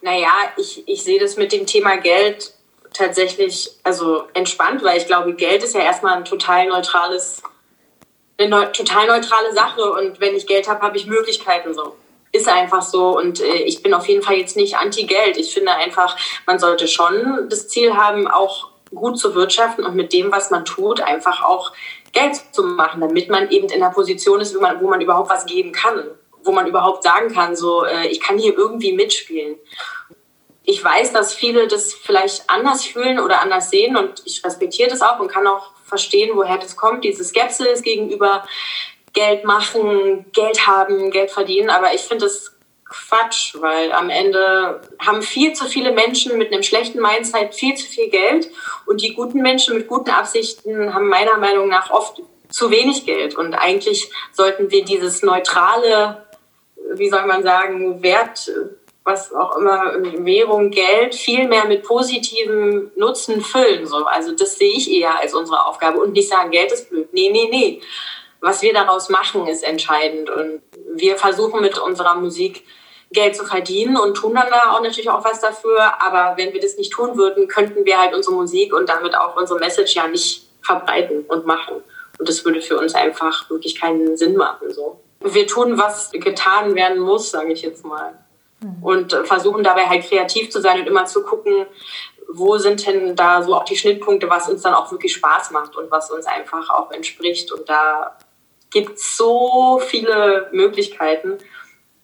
Naja, 0.03 0.33
ich, 0.57 0.85
ich 0.85 1.01
sehe 1.01 1.17
das 1.17 1.37
mit 1.37 1.53
dem 1.53 1.65
Thema 1.65 1.95
Geld 1.95 2.51
tatsächlich 2.91 3.71
also 3.83 4.25
entspannt, 4.33 4.83
weil 4.83 4.97
ich 4.97 5.07
glaube, 5.07 5.33
Geld 5.33 5.63
ist 5.63 5.75
ja 5.75 5.79
erstmal 5.79 6.17
ein 6.17 6.25
total 6.25 6.67
neutrales, 6.67 7.41
eine 8.37 8.49
neu, 8.49 8.65
total 8.65 9.07
neutrale 9.07 9.53
Sache 9.53 9.93
und 9.93 10.19
wenn 10.19 10.35
ich 10.35 10.45
Geld 10.45 10.67
habe, 10.67 10.81
habe 10.81 10.97
ich 10.97 11.07
Möglichkeiten 11.07 11.73
so. 11.73 11.95
Ist 12.33 12.49
einfach 12.49 12.81
so 12.81 13.17
und 13.17 13.39
äh, 13.39 13.63
ich 13.63 13.81
bin 13.81 13.93
auf 13.93 14.05
jeden 14.09 14.21
Fall 14.21 14.35
jetzt 14.35 14.57
nicht 14.57 14.75
anti-Geld. 14.75 15.37
Ich 15.37 15.53
finde 15.53 15.71
einfach, 15.71 16.17
man 16.45 16.59
sollte 16.59 16.89
schon 16.89 17.47
das 17.47 17.69
Ziel 17.69 17.95
haben, 17.95 18.27
auch 18.27 18.71
gut 18.93 19.17
zu 19.17 19.33
wirtschaften 19.35 19.85
und 19.85 19.95
mit 19.95 20.11
dem, 20.11 20.33
was 20.33 20.51
man 20.51 20.65
tut, 20.65 20.99
einfach 20.99 21.43
auch 21.43 21.71
Geld 22.11 22.35
zu 22.51 22.63
machen, 22.63 22.99
damit 22.99 23.29
man 23.29 23.49
eben 23.51 23.69
in 23.69 23.79
der 23.79 23.89
Position 23.89 24.41
ist, 24.41 24.53
wo 24.53 24.59
man, 24.59 24.81
wo 24.81 24.89
man 24.89 24.99
überhaupt 24.99 25.29
was 25.29 25.45
geben 25.45 25.71
kann 25.71 26.09
wo 26.43 26.51
man 26.51 26.67
überhaupt 26.67 27.03
sagen 27.03 27.33
kann, 27.33 27.55
so, 27.55 27.83
äh, 27.83 28.07
ich 28.07 28.19
kann 28.19 28.37
hier 28.37 28.55
irgendwie 28.55 28.93
mitspielen. 28.93 29.57
Ich 30.63 30.83
weiß, 30.83 31.11
dass 31.11 31.33
viele 31.33 31.67
das 31.67 31.93
vielleicht 31.93 32.49
anders 32.49 32.85
fühlen 32.85 33.19
oder 33.19 33.41
anders 33.41 33.69
sehen 33.69 33.97
und 33.97 34.21
ich 34.25 34.43
respektiere 34.45 34.89
das 34.89 35.01
auch 35.01 35.19
und 35.19 35.27
kann 35.27 35.45
auch 35.45 35.71
verstehen, 35.85 36.31
woher 36.35 36.57
das 36.57 36.75
kommt, 36.75 37.03
diese 37.03 37.23
Skepsis 37.23 37.81
gegenüber 37.81 38.45
Geld 39.11 39.43
machen, 39.43 40.25
Geld 40.31 40.65
haben, 40.65 41.11
Geld 41.11 41.31
verdienen. 41.31 41.69
Aber 41.69 41.93
ich 41.93 42.01
finde 42.01 42.25
das 42.25 42.53
Quatsch, 42.93 43.55
weil 43.59 43.91
am 43.91 44.09
Ende 44.09 44.81
haben 44.99 45.21
viel 45.21 45.53
zu 45.53 45.65
viele 45.65 45.91
Menschen 45.91 46.37
mit 46.37 46.53
einem 46.53 46.63
schlechten 46.63 47.01
Mindset 47.01 47.55
viel 47.55 47.75
zu 47.75 47.87
viel 47.87 48.09
Geld 48.09 48.49
und 48.85 49.01
die 49.01 49.13
guten 49.13 49.41
Menschen 49.41 49.75
mit 49.75 49.87
guten 49.87 50.11
Absichten 50.11 50.93
haben 50.93 51.07
meiner 51.07 51.37
Meinung 51.37 51.69
nach 51.69 51.89
oft 51.89 52.21
zu 52.49 52.69
wenig 52.69 53.05
Geld. 53.05 53.35
Und 53.35 53.55
eigentlich 53.55 54.11
sollten 54.31 54.69
wir 54.69 54.85
dieses 54.85 55.23
neutrale 55.23 56.27
wie 56.93 57.09
soll 57.09 57.25
man 57.25 57.43
sagen, 57.43 58.01
Wert, 58.01 58.51
was 59.03 59.33
auch 59.33 59.57
immer, 59.57 59.93
Währung, 60.25 60.71
Geld, 60.71 61.15
viel 61.15 61.47
mehr 61.47 61.65
mit 61.65 61.83
positivem 61.83 62.91
Nutzen 62.95 63.41
füllen. 63.41 63.85
So. 63.85 64.05
Also 64.05 64.33
das 64.33 64.57
sehe 64.57 64.73
ich 64.73 64.89
eher 64.89 65.19
als 65.19 65.33
unsere 65.33 65.65
Aufgabe 65.65 65.99
und 65.99 66.13
nicht 66.13 66.29
sagen, 66.29 66.51
Geld 66.51 66.71
ist 66.71 66.89
blöd. 66.89 67.11
Nee, 67.11 67.29
nee, 67.31 67.47
nee. 67.49 67.81
Was 68.39 68.61
wir 68.61 68.73
daraus 68.73 69.09
machen, 69.09 69.47
ist 69.47 69.63
entscheidend. 69.63 70.29
Und 70.29 70.61
wir 70.93 71.17
versuchen 71.17 71.61
mit 71.61 71.77
unserer 71.77 72.15
Musik 72.15 72.63
Geld 73.11 73.35
zu 73.35 73.45
verdienen 73.45 73.95
und 73.95 74.15
tun 74.15 74.33
dann 74.33 74.49
da 74.49 74.73
auch 74.73 74.81
natürlich 74.81 75.09
auch 75.09 75.23
was 75.23 75.39
dafür. 75.39 76.01
Aber 76.01 76.37
wenn 76.37 76.53
wir 76.53 76.59
das 76.59 76.77
nicht 76.77 76.91
tun 76.91 77.17
würden, 77.17 77.47
könnten 77.47 77.85
wir 77.85 77.99
halt 77.99 78.13
unsere 78.13 78.35
Musik 78.35 78.73
und 78.73 78.89
damit 78.89 79.15
auch 79.15 79.35
unsere 79.35 79.59
Message 79.59 79.95
ja 79.95 80.07
nicht 80.07 80.47
verbreiten 80.61 81.25
und 81.27 81.45
machen. 81.45 81.83
Und 82.19 82.29
das 82.29 82.43
würde 82.45 82.61
für 82.61 82.77
uns 82.77 82.95
einfach 82.95 83.49
wirklich 83.49 83.79
keinen 83.79 84.17
Sinn 84.17 84.35
machen. 84.35 84.71
So 84.71 84.99
wir 85.23 85.47
tun, 85.47 85.77
was 85.77 86.11
getan 86.11 86.75
werden 86.75 86.99
muss, 86.99 87.31
sage 87.31 87.53
ich 87.53 87.61
jetzt 87.61 87.85
mal. 87.85 88.17
Mhm. 88.59 88.83
Und 88.83 89.13
versuchen 89.25 89.63
dabei 89.63 89.87
halt 89.87 90.07
kreativ 90.07 90.49
zu 90.49 90.61
sein 90.61 90.79
und 90.79 90.87
immer 90.87 91.05
zu 91.05 91.23
gucken, 91.23 91.65
wo 92.33 92.57
sind 92.57 92.85
denn 92.85 93.15
da 93.15 93.43
so 93.43 93.55
auch 93.55 93.65
die 93.65 93.77
Schnittpunkte, 93.77 94.29
was 94.29 94.49
uns 94.49 94.61
dann 94.63 94.73
auch 94.73 94.91
wirklich 94.91 95.13
Spaß 95.13 95.51
macht 95.51 95.75
und 95.75 95.91
was 95.91 96.09
uns 96.11 96.25
einfach 96.25 96.69
auch 96.69 96.91
entspricht. 96.91 97.51
Und 97.51 97.69
da 97.69 98.17
gibt 98.71 98.97
es 98.97 99.15
so 99.17 99.79
viele 99.85 100.49
Möglichkeiten. 100.51 101.37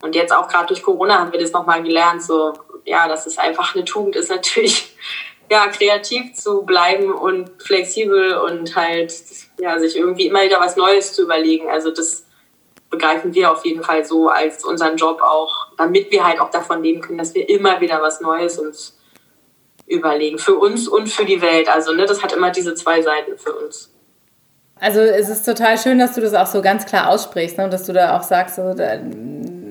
Und 0.01 0.15
jetzt 0.15 0.31
auch 0.31 0.47
gerade 0.47 0.67
durch 0.67 0.83
Corona 0.83 1.19
haben 1.19 1.31
wir 1.31 1.39
das 1.39 1.51
nochmal 1.51 1.83
gelernt, 1.83 2.23
so, 2.23 2.53
ja, 2.85 3.07
dass 3.07 3.25
es 3.25 3.37
einfach 3.37 3.75
eine 3.75 3.85
Tugend 3.85 4.15
ist, 4.15 4.29
natürlich, 4.29 4.95
ja, 5.51 5.67
kreativ 5.67 6.35
zu 6.35 6.61
bleiben 6.61 7.11
und 7.11 7.49
flexibel 7.61 8.35
und 8.37 8.75
halt, 8.75 9.13
ja, 9.57 9.79
sich 9.79 9.97
irgendwie 9.97 10.27
immer 10.27 10.43
wieder 10.43 10.59
was 10.59 10.75
Neues 10.75 11.13
zu 11.13 11.23
überlegen. 11.23 11.69
Also 11.69 11.91
das 11.91 12.25
begreifen 12.89 13.33
wir 13.33 13.51
auf 13.51 13.65
jeden 13.65 13.83
Fall 13.83 14.03
so 14.03 14.29
als 14.29 14.63
unseren 14.65 14.97
Job 14.97 15.21
auch, 15.21 15.67
damit 15.77 16.11
wir 16.11 16.25
halt 16.25 16.39
auch 16.39 16.49
davon 16.49 16.83
leben 16.83 17.01
können, 17.01 17.17
dass 17.17 17.35
wir 17.35 17.47
immer 17.47 17.79
wieder 17.81 18.01
was 18.01 18.21
Neues 18.21 18.57
uns 18.57 18.97
überlegen. 19.87 20.37
Für 20.37 20.55
uns 20.55 20.87
und 20.87 21.07
für 21.07 21.25
die 21.25 21.41
Welt. 21.41 21.67
Also 21.69 21.93
ne, 21.93 22.05
das 22.05 22.23
hat 22.23 22.33
immer 22.33 22.51
diese 22.51 22.75
zwei 22.75 23.01
Seiten 23.01 23.37
für 23.37 23.53
uns. 23.53 23.91
Also 24.79 25.01
es 25.01 25.29
ist 25.29 25.45
total 25.45 25.77
schön, 25.77 25.99
dass 25.99 26.15
du 26.15 26.21
das 26.21 26.33
auch 26.33 26.47
so 26.47 26.61
ganz 26.61 26.85
klar 26.85 27.09
aussprichst 27.09 27.57
ne? 27.57 27.65
und 27.65 27.73
dass 27.73 27.85
du 27.85 27.91
da 27.91 28.17
auch 28.17 28.23
sagst, 28.23 28.55
so, 28.55 28.73
da, 28.73 28.97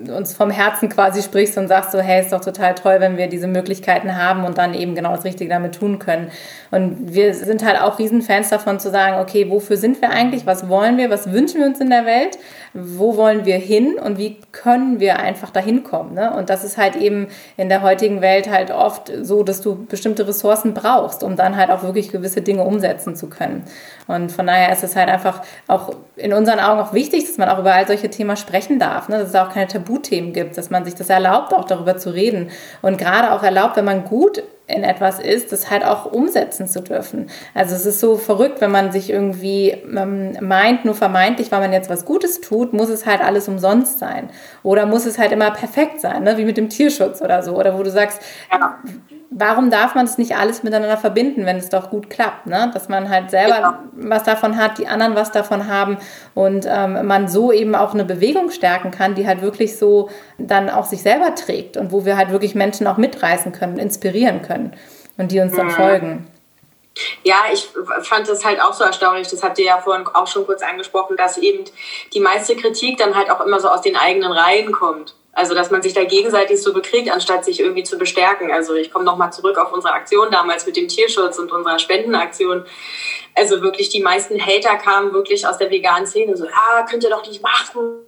uns 0.09 0.33
vom 0.33 0.51
Herzen 0.51 0.89
quasi 0.89 1.21
sprichst 1.21 1.57
und 1.57 1.67
sagst 1.67 1.91
so, 1.91 1.99
hey, 1.99 2.21
ist 2.21 2.33
doch 2.33 2.41
total 2.41 2.75
toll, 2.75 2.97
wenn 2.99 3.17
wir 3.17 3.27
diese 3.27 3.47
Möglichkeiten 3.47 4.15
haben 4.15 4.43
und 4.45 4.57
dann 4.57 4.73
eben 4.73 4.95
genau 4.95 5.15
das 5.15 5.25
Richtige 5.25 5.49
damit 5.49 5.75
tun 5.75 5.99
können. 5.99 6.31
Und 6.71 7.13
wir 7.13 7.33
sind 7.33 7.65
halt 7.65 7.81
auch 7.81 7.99
Riesenfans 7.99 8.49
davon 8.49 8.79
zu 8.79 8.91
sagen, 8.91 9.21
okay, 9.21 9.49
wofür 9.49 9.77
sind 9.77 10.01
wir 10.01 10.11
eigentlich? 10.11 10.45
Was 10.45 10.69
wollen 10.69 10.97
wir? 10.97 11.09
Was 11.09 11.31
wünschen 11.31 11.59
wir 11.61 11.67
uns 11.67 11.79
in 11.79 11.89
der 11.89 12.05
Welt? 12.05 12.37
Wo 12.73 13.17
wollen 13.17 13.45
wir 13.45 13.57
hin? 13.57 13.95
Und 13.95 14.17
wie 14.17 14.37
können 14.51 14.99
wir 14.99 15.19
einfach 15.19 15.49
dahin 15.49 15.83
kommen? 15.83 16.13
Ne? 16.13 16.31
Und 16.35 16.49
das 16.49 16.63
ist 16.63 16.77
halt 16.77 16.95
eben 16.95 17.27
in 17.57 17.69
der 17.69 17.81
heutigen 17.81 18.21
Welt 18.21 18.49
halt 18.49 18.71
oft 18.71 19.11
so, 19.21 19.43
dass 19.43 19.61
du 19.61 19.85
bestimmte 19.85 20.27
Ressourcen 20.27 20.73
brauchst, 20.73 21.23
um 21.23 21.35
dann 21.35 21.55
halt 21.55 21.71
auch 21.71 21.83
wirklich 21.83 22.11
gewisse 22.11 22.41
Dinge 22.41 22.63
umsetzen 22.63 23.15
zu 23.15 23.27
können. 23.27 23.63
Und 24.07 24.31
von 24.31 24.47
daher 24.47 24.71
ist 24.71 24.83
es 24.83 24.95
halt 24.95 25.09
einfach 25.09 25.41
auch 25.67 25.91
in 26.15 26.33
unseren 26.33 26.59
Augen 26.59 26.79
auch 26.79 26.93
wichtig, 26.93 27.25
dass 27.25 27.37
man 27.37 27.49
auch 27.49 27.59
über 27.59 27.73
all 27.73 27.87
solche 27.87 28.09
Themen 28.09 28.37
sprechen 28.37 28.79
darf. 28.79 29.09
Ne? 29.09 29.17
Dass 29.19 29.29
es 29.29 29.35
auch 29.35 29.53
keine 29.53 29.67
Tabuthemen 29.99 30.33
gibt, 30.33 30.57
dass 30.57 30.69
man 30.69 30.85
sich 30.85 30.95
das 30.95 31.09
erlaubt, 31.09 31.53
auch 31.53 31.65
darüber 31.65 31.97
zu 31.97 32.09
reden. 32.09 32.49
Und 32.81 32.97
gerade 32.97 33.31
auch 33.31 33.43
erlaubt, 33.43 33.77
wenn 33.77 33.85
man 33.85 34.05
gut 34.05 34.43
in 34.67 34.83
etwas 34.83 35.19
ist, 35.19 35.51
das 35.51 35.71
halt 35.71 35.83
auch 35.83 36.05
umsetzen 36.05 36.67
zu 36.67 36.81
dürfen. 36.81 37.29
Also 37.55 37.75
es 37.75 37.85
ist 37.87 37.99
so 37.99 38.17
verrückt, 38.17 38.61
wenn 38.61 38.69
man 38.69 38.91
sich 38.91 39.09
irgendwie 39.09 39.71
ähm, 39.71 40.37
meint, 40.41 40.85
nur 40.85 40.93
vermeintlich, 40.93 41.51
weil 41.51 41.59
man 41.59 41.73
jetzt 41.73 41.89
was 41.89 42.05
Gutes 42.05 42.39
tut, 42.39 42.73
muss 42.73 42.89
es 42.89 43.07
halt 43.07 43.21
alles 43.21 43.47
umsonst 43.47 43.97
sein. 43.97 44.29
Oder 44.61 44.85
muss 44.85 45.07
es 45.07 45.17
halt 45.17 45.31
immer 45.31 45.49
perfekt 45.51 46.01
sein, 46.01 46.23
ne? 46.23 46.37
wie 46.37 46.45
mit 46.45 46.57
dem 46.57 46.69
Tierschutz 46.69 47.21
oder 47.21 47.41
so. 47.41 47.57
Oder 47.57 47.77
wo 47.77 47.83
du 47.83 47.89
sagst, 47.89 48.21
ja 48.51 48.77
warum 49.31 49.69
darf 49.69 49.95
man 49.95 50.05
es 50.05 50.17
nicht 50.17 50.35
alles 50.35 50.63
miteinander 50.63 50.97
verbinden, 50.97 51.45
wenn 51.45 51.57
es 51.57 51.69
doch 51.69 51.89
gut 51.89 52.09
klappt? 52.09 52.47
Ne? 52.47 52.71
Dass 52.73 52.89
man 52.89 53.09
halt 53.09 53.29
selber 53.29 53.55
genau. 53.93 54.09
was 54.09 54.23
davon 54.23 54.57
hat, 54.57 54.77
die 54.77 54.87
anderen 54.87 55.15
was 55.15 55.31
davon 55.31 55.67
haben 55.67 55.97
und 56.33 56.65
ähm, 56.67 57.05
man 57.05 57.27
so 57.27 57.51
eben 57.51 57.75
auch 57.75 57.93
eine 57.93 58.05
Bewegung 58.05 58.49
stärken 58.49 58.91
kann, 58.91 59.15
die 59.15 59.27
halt 59.27 59.41
wirklich 59.41 59.77
so 59.77 60.09
dann 60.37 60.69
auch 60.69 60.85
sich 60.85 61.01
selber 61.01 61.35
trägt 61.35 61.77
und 61.77 61.91
wo 61.91 62.05
wir 62.05 62.17
halt 62.17 62.31
wirklich 62.31 62.55
Menschen 62.55 62.87
auch 62.87 62.97
mitreißen 62.97 63.51
können, 63.51 63.77
inspirieren 63.77 64.41
können 64.41 64.73
und 65.17 65.31
die 65.31 65.39
uns 65.39 65.55
dann 65.55 65.67
mhm. 65.67 65.71
folgen. 65.71 66.27
Ja, 67.23 67.43
ich 67.53 67.69
fand 68.01 68.27
das 68.27 68.43
halt 68.43 68.59
auch 68.61 68.73
so 68.73 68.83
erstaunlich, 68.83 69.27
das 69.27 69.43
habt 69.43 69.57
ihr 69.59 69.65
ja 69.65 69.77
vorhin 69.77 70.05
auch 70.07 70.27
schon 70.27 70.45
kurz 70.45 70.61
angesprochen, 70.61 71.15
dass 71.15 71.37
eben 71.37 71.63
die 72.13 72.19
meiste 72.19 72.55
Kritik 72.55 72.97
dann 72.97 73.15
halt 73.15 73.31
auch 73.31 73.41
immer 73.41 73.59
so 73.59 73.69
aus 73.69 73.81
den 73.81 73.95
eigenen 73.95 74.31
Reihen 74.31 74.71
kommt. 74.71 75.15
Also, 75.31 75.53
dass 75.53 75.69
man 75.69 75.81
sich 75.81 75.93
da 75.93 76.03
gegenseitig 76.03 76.61
so 76.61 76.73
bekriegt, 76.73 77.11
anstatt 77.11 77.45
sich 77.45 77.59
irgendwie 77.59 77.83
zu 77.83 77.97
bestärken. 77.97 78.51
Also, 78.51 78.73
ich 78.73 78.91
komme 78.91 79.05
nochmal 79.05 79.31
zurück 79.31 79.57
auf 79.57 79.71
unsere 79.71 79.93
Aktion 79.93 80.31
damals 80.31 80.65
mit 80.65 80.75
dem 80.75 80.87
Tierschutz 80.87 81.37
und 81.37 81.51
unserer 81.51 81.77
Spendenaktion. 81.77 82.65
Also, 83.35 83.61
wirklich, 83.61 83.89
die 83.89 84.01
meisten 84.01 84.43
Hater 84.43 84.75
kamen 84.77 85.13
wirklich 85.13 85.47
aus 85.47 85.57
der 85.57 85.69
veganen 85.69 86.07
Szene. 86.07 86.35
So, 86.35 86.45
ja, 86.45 86.85
könnt 86.89 87.03
ihr 87.03 87.11
doch 87.11 87.25
nicht 87.25 87.43
machen. 87.43 87.99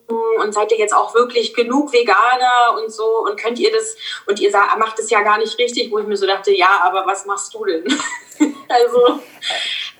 Und 0.41 0.53
seid 0.53 0.71
ihr 0.71 0.79
jetzt 0.79 0.95
auch 0.95 1.13
wirklich 1.13 1.53
genug 1.53 1.93
Veganer 1.93 2.81
und 2.81 2.91
so? 2.91 3.23
Und 3.25 3.39
könnt 3.39 3.59
ihr 3.59 3.71
das? 3.71 3.95
Und 4.25 4.39
ihr 4.39 4.51
macht 4.77 4.97
es 4.97 5.09
ja 5.09 5.21
gar 5.21 5.37
nicht 5.37 5.57
richtig, 5.59 5.91
wo 5.91 5.99
ich 5.99 6.07
mir 6.07 6.17
so 6.17 6.25
dachte, 6.25 6.51
ja, 6.51 6.79
aber 6.83 7.05
was 7.05 7.25
machst 7.25 7.53
du 7.53 7.63
denn? 7.65 7.83
also, 8.67 9.19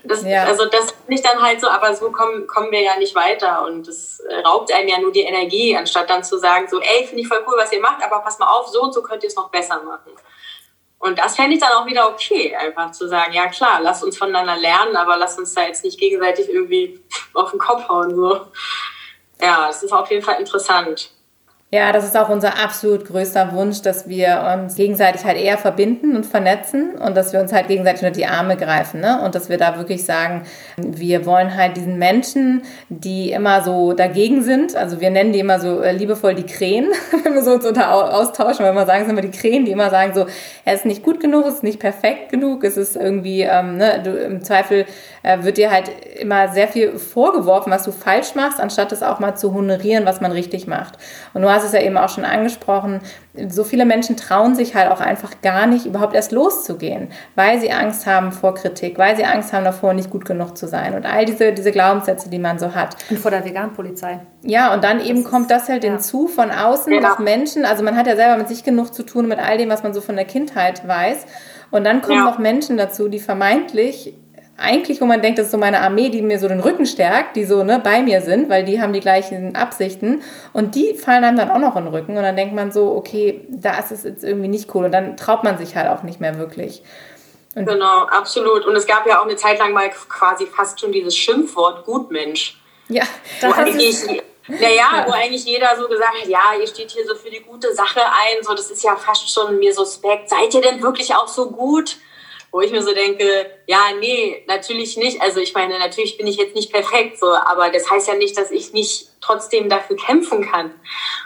das, 0.04 0.24
ja. 0.24 0.44
Also 0.44 0.66
das 0.66 0.90
finde 0.90 1.14
ich 1.14 1.22
dann 1.22 1.40
halt 1.40 1.60
so, 1.60 1.68
aber 1.68 1.94
so 1.94 2.10
kommen, 2.10 2.46
kommen 2.46 2.70
wir 2.72 2.80
ja 2.80 2.96
nicht 2.96 3.14
weiter 3.14 3.64
und 3.64 3.86
das 3.86 4.20
äh, 4.20 4.40
raubt 4.40 4.72
einem 4.72 4.88
ja 4.88 4.98
nur 4.98 5.12
die 5.12 5.20
Energie, 5.20 5.76
anstatt 5.76 6.10
dann 6.10 6.24
zu 6.24 6.38
sagen, 6.38 6.66
so, 6.68 6.80
ey, 6.80 7.06
finde 7.06 7.22
ich 7.22 7.28
voll 7.28 7.44
cool, 7.46 7.54
was 7.56 7.72
ihr 7.72 7.80
macht, 7.80 8.02
aber 8.02 8.20
pass 8.20 8.38
mal 8.38 8.48
auf, 8.48 8.68
so 8.68 8.82
und 8.82 8.92
so 8.92 9.02
könnt 9.02 9.22
ihr 9.22 9.28
es 9.28 9.36
noch 9.36 9.50
besser 9.50 9.82
machen. 9.82 10.12
Und 10.98 11.18
das 11.18 11.34
fände 11.36 11.54
ich 11.54 11.60
dann 11.60 11.72
auch 11.72 11.86
wieder 11.86 12.08
okay, 12.08 12.54
einfach 12.54 12.92
zu 12.92 13.08
sagen, 13.08 13.32
ja 13.32 13.48
klar, 13.48 13.80
lass 13.80 14.04
uns 14.04 14.16
voneinander 14.16 14.56
lernen, 14.56 14.96
aber 14.96 15.16
lass 15.16 15.38
uns 15.38 15.52
da 15.54 15.62
jetzt 15.62 15.84
nicht 15.84 15.98
gegenseitig 15.98 16.48
irgendwie 16.48 17.00
auf 17.34 17.50
den 17.50 17.58
Kopf 17.58 17.88
hauen. 17.88 18.14
So. 18.14 18.46
ja, 19.40 19.68
es 19.68 19.82
ist 19.82 19.92
auf 19.92 20.10
jeden 20.10 20.22
Fall 20.22 20.38
interessant. 20.38 21.10
Ja, 21.74 21.90
das 21.90 22.04
ist 22.04 22.18
auch 22.18 22.28
unser 22.28 22.62
absolut 22.62 23.06
größter 23.06 23.54
Wunsch, 23.54 23.80
dass 23.80 24.06
wir 24.06 24.46
uns 24.54 24.74
gegenseitig 24.74 25.24
halt 25.24 25.38
eher 25.38 25.56
verbinden 25.56 26.14
und 26.16 26.26
vernetzen 26.26 26.96
und 26.96 27.16
dass 27.16 27.32
wir 27.32 27.40
uns 27.40 27.50
halt 27.50 27.68
gegenseitig 27.68 28.02
unter 28.02 28.14
die 28.14 28.26
Arme 28.26 28.58
greifen. 28.58 29.00
Ne? 29.00 29.22
Und 29.24 29.34
dass 29.34 29.48
wir 29.48 29.56
da 29.56 29.78
wirklich 29.78 30.04
sagen, 30.04 30.42
wir 30.76 31.24
wollen 31.24 31.56
halt 31.56 31.78
diesen 31.78 31.98
Menschen, 31.98 32.60
die 32.90 33.32
immer 33.32 33.62
so 33.62 33.94
dagegen 33.94 34.42
sind, 34.42 34.76
also 34.76 35.00
wir 35.00 35.08
nennen 35.08 35.32
die 35.32 35.38
immer 35.38 35.60
so 35.60 35.80
äh, 35.80 35.92
liebevoll 35.92 36.34
die 36.34 36.44
Krähen, 36.44 36.88
wenn 37.24 37.32
wir 37.32 37.42
so 37.42 37.52
uns 37.52 37.64
unter 37.64 37.90
austauschen, 37.90 38.66
wenn 38.66 38.74
wir 38.74 38.84
sagen, 38.84 39.06
sind 39.06 39.16
wir 39.16 39.22
die 39.22 39.30
Krähen, 39.30 39.64
die 39.64 39.70
immer 39.70 39.88
sagen 39.88 40.12
so, 40.12 40.26
er 40.66 40.74
ist 40.74 40.84
nicht 40.84 41.02
gut 41.02 41.20
genug, 41.20 41.46
es 41.46 41.54
ist 41.54 41.62
nicht 41.62 41.80
perfekt 41.80 42.28
genug, 42.28 42.64
es 42.64 42.76
ist 42.76 42.96
irgendwie, 42.96 43.40
ähm, 43.50 43.78
ne, 43.78 44.02
du, 44.04 44.10
im 44.10 44.44
Zweifel 44.44 44.84
äh, 45.22 45.42
wird 45.42 45.56
dir 45.56 45.70
halt 45.70 45.90
immer 46.20 46.48
sehr 46.48 46.68
viel 46.68 46.98
vorgeworfen, 46.98 47.72
was 47.72 47.84
du 47.84 47.92
falsch 47.92 48.34
machst, 48.34 48.60
anstatt 48.60 48.92
es 48.92 49.02
auch 49.02 49.20
mal 49.20 49.36
zu 49.36 49.54
honorieren, 49.54 50.04
was 50.04 50.20
man 50.20 50.32
richtig 50.32 50.66
macht. 50.66 50.98
Und 51.32 51.40
du 51.40 51.48
hast 51.48 51.61
hast 51.62 51.68
es 51.68 51.72
ja 51.72 51.80
eben 51.80 51.96
auch 51.96 52.08
schon 52.08 52.24
angesprochen, 52.24 53.00
so 53.48 53.64
viele 53.64 53.84
Menschen 53.84 54.16
trauen 54.16 54.54
sich 54.54 54.74
halt 54.74 54.90
auch 54.90 55.00
einfach 55.00 55.40
gar 55.42 55.66
nicht, 55.66 55.86
überhaupt 55.86 56.14
erst 56.14 56.32
loszugehen, 56.32 57.08
weil 57.34 57.60
sie 57.60 57.72
Angst 57.72 58.06
haben 58.06 58.32
vor 58.32 58.54
Kritik, 58.54 58.98
weil 58.98 59.16
sie 59.16 59.24
Angst 59.24 59.52
haben 59.52 59.64
davor, 59.64 59.94
nicht 59.94 60.10
gut 60.10 60.24
genug 60.24 60.56
zu 60.56 60.66
sein 60.68 60.94
und 60.94 61.06
all 61.06 61.24
diese, 61.24 61.52
diese 61.52 61.72
Glaubenssätze, 61.72 62.28
die 62.28 62.38
man 62.38 62.58
so 62.58 62.74
hat. 62.74 62.96
Und 63.10 63.18
vor 63.18 63.30
der 63.30 63.44
Veganpolizei. 63.44 64.20
Ja, 64.42 64.74
und 64.74 64.84
dann 64.84 65.00
eben 65.00 65.22
das 65.22 65.30
kommt 65.30 65.50
das 65.50 65.68
halt 65.68 65.84
ja. 65.84 65.90
hinzu 65.90 66.28
von 66.28 66.50
außen, 66.50 66.92
ja. 66.92 67.16
Menschen, 67.18 67.64
also 67.64 67.82
man 67.82 67.96
hat 67.96 68.06
ja 68.06 68.16
selber 68.16 68.36
mit 68.36 68.48
sich 68.48 68.64
genug 68.64 68.92
zu 68.92 69.02
tun, 69.02 69.28
mit 69.28 69.38
all 69.38 69.56
dem, 69.56 69.70
was 69.70 69.82
man 69.82 69.94
so 69.94 70.00
von 70.00 70.16
der 70.16 70.24
Kindheit 70.24 70.86
weiß. 70.86 71.26
Und 71.70 71.84
dann 71.84 72.02
kommen 72.02 72.18
ja. 72.18 72.24
noch 72.24 72.38
Menschen 72.38 72.76
dazu, 72.76 73.08
die 73.08 73.18
vermeintlich 73.18 74.14
eigentlich, 74.62 75.00
wo 75.00 75.06
man 75.06 75.20
denkt, 75.20 75.38
das 75.38 75.46
ist 75.46 75.52
so 75.52 75.58
meine 75.58 75.80
Armee, 75.80 76.08
die 76.08 76.22
mir 76.22 76.38
so 76.38 76.48
den 76.48 76.60
Rücken 76.60 76.86
stärkt, 76.86 77.36
die 77.36 77.44
so 77.44 77.64
ne, 77.64 77.80
bei 77.82 78.02
mir 78.02 78.20
sind, 78.20 78.48
weil 78.48 78.64
die 78.64 78.80
haben 78.80 78.92
die 78.92 79.00
gleichen 79.00 79.56
Absichten 79.56 80.22
und 80.52 80.74
die 80.74 80.94
fallen 80.94 81.24
einem 81.24 81.36
dann 81.36 81.50
auch 81.50 81.58
noch 81.58 81.76
in 81.76 81.84
den 81.84 81.94
Rücken 81.94 82.16
und 82.16 82.22
dann 82.22 82.36
denkt 82.36 82.54
man 82.54 82.72
so, 82.72 82.94
okay, 82.94 83.46
da 83.48 83.78
ist 83.78 83.90
es 83.90 84.04
jetzt 84.04 84.24
irgendwie 84.24 84.48
nicht 84.48 84.74
cool 84.74 84.84
und 84.84 84.92
dann 84.92 85.16
traut 85.16 85.44
man 85.44 85.58
sich 85.58 85.76
halt 85.76 85.88
auch 85.88 86.02
nicht 86.02 86.20
mehr 86.20 86.38
wirklich. 86.38 86.82
Und 87.54 87.66
genau, 87.66 88.04
absolut. 88.04 88.64
Und 88.64 88.76
es 88.76 88.86
gab 88.86 89.06
ja 89.06 89.20
auch 89.20 89.26
eine 89.26 89.36
Zeit 89.36 89.58
lang 89.58 89.72
mal 89.72 89.90
quasi 89.90 90.46
fast 90.46 90.80
schon 90.80 90.92
dieses 90.92 91.16
Schimpfwort 91.16 91.84
Gutmensch. 91.84 92.58
Ja, 92.88 93.04
das 93.40 93.74
ist 93.74 94.08
naja, 94.48 95.04
wo 95.06 95.12
eigentlich 95.12 95.44
jeder 95.44 95.76
so 95.76 95.86
gesagt 95.86 96.20
hat, 96.20 96.28
ja, 96.28 96.52
ihr 96.58 96.66
steht 96.66 96.90
hier 96.90 97.06
so 97.06 97.14
für 97.14 97.30
die 97.30 97.40
gute 97.40 97.72
Sache 97.74 98.00
ein, 98.00 98.42
so 98.42 98.54
das 98.54 98.70
ist 98.70 98.82
ja 98.82 98.96
fast 98.96 99.32
schon 99.32 99.58
mir 99.58 99.72
suspekt. 99.72 100.28
Seid 100.28 100.52
ihr 100.54 100.60
denn 100.60 100.82
wirklich 100.82 101.14
auch 101.14 101.28
so 101.28 101.50
gut? 101.50 101.96
Wo 102.52 102.60
ich 102.60 102.70
mir 102.70 102.82
so 102.82 102.92
denke, 102.92 103.46
ja, 103.66 103.80
nee, 103.98 104.44
natürlich 104.46 104.98
nicht. 104.98 105.22
Also 105.22 105.40
ich 105.40 105.54
meine, 105.54 105.78
natürlich 105.78 106.18
bin 106.18 106.26
ich 106.26 106.36
jetzt 106.36 106.54
nicht 106.54 106.70
perfekt, 106.70 107.18
so, 107.18 107.32
aber 107.32 107.70
das 107.70 107.90
heißt 107.90 108.06
ja 108.06 108.14
nicht, 108.14 108.36
dass 108.36 108.50
ich 108.50 108.74
nicht 108.74 109.08
trotzdem 109.22 109.70
dafür 109.70 109.96
kämpfen 109.96 110.42
kann. 110.42 110.70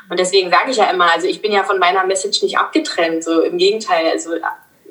Und 0.08 0.20
deswegen 0.20 0.50
sage 0.50 0.70
ich 0.70 0.76
ja 0.76 0.88
immer, 0.88 1.12
also 1.12 1.26
ich 1.26 1.42
bin 1.42 1.50
ja 1.50 1.64
von 1.64 1.80
meiner 1.80 2.04
Message 2.04 2.42
nicht 2.42 2.56
abgetrennt, 2.56 3.24
so 3.24 3.40
im 3.40 3.58
Gegenteil. 3.58 4.06
Also 4.08 4.30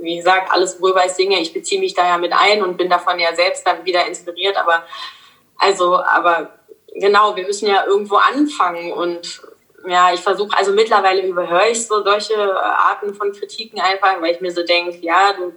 wie 0.01 0.17
gesagt, 0.17 0.51
alles, 0.51 0.81
worüber 0.81 1.05
ich 1.05 1.13
singe, 1.13 1.39
ich 1.39 1.53
beziehe 1.53 1.79
mich 1.79 1.93
da 1.93 2.05
ja 2.05 2.17
mit 2.17 2.33
ein 2.33 2.61
und 2.61 2.75
bin 2.75 2.89
davon 2.89 3.17
ja 3.17 3.33
selbst 3.33 3.65
dann 3.65 3.85
wieder 3.85 4.05
inspiriert. 4.05 4.57
Aber 4.57 4.83
also, 5.57 5.95
aber 5.95 6.59
genau, 6.93 7.33
wir 7.37 7.45
müssen 7.45 7.69
ja 7.69 7.85
irgendwo 7.85 8.17
anfangen 8.17 8.91
und 8.91 9.41
ja, 9.87 10.13
ich 10.13 10.19
versuche, 10.19 10.57
also 10.57 10.73
mittlerweile 10.73 11.25
überhöre 11.25 11.69
ich 11.69 11.85
so 11.85 12.03
solche 12.03 12.35
Arten 12.59 13.13
von 13.13 13.31
Kritiken 13.31 13.79
einfach, 13.79 14.19
weil 14.19 14.33
ich 14.33 14.41
mir 14.41 14.51
so 14.51 14.63
denke, 14.63 14.97
ja, 14.97 15.31
du 15.33 15.53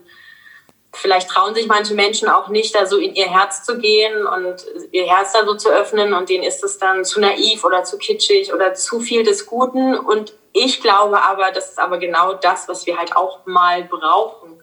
vielleicht 0.92 1.29
trauen 1.29 1.55
sich 1.55 1.66
manche 1.66 1.94
Menschen 1.94 2.29
auch 2.29 2.48
nicht, 2.48 2.74
da 2.74 2.87
so 2.87 2.96
in 2.96 3.14
ihr 3.14 3.29
Herz 3.31 3.64
zu 3.64 3.79
gehen 3.79 4.27
und 4.27 4.64
ihr 4.90 5.07
Herz 5.07 5.33
da 5.33 5.44
so 5.44 5.55
zu 5.55 5.68
öffnen 5.68 6.14
und 6.14 6.29
denen 6.29 6.44
ist 6.44 6.64
es 6.64 6.79
dann 6.79 7.05
zu 7.05 7.20
naiv 7.20 7.64
oder 7.64 7.85
zu 7.85 7.98
kitschig 7.98 8.53
oder 8.53 8.74
zu 8.74 9.01
viel 9.01 9.22
des 9.22 9.46
Guten. 9.46 9.96
Und 9.96 10.35
ich 10.53 10.81
glaube 10.81 11.22
aber, 11.22 11.53
das 11.53 11.70
ist 11.70 11.79
aber 11.79 11.98
genau 11.98 12.35
das, 12.35 12.68
was 12.68 12.87
wir 12.87 12.96
halt 12.96 13.14
auch 13.16 13.44
mal 13.44 13.85
brauchen, 13.85 14.62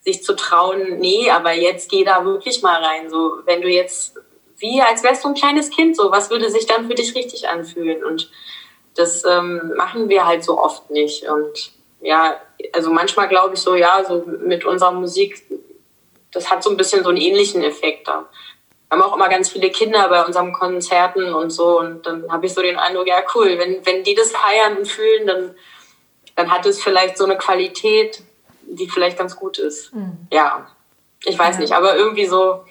sich 0.00 0.22
zu 0.22 0.34
trauen, 0.34 0.98
nee, 0.98 1.30
aber 1.30 1.52
jetzt 1.52 1.90
geh 1.90 2.02
da 2.02 2.24
wirklich 2.24 2.62
mal 2.62 2.82
rein. 2.82 3.10
So, 3.10 3.40
wenn 3.44 3.60
du 3.60 3.68
jetzt, 3.68 4.16
wie 4.56 4.80
als 4.80 5.02
wärst 5.02 5.24
du 5.24 5.28
ein 5.28 5.34
kleines 5.34 5.70
Kind, 5.70 5.96
so, 5.96 6.10
was 6.10 6.30
würde 6.30 6.50
sich 6.50 6.66
dann 6.66 6.88
für 6.88 6.94
dich 6.94 7.14
richtig 7.14 7.48
anfühlen? 7.48 8.04
Und 8.04 8.30
das 8.94 9.24
ähm, 9.24 9.74
machen 9.76 10.08
wir 10.08 10.26
halt 10.26 10.44
so 10.44 10.58
oft 10.58 10.90
nicht. 10.90 11.28
Und 11.28 11.72
ja, 12.00 12.40
also 12.72 12.90
manchmal 12.90 13.28
glaube 13.28 13.54
ich 13.54 13.60
so, 13.60 13.74
ja, 13.74 14.04
so 14.06 14.24
mit 14.26 14.64
unserer 14.64 14.92
Musik, 14.92 15.42
das 16.32 16.50
hat 16.50 16.62
so 16.62 16.70
ein 16.70 16.76
bisschen 16.76 17.02
so 17.02 17.08
einen 17.08 17.18
ähnlichen 17.18 17.62
Effekt 17.62 18.08
da. 18.08 18.26
Wir 18.88 18.98
haben 18.98 19.02
auch 19.02 19.16
immer 19.16 19.28
ganz 19.28 19.50
viele 19.50 19.70
Kinder 19.70 20.08
bei 20.08 20.24
unseren 20.24 20.52
Konzerten 20.52 21.34
und 21.34 21.50
so 21.50 21.78
und 21.78 22.06
dann 22.06 22.30
habe 22.30 22.46
ich 22.46 22.54
so 22.54 22.62
den 22.62 22.78
Eindruck, 22.78 23.06
ja 23.06 23.22
cool, 23.34 23.58
wenn, 23.58 23.84
wenn 23.84 24.02
die 24.02 24.14
das 24.14 24.32
feiern 24.32 24.78
und 24.78 24.88
fühlen, 24.88 25.26
dann, 25.26 25.54
dann 26.36 26.50
hat 26.50 26.64
es 26.66 26.82
vielleicht 26.82 27.18
so 27.18 27.24
eine 27.24 27.36
Qualität, 27.36 28.22
die 28.62 28.88
vielleicht 28.88 29.18
ganz 29.18 29.36
gut 29.36 29.58
ist. 29.58 29.94
Mhm. 29.94 30.28
Ja, 30.32 30.68
ich 31.24 31.38
weiß 31.38 31.56
ja. 31.56 31.60
nicht, 31.60 31.72
aber 31.74 31.96
irgendwie 31.96 32.26
so, 32.26 32.64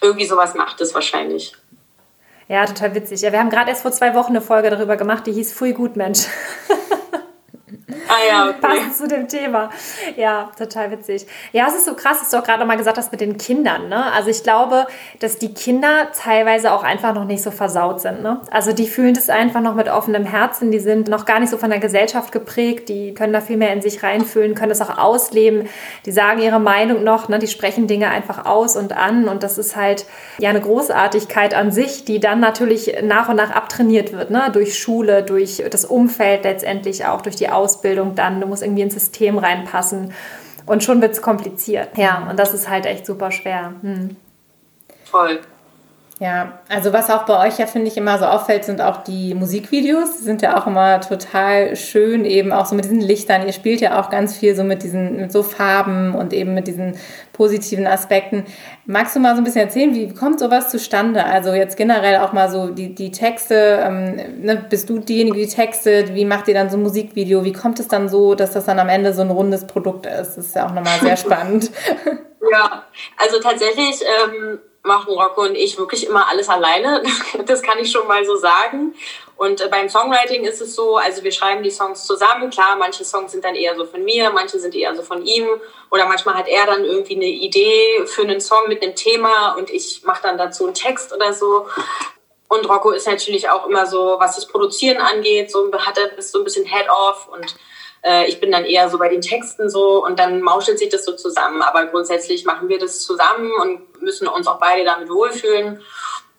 irgendwie 0.00 0.26
sowas 0.26 0.54
macht 0.54 0.80
es 0.80 0.94
wahrscheinlich. 0.94 1.54
Ja, 2.48 2.64
total 2.64 2.94
witzig. 2.94 3.20
Ja, 3.20 3.32
wir 3.32 3.40
haben 3.40 3.50
gerade 3.50 3.70
erst 3.70 3.82
vor 3.82 3.92
zwei 3.92 4.14
Wochen 4.14 4.30
eine 4.30 4.40
Folge 4.40 4.70
darüber 4.70 4.96
gemacht, 4.96 5.26
die 5.26 5.32
hieß 5.32 5.52
Pfui 5.52 5.72
Gutmensch. 5.72 6.26
Ah 7.90 8.26
ja, 8.28 8.48
okay. 8.50 8.58
Passend 8.60 8.96
zu 8.96 9.08
dem 9.08 9.28
Thema. 9.28 9.70
Ja, 10.16 10.50
total 10.58 10.90
witzig. 10.90 11.26
Ja, 11.52 11.68
es 11.68 11.74
ist 11.74 11.86
so 11.86 11.94
krass, 11.94 12.20
dass 12.20 12.28
du 12.30 12.36
auch 12.36 12.44
gerade 12.44 12.60
nochmal 12.60 12.76
gesagt 12.76 12.98
hast 12.98 13.12
mit 13.12 13.22
den 13.22 13.38
Kindern. 13.38 13.88
Ne? 13.88 14.12
Also 14.12 14.28
ich 14.28 14.42
glaube, 14.42 14.86
dass 15.20 15.38
die 15.38 15.54
Kinder 15.54 16.08
teilweise 16.12 16.72
auch 16.72 16.82
einfach 16.82 17.14
noch 17.14 17.24
nicht 17.24 17.42
so 17.42 17.50
versaut 17.50 18.02
sind. 18.02 18.22
Ne? 18.22 18.42
Also 18.50 18.74
die 18.74 18.86
fühlen 18.86 19.14
das 19.14 19.30
einfach 19.30 19.62
noch 19.62 19.74
mit 19.74 19.88
offenem 19.88 20.24
Herzen. 20.24 20.70
Die 20.70 20.80
sind 20.80 21.08
noch 21.08 21.24
gar 21.24 21.40
nicht 21.40 21.48
so 21.48 21.56
von 21.56 21.70
der 21.70 21.78
Gesellschaft 21.78 22.30
geprägt. 22.30 22.90
Die 22.90 23.14
können 23.14 23.32
da 23.32 23.40
viel 23.40 23.56
mehr 23.56 23.72
in 23.72 23.80
sich 23.80 24.02
reinfühlen, 24.02 24.54
können 24.54 24.68
das 24.68 24.82
auch 24.82 24.98
ausleben. 24.98 25.66
Die 26.04 26.12
sagen 26.12 26.42
ihre 26.42 26.60
Meinung 26.60 27.04
noch. 27.04 27.30
Ne? 27.30 27.38
Die 27.38 27.48
sprechen 27.48 27.86
Dinge 27.86 28.10
einfach 28.10 28.44
aus 28.44 28.76
und 28.76 28.92
an. 28.92 29.28
Und 29.28 29.42
das 29.42 29.56
ist 29.56 29.76
halt 29.76 30.04
ja 30.38 30.50
eine 30.50 30.60
Großartigkeit 30.60 31.54
an 31.54 31.72
sich, 31.72 32.04
die 32.04 32.20
dann 32.20 32.40
natürlich 32.40 32.98
nach 33.02 33.30
und 33.30 33.36
nach 33.36 33.50
abtrainiert 33.50 34.12
wird. 34.12 34.30
Ne? 34.30 34.50
Durch 34.52 34.78
Schule, 34.78 35.22
durch 35.22 35.62
das 35.70 35.86
Umfeld 35.86 36.44
letztendlich 36.44 37.06
auch, 37.06 37.22
durch 37.22 37.36
die 37.36 37.48
Ausbildung. 37.48 37.77
Ausbildung 37.78 38.14
dann, 38.14 38.40
du 38.40 38.46
musst 38.46 38.62
irgendwie 38.62 38.82
ins 38.82 38.94
System 38.94 39.38
reinpassen 39.38 40.12
und 40.66 40.82
schon 40.82 41.00
wird 41.00 41.12
es 41.12 41.22
kompliziert. 41.22 41.96
Ja, 41.96 42.26
und 42.28 42.38
das 42.38 42.54
ist 42.54 42.68
halt 42.68 42.86
echt 42.86 43.06
super 43.06 43.30
schwer. 43.30 43.74
Hm. 43.82 44.16
Voll. 45.04 45.40
Ja, 46.20 46.58
also 46.68 46.92
was 46.92 47.10
auch 47.10 47.26
bei 47.26 47.46
euch 47.46 47.60
ja, 47.60 47.66
finde 47.66 47.86
ich, 47.86 47.96
immer 47.96 48.18
so 48.18 48.24
auffällt, 48.24 48.64
sind 48.64 48.80
auch 48.80 49.04
die 49.04 49.34
Musikvideos. 49.34 50.16
Die 50.18 50.24
sind 50.24 50.42
ja 50.42 50.60
auch 50.60 50.66
immer 50.66 51.00
total 51.00 51.76
schön, 51.76 52.24
eben 52.24 52.52
auch 52.52 52.66
so 52.66 52.74
mit 52.74 52.86
diesen 52.86 53.00
Lichtern. 53.00 53.46
Ihr 53.46 53.52
spielt 53.52 53.80
ja 53.80 54.00
auch 54.00 54.10
ganz 54.10 54.36
viel 54.36 54.56
so 54.56 54.64
mit 54.64 54.82
diesen, 54.82 55.16
mit 55.16 55.30
so 55.30 55.44
Farben 55.44 56.16
und 56.16 56.32
eben 56.32 56.54
mit 56.54 56.66
diesen 56.66 56.96
positiven 57.32 57.86
Aspekten. 57.86 58.46
Magst 58.84 59.14
du 59.14 59.20
mal 59.20 59.36
so 59.36 59.42
ein 59.42 59.44
bisschen 59.44 59.60
erzählen, 59.60 59.94
wie 59.94 60.12
kommt 60.12 60.40
sowas 60.40 60.70
zustande? 60.70 61.24
Also 61.24 61.52
jetzt 61.52 61.76
generell 61.76 62.16
auch 62.16 62.32
mal 62.32 62.50
so 62.50 62.70
die, 62.70 62.96
die 62.96 63.12
Texte, 63.12 63.80
ähm, 63.84 64.42
ne, 64.42 64.56
bist 64.68 64.90
du 64.90 64.98
diejenige, 64.98 65.38
die 65.38 65.46
textet? 65.46 66.16
Wie 66.16 66.24
macht 66.24 66.48
ihr 66.48 66.54
dann 66.54 66.68
so 66.68 66.78
ein 66.78 66.82
Musikvideo? 66.82 67.44
Wie 67.44 67.52
kommt 67.52 67.78
es 67.78 67.86
dann 67.86 68.08
so, 68.08 68.34
dass 68.34 68.50
das 68.50 68.64
dann 68.64 68.80
am 68.80 68.88
Ende 68.88 69.14
so 69.14 69.22
ein 69.22 69.30
rundes 69.30 69.68
Produkt 69.68 70.06
ist? 70.06 70.36
Das 70.36 70.46
ist 70.46 70.56
ja 70.56 70.66
auch 70.66 70.74
nochmal 70.74 70.98
sehr 71.00 71.16
spannend. 71.16 71.70
Ja, 72.50 72.84
also 73.18 73.38
tatsächlich 73.40 74.02
ähm, 74.02 74.58
machen 74.82 75.12
Rocco 75.12 75.42
und 75.42 75.54
ich 75.54 75.78
wirklich 75.78 76.06
immer 76.06 76.28
alles 76.28 76.48
alleine. 76.48 77.02
Das 77.46 77.62
kann 77.62 77.78
ich 77.78 77.90
schon 77.90 78.06
mal 78.06 78.24
so 78.24 78.36
sagen. 78.36 78.94
Und 79.36 79.60
äh, 79.60 79.68
beim 79.68 79.88
Songwriting 79.88 80.44
ist 80.44 80.60
es 80.60 80.74
so, 80.74 80.96
also 80.96 81.22
wir 81.22 81.30
schreiben 81.30 81.62
die 81.62 81.70
Songs 81.70 82.04
zusammen. 82.04 82.50
Klar, 82.50 82.76
manche 82.76 83.04
Songs 83.04 83.32
sind 83.32 83.44
dann 83.44 83.54
eher 83.54 83.76
so 83.76 83.84
von 83.84 84.04
mir, 84.04 84.30
manche 84.30 84.58
sind 84.58 84.74
eher 84.74 84.94
so 84.96 85.02
von 85.02 85.24
ihm. 85.24 85.46
Oder 85.90 86.06
manchmal 86.06 86.34
hat 86.34 86.48
er 86.48 86.66
dann 86.66 86.84
irgendwie 86.84 87.16
eine 87.16 87.26
Idee 87.26 88.04
für 88.06 88.22
einen 88.22 88.40
Song 88.40 88.68
mit 88.68 88.82
einem 88.82 88.96
Thema 88.96 89.52
und 89.52 89.70
ich 89.70 90.02
mache 90.04 90.22
dann 90.22 90.38
dazu 90.38 90.64
einen 90.64 90.74
Text 90.74 91.12
oder 91.12 91.32
so. 91.32 91.66
Und 92.48 92.68
Rocco 92.68 92.90
ist 92.90 93.06
natürlich 93.06 93.48
auch 93.48 93.66
immer 93.66 93.86
so, 93.86 94.16
was 94.18 94.34
das 94.34 94.48
Produzieren 94.48 94.98
angeht, 94.98 95.50
so 95.50 95.70
hat 95.72 95.98
er 95.98 96.16
ist 96.18 96.32
so 96.32 96.38
ein 96.38 96.44
bisschen 96.44 96.64
Head-Off 96.64 97.28
und 97.28 97.54
äh, 98.02 98.26
ich 98.26 98.40
bin 98.40 98.50
dann 98.50 98.64
eher 98.64 98.88
so 98.88 98.98
bei 98.98 99.08
den 99.08 99.20
Texten 99.20 99.68
so 99.68 100.04
und 100.04 100.18
dann 100.18 100.40
mauschelt 100.40 100.78
sich 100.78 100.88
das 100.88 101.04
so 101.04 101.12
zusammen. 101.12 101.62
Aber 101.62 101.86
grundsätzlich 101.86 102.44
machen 102.44 102.68
wir 102.68 102.78
das 102.78 103.00
zusammen 103.00 103.50
und 103.60 104.02
müssen 104.02 104.28
uns 104.28 104.46
auch 104.46 104.58
beide 104.58 104.84
damit 104.84 105.08
wohlfühlen. 105.08 105.82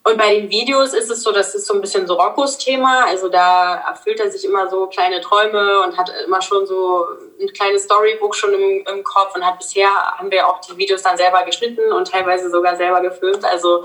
Und 0.03 0.17
bei 0.17 0.33
den 0.33 0.49
Videos 0.49 0.93
ist 0.93 1.11
es 1.11 1.21
so, 1.21 1.31
das 1.31 1.53
ist 1.53 1.67
so 1.67 1.73
ein 1.73 1.81
bisschen 1.81 2.07
so 2.07 2.15
Roccos 2.15 2.57
Thema. 2.57 3.05
Also 3.05 3.27
da 3.29 3.75
erfüllt 3.87 4.19
er 4.19 4.31
sich 4.31 4.45
immer 4.45 4.69
so 4.69 4.87
kleine 4.87 5.21
Träume 5.21 5.81
und 5.81 5.97
hat 5.97 6.11
immer 6.25 6.41
schon 6.41 6.65
so 6.65 7.05
ein 7.39 7.51
kleines 7.53 7.83
Storybook 7.83 8.35
schon 8.35 8.53
im, 8.53 8.85
im 8.87 9.03
Kopf 9.03 9.35
und 9.35 9.45
hat 9.45 9.59
bisher 9.59 9.89
haben 9.89 10.31
wir 10.31 10.47
auch 10.47 10.61
die 10.61 10.77
Videos 10.77 11.03
dann 11.03 11.17
selber 11.17 11.43
geschnitten 11.43 11.91
und 11.91 12.09
teilweise 12.09 12.49
sogar 12.49 12.75
selber 12.77 13.01
gefilmt. 13.01 13.43
Also 13.43 13.83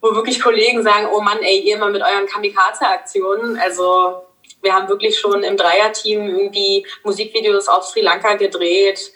wo 0.00 0.14
wirklich 0.14 0.40
Kollegen 0.40 0.82
sagen, 0.82 1.08
oh 1.12 1.20
Mann, 1.20 1.38
ey, 1.42 1.58
ihr 1.58 1.76
immer 1.76 1.90
mit 1.90 2.02
euren 2.02 2.26
Kamikaze-Aktionen. 2.26 3.58
Also 3.58 4.22
wir 4.62 4.74
haben 4.74 4.88
wirklich 4.88 5.18
schon 5.18 5.42
im 5.42 5.56
Dreierteam 5.56 6.28
irgendwie 6.28 6.86
Musikvideos 7.04 7.68
auf 7.68 7.84
Sri 7.84 8.00
Lanka 8.00 8.34
gedreht 8.34 9.12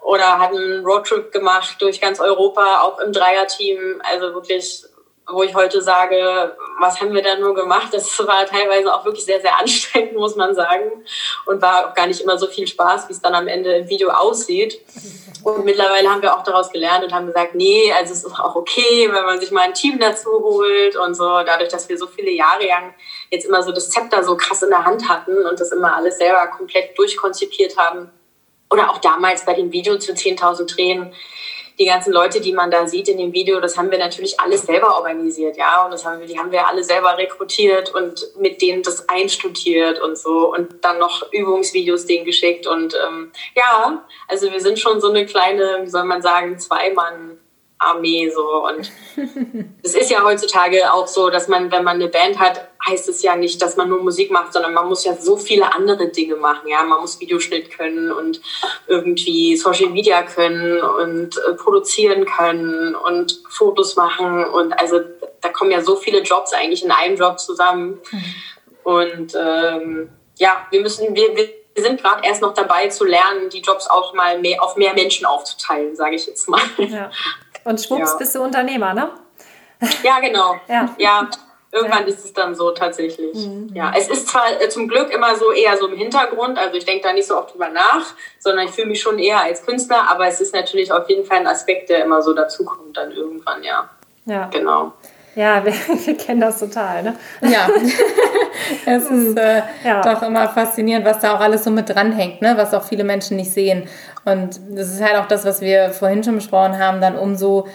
oder 0.00 0.38
hatten 0.38 0.56
einen 0.56 0.86
Roadtrip 0.86 1.32
gemacht 1.32 1.76
durch 1.80 2.00
ganz 2.00 2.20
Europa, 2.20 2.82
auch 2.82 3.00
im 3.00 3.12
Dreierteam. 3.12 4.00
Also 4.04 4.34
wirklich 4.34 4.84
wo 5.28 5.42
ich 5.42 5.54
heute 5.54 5.82
sage, 5.82 6.56
was 6.78 7.00
haben 7.00 7.12
wir 7.12 7.22
da 7.22 7.36
nur 7.36 7.54
gemacht? 7.54 7.88
Das 7.92 8.18
war 8.26 8.46
teilweise 8.46 8.92
auch 8.94 9.04
wirklich 9.04 9.24
sehr, 9.24 9.40
sehr 9.40 9.58
anstrengend, 9.58 10.14
muss 10.14 10.36
man 10.36 10.54
sagen. 10.54 11.04
Und 11.46 11.60
war 11.60 11.88
auch 11.88 11.94
gar 11.94 12.06
nicht 12.06 12.20
immer 12.20 12.38
so 12.38 12.46
viel 12.46 12.66
Spaß, 12.66 13.08
wie 13.08 13.12
es 13.12 13.20
dann 13.20 13.34
am 13.34 13.48
Ende 13.48 13.74
im 13.76 13.88
Video 13.88 14.10
aussieht. 14.10 14.80
Und 15.42 15.64
mittlerweile 15.64 16.08
haben 16.10 16.22
wir 16.22 16.36
auch 16.36 16.42
daraus 16.42 16.70
gelernt 16.70 17.04
und 17.04 17.12
haben 17.12 17.26
gesagt, 17.26 17.54
nee, 17.54 17.92
also 17.92 18.12
es 18.12 18.24
ist 18.24 18.38
auch 18.38 18.54
okay, 18.54 19.08
wenn 19.10 19.24
man 19.24 19.40
sich 19.40 19.50
mal 19.50 19.62
ein 19.62 19.74
Team 19.74 19.98
dazu 19.98 20.30
holt 20.30 20.96
und 20.96 21.14
so. 21.14 21.42
Dadurch, 21.44 21.70
dass 21.70 21.88
wir 21.88 21.98
so 21.98 22.06
viele 22.06 22.30
Jahre 22.30 22.66
lang 22.66 22.94
jetzt 23.30 23.46
immer 23.46 23.62
so 23.62 23.72
das 23.72 23.90
Zepter 23.90 24.22
so 24.24 24.36
krass 24.36 24.62
in 24.62 24.70
der 24.70 24.84
Hand 24.84 25.08
hatten 25.08 25.46
und 25.46 25.60
das 25.60 25.72
immer 25.72 25.94
alles 25.94 26.18
selber 26.18 26.46
komplett 26.48 26.98
durchkonzipiert 26.98 27.76
haben. 27.76 28.10
Oder 28.70 28.90
auch 28.90 28.98
damals 28.98 29.44
bei 29.44 29.54
dem 29.54 29.72
Video 29.72 29.98
zu 29.98 30.12
10.000 30.12 30.66
Tränen 30.66 31.12
die 31.78 31.84
ganzen 31.84 32.12
Leute, 32.12 32.40
die 32.40 32.52
man 32.52 32.70
da 32.70 32.86
sieht 32.86 33.08
in 33.08 33.18
dem 33.18 33.32
Video, 33.32 33.60
das 33.60 33.76
haben 33.76 33.90
wir 33.90 33.98
natürlich 33.98 34.40
alles 34.40 34.62
selber 34.62 34.96
organisiert, 34.96 35.56
ja. 35.56 35.84
Und 35.84 35.90
das 35.90 36.04
haben 36.04 36.20
wir, 36.20 36.26
die 36.26 36.38
haben 36.38 36.50
wir 36.50 36.66
alle 36.66 36.82
selber 36.82 37.18
rekrutiert 37.18 37.94
und 37.94 38.26
mit 38.38 38.62
denen 38.62 38.82
das 38.82 39.08
einstudiert 39.08 40.00
und 40.00 40.16
so 40.16 40.52
und 40.52 40.84
dann 40.84 40.98
noch 40.98 41.30
Übungsvideos 41.32 42.06
denen 42.06 42.24
geschickt. 42.24 42.66
Und 42.66 42.94
ähm, 42.94 43.32
ja, 43.54 44.04
also 44.28 44.50
wir 44.50 44.60
sind 44.60 44.78
schon 44.78 45.00
so 45.00 45.10
eine 45.10 45.26
kleine, 45.26 45.80
wie 45.82 45.90
soll 45.90 46.04
man 46.04 46.22
sagen, 46.22 46.58
Zweimann. 46.58 47.38
Armee 47.78 48.30
so 48.30 48.66
und 48.66 48.90
es 49.82 49.94
ist 49.94 50.10
ja 50.10 50.24
heutzutage 50.24 50.92
auch 50.92 51.06
so, 51.06 51.28
dass 51.28 51.48
man, 51.48 51.70
wenn 51.70 51.84
man 51.84 51.96
eine 51.96 52.08
Band 52.08 52.38
hat, 52.38 52.68
heißt 52.86 53.08
es 53.08 53.22
ja 53.22 53.36
nicht, 53.36 53.60
dass 53.60 53.76
man 53.76 53.88
nur 53.88 54.02
Musik 54.02 54.30
macht, 54.30 54.52
sondern 54.52 54.72
man 54.72 54.88
muss 54.88 55.04
ja 55.04 55.14
so 55.14 55.36
viele 55.36 55.74
andere 55.74 56.08
Dinge 56.08 56.36
machen. 56.36 56.68
Ja, 56.68 56.82
man 56.84 57.00
muss 57.00 57.20
Videoschnitt 57.20 57.70
können 57.76 58.10
und 58.12 58.40
irgendwie 58.86 59.56
Social 59.56 59.90
Media 59.90 60.22
können 60.22 60.80
und 60.80 61.36
äh, 61.36 61.54
produzieren 61.54 62.24
können 62.24 62.94
und 62.94 63.42
Fotos 63.50 63.96
machen 63.96 64.44
und 64.44 64.72
also 64.78 65.00
da 65.40 65.50
kommen 65.50 65.70
ja 65.70 65.82
so 65.82 65.96
viele 65.96 66.20
Jobs 66.20 66.52
eigentlich 66.52 66.82
in 66.82 66.90
einem 66.90 67.16
Job 67.16 67.38
zusammen 67.38 68.00
und 68.84 69.34
ähm, 69.34 70.08
ja, 70.38 70.66
wir 70.70 70.80
müssen 70.80 71.14
wir, 71.14 71.36
wir 71.36 71.48
wir 71.76 71.82
sind 71.82 72.00
gerade 72.00 72.26
erst 72.26 72.40
noch 72.40 72.54
dabei 72.54 72.88
zu 72.88 73.04
lernen, 73.04 73.50
die 73.50 73.60
Jobs 73.60 73.86
auch 73.86 74.14
mal 74.14 74.40
mehr, 74.40 74.62
auf 74.62 74.76
mehr 74.76 74.94
Menschen 74.94 75.26
aufzuteilen, 75.26 75.94
sage 75.94 76.16
ich 76.16 76.26
jetzt 76.26 76.48
mal. 76.48 76.60
Ja. 76.78 77.10
Und 77.66 77.80
schwupps 77.80 78.12
ja. 78.12 78.16
bist 78.18 78.34
du 78.34 78.42
Unternehmer, 78.42 78.94
ne? 78.94 79.10
Ja, 80.02 80.20
genau. 80.20 80.54
ja. 80.68 80.88
ja. 80.98 81.28
Irgendwann 81.72 82.02
ja. 82.02 82.14
ist 82.14 82.24
es 82.24 82.32
dann 82.32 82.54
so 82.54 82.70
tatsächlich. 82.70 83.34
Mhm. 83.34 83.70
Ja, 83.74 83.92
es 83.94 84.08
ist 84.08 84.28
zwar 84.28 84.44
äh, 84.60 84.68
zum 84.68 84.88
Glück 84.88 85.12
immer 85.12 85.34
so 85.34 85.50
eher 85.50 85.76
so 85.76 85.88
im 85.88 85.96
Hintergrund, 85.96 86.58
also 86.58 86.76
ich 86.76 86.86
denke 86.86 87.02
da 87.02 87.12
nicht 87.12 87.26
so 87.26 87.36
oft 87.36 87.52
drüber 87.52 87.68
nach, 87.68 88.14
sondern 88.38 88.66
ich 88.66 88.70
fühle 88.70 88.86
mich 88.86 89.02
schon 89.02 89.18
eher 89.18 89.42
als 89.42 89.66
Künstler, 89.66 90.08
aber 90.08 90.26
es 90.26 90.40
ist 90.40 90.54
natürlich 90.54 90.92
auf 90.92 91.08
jeden 91.10 91.26
Fall 91.26 91.38
ein 91.38 91.46
Aspekt, 91.46 91.90
der 91.90 92.04
immer 92.04 92.22
so 92.22 92.32
dazukommt 92.32 92.96
dann 92.96 93.10
irgendwann, 93.10 93.62
ja. 93.62 93.90
Ja. 94.26 94.46
Genau. 94.46 94.92
Ja, 95.34 95.62
wir, 95.64 95.72
wir, 95.72 96.16
kennen 96.16 96.40
das 96.40 96.60
total, 96.60 97.02
ne? 97.02 97.16
Ja. 97.42 97.68
es 98.86 99.10
ist 99.10 99.36
äh, 99.36 99.62
ja. 99.84 100.00
doch 100.00 100.22
immer 100.22 100.48
faszinierend, 100.48 101.04
was 101.04 101.18
da 101.18 101.34
auch 101.34 101.40
alles 101.40 101.64
so 101.64 101.70
mit 101.70 101.90
dranhängt, 101.90 102.40
ne? 102.40 102.54
was 102.56 102.72
auch 102.72 102.84
viele 102.84 103.04
Menschen 103.04 103.36
nicht 103.36 103.52
sehen. 103.52 103.86
Und 104.26 104.60
das 104.70 104.88
ist 104.92 105.00
halt 105.00 105.16
auch 105.16 105.28
das, 105.28 105.44
was 105.44 105.60
wir 105.60 105.90
vorhin 105.90 106.24
schon 106.24 106.34
besprochen 106.34 106.78
haben, 106.78 107.00
dann 107.00 107.16
umso 107.16 107.68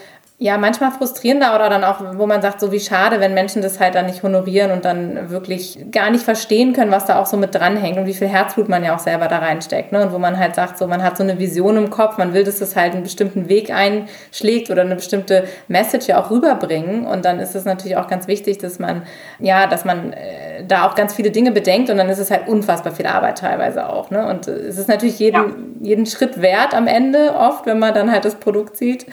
ja, 0.43 0.57
manchmal 0.57 0.89
frustrierender 0.89 1.53
oder 1.53 1.69
dann 1.69 1.83
auch, 1.83 2.01
wo 2.15 2.25
man 2.25 2.41
sagt, 2.41 2.61
so 2.61 2.71
wie 2.71 2.79
schade, 2.79 3.19
wenn 3.19 3.35
Menschen 3.35 3.61
das 3.61 3.79
halt 3.79 3.93
dann 3.93 4.07
nicht 4.07 4.23
honorieren 4.23 4.71
und 4.71 4.85
dann 4.85 5.29
wirklich 5.29 5.77
gar 5.91 6.09
nicht 6.09 6.23
verstehen 6.23 6.73
können, 6.73 6.89
was 6.89 7.05
da 7.05 7.21
auch 7.21 7.27
so 7.27 7.37
mit 7.37 7.53
dranhängt 7.53 7.99
und 7.99 8.07
wie 8.07 8.15
viel 8.15 8.27
Herzblut 8.27 8.67
man 8.67 8.83
ja 8.83 8.95
auch 8.95 8.99
selber 8.99 9.27
da 9.27 9.37
reinsteckt. 9.37 9.91
Ne? 9.91 10.01
Und 10.01 10.11
wo 10.11 10.17
man 10.17 10.39
halt 10.39 10.55
sagt, 10.55 10.79
so 10.79 10.87
man 10.87 11.03
hat 11.03 11.15
so 11.15 11.21
eine 11.21 11.37
Vision 11.37 11.77
im 11.77 11.91
Kopf, 11.91 12.17
man 12.17 12.33
will, 12.33 12.43
dass 12.43 12.57
das 12.57 12.75
halt 12.75 12.93
einen 12.93 13.03
bestimmten 13.03 13.49
Weg 13.49 13.69
einschlägt 13.69 14.71
oder 14.71 14.81
eine 14.81 14.95
bestimmte 14.95 15.43
Message 15.67 16.07
ja 16.07 16.19
auch 16.19 16.31
rüberbringen. 16.31 17.05
Und 17.05 17.23
dann 17.23 17.39
ist 17.39 17.53
es 17.53 17.65
natürlich 17.65 17.97
auch 17.97 18.07
ganz 18.07 18.27
wichtig, 18.27 18.57
dass 18.57 18.79
man, 18.79 19.03
ja, 19.37 19.67
dass 19.67 19.85
man 19.85 20.11
äh, 20.13 20.63
da 20.67 20.87
auch 20.87 20.95
ganz 20.95 21.13
viele 21.13 21.29
Dinge 21.29 21.51
bedenkt 21.51 21.91
und 21.91 21.97
dann 21.97 22.09
ist 22.09 22.17
es 22.17 22.31
halt 22.31 22.47
unfassbar 22.47 22.95
viel 22.95 23.05
Arbeit 23.05 23.37
teilweise 23.37 23.87
auch. 23.87 24.09
Ne? 24.09 24.25
Und 24.27 24.47
äh, 24.47 24.53
es 24.53 24.79
ist 24.79 24.89
natürlich 24.89 25.19
jeden, 25.19 25.35
ja. 25.35 25.53
jeden 25.81 26.07
Schritt 26.07 26.41
wert 26.41 26.73
am 26.73 26.87
Ende 26.87 27.35
oft, 27.35 27.67
wenn 27.67 27.77
man 27.77 27.93
dann 27.93 28.11
halt 28.11 28.25
das 28.25 28.33
Produkt 28.33 28.75
sieht 28.75 29.05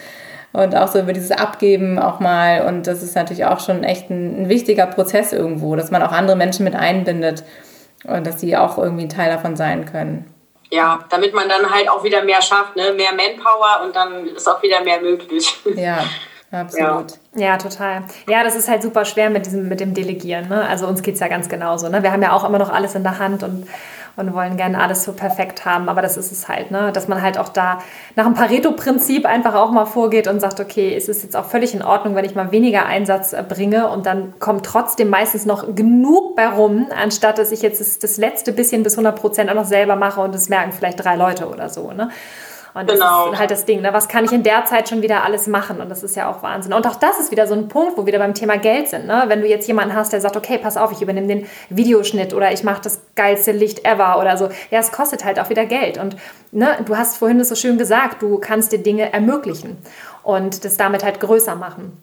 und 0.52 0.74
auch 0.74 0.88
so 0.88 0.98
über 0.98 1.12
dieses 1.12 1.30
Abgeben 1.30 1.98
auch 1.98 2.20
mal. 2.20 2.66
Und 2.66 2.86
das 2.86 3.02
ist 3.02 3.14
natürlich 3.14 3.44
auch 3.44 3.60
schon 3.60 3.84
echt 3.84 4.10
ein, 4.10 4.42
ein 4.42 4.48
wichtiger 4.48 4.86
Prozess 4.86 5.32
irgendwo, 5.32 5.76
dass 5.76 5.90
man 5.90 6.02
auch 6.02 6.12
andere 6.12 6.36
Menschen 6.36 6.64
mit 6.64 6.74
einbindet 6.74 7.44
und 8.04 8.26
dass 8.26 8.36
die 8.36 8.56
auch 8.56 8.78
irgendwie 8.78 9.04
ein 9.04 9.10
Teil 9.10 9.30
davon 9.30 9.56
sein 9.56 9.84
können. 9.84 10.32
Ja, 10.70 11.00
damit 11.08 11.34
man 11.34 11.48
dann 11.48 11.70
halt 11.70 11.88
auch 11.88 12.04
wieder 12.04 12.22
mehr 12.22 12.42
schafft, 12.42 12.76
ne? 12.76 12.92
mehr 12.92 13.12
Manpower 13.14 13.84
und 13.84 13.96
dann 13.96 14.26
ist 14.26 14.48
auch 14.48 14.62
wieder 14.62 14.82
mehr 14.82 15.00
möglich. 15.00 15.54
Ja, 15.76 16.04
absolut. 16.50 17.12
Ja. 17.34 17.40
ja. 17.40 17.56
total. 17.58 18.04
Ja, 18.28 18.42
das 18.44 18.54
ist 18.54 18.68
halt 18.68 18.82
super 18.82 19.04
schwer 19.04 19.30
mit 19.30 19.46
diesem, 19.46 19.68
mit 19.68 19.80
dem 19.80 19.94
Delegieren. 19.94 20.48
Ne? 20.48 20.66
Also 20.66 20.86
uns 20.86 21.02
geht 21.02 21.14
es 21.14 21.20
ja 21.20 21.28
ganz 21.28 21.48
genauso. 21.48 21.88
Ne? 21.88 22.02
Wir 22.02 22.12
haben 22.12 22.22
ja 22.22 22.32
auch 22.32 22.44
immer 22.44 22.58
noch 22.58 22.70
alles 22.70 22.94
in 22.94 23.02
der 23.02 23.18
Hand 23.18 23.42
und 23.42 23.66
und 24.18 24.34
wollen 24.34 24.56
gerne 24.56 24.80
alles 24.80 25.04
so 25.04 25.12
perfekt 25.12 25.64
haben. 25.64 25.88
Aber 25.88 26.02
das 26.02 26.16
ist 26.16 26.32
es 26.32 26.48
halt, 26.48 26.70
ne? 26.70 26.90
dass 26.92 27.08
man 27.08 27.22
halt 27.22 27.38
auch 27.38 27.48
da 27.48 27.78
nach 28.16 28.24
dem 28.24 28.34
Pareto-Prinzip 28.34 29.24
einfach 29.24 29.54
auch 29.54 29.70
mal 29.70 29.86
vorgeht 29.86 30.26
und 30.26 30.40
sagt, 30.40 30.60
okay, 30.60 30.94
es 30.94 31.08
ist 31.08 31.22
jetzt 31.22 31.36
auch 31.36 31.46
völlig 31.46 31.74
in 31.74 31.82
Ordnung, 31.82 32.14
wenn 32.16 32.24
ich 32.24 32.34
mal 32.34 32.50
weniger 32.50 32.84
Einsatz 32.84 33.32
äh, 33.32 33.44
bringe 33.48 33.88
und 33.88 34.06
dann 34.06 34.34
kommt 34.40 34.66
trotzdem 34.66 35.08
meistens 35.08 35.46
noch 35.46 35.74
genug 35.74 36.34
bei 36.36 36.48
rum, 36.48 36.88
anstatt 36.94 37.38
dass 37.38 37.52
ich 37.52 37.62
jetzt 37.62 38.02
das, 38.02 38.16
letzte 38.18 38.52
bisschen 38.52 38.82
bis 38.82 38.94
100 38.94 39.14
Prozent 39.14 39.50
auch 39.50 39.54
noch 39.54 39.64
selber 39.64 39.94
mache 39.94 40.20
und 40.20 40.34
das 40.34 40.48
merken 40.48 40.72
vielleicht 40.72 41.04
drei 41.04 41.14
Leute 41.14 41.48
oder 41.48 41.68
so. 41.68 41.92
Ne? 41.92 42.10
Und 42.74 42.88
das 42.88 42.98
genau. 42.98 43.32
ist 43.32 43.38
halt 43.38 43.50
das 43.50 43.64
Ding, 43.64 43.80
ne? 43.80 43.92
was 43.92 44.08
kann 44.08 44.24
ich 44.24 44.32
in 44.32 44.42
der 44.42 44.64
Zeit 44.64 44.88
schon 44.88 45.02
wieder 45.02 45.24
alles 45.24 45.46
machen? 45.46 45.80
Und 45.80 45.88
das 45.88 46.02
ist 46.02 46.16
ja 46.16 46.30
auch 46.30 46.42
Wahnsinn. 46.42 46.72
Und 46.72 46.86
auch 46.86 46.96
das 46.96 47.18
ist 47.18 47.30
wieder 47.30 47.46
so 47.46 47.54
ein 47.54 47.68
Punkt, 47.68 47.96
wo 47.96 48.02
wir 48.02 48.06
wieder 48.06 48.18
beim 48.18 48.34
Thema 48.34 48.58
Geld 48.58 48.88
sind. 48.88 49.06
Ne? 49.06 49.24
Wenn 49.26 49.40
du 49.40 49.48
jetzt 49.48 49.66
jemanden 49.66 49.94
hast, 49.94 50.12
der 50.12 50.20
sagt, 50.20 50.36
okay, 50.36 50.58
pass 50.58 50.76
auf, 50.76 50.92
ich 50.92 51.02
übernehme 51.02 51.26
den 51.26 51.46
Videoschnitt 51.70 52.34
oder 52.34 52.52
ich 52.52 52.62
mache 52.64 52.82
das 52.82 53.00
geilste 53.14 53.52
Licht 53.52 53.84
ever 53.84 54.18
oder 54.20 54.36
so. 54.36 54.48
Ja, 54.70 54.78
es 54.78 54.92
kostet 54.92 55.24
halt 55.24 55.40
auch 55.40 55.50
wieder 55.50 55.66
Geld. 55.66 55.98
Und 55.98 56.16
ne, 56.52 56.78
du 56.84 56.96
hast 56.96 57.16
vorhin 57.16 57.38
das 57.38 57.48
so 57.48 57.54
schön 57.54 57.78
gesagt, 57.78 58.22
du 58.22 58.38
kannst 58.38 58.72
dir 58.72 58.78
Dinge 58.78 59.12
ermöglichen 59.12 59.78
und 60.22 60.64
das 60.64 60.76
damit 60.76 61.04
halt 61.04 61.20
größer 61.20 61.54
machen. 61.54 62.00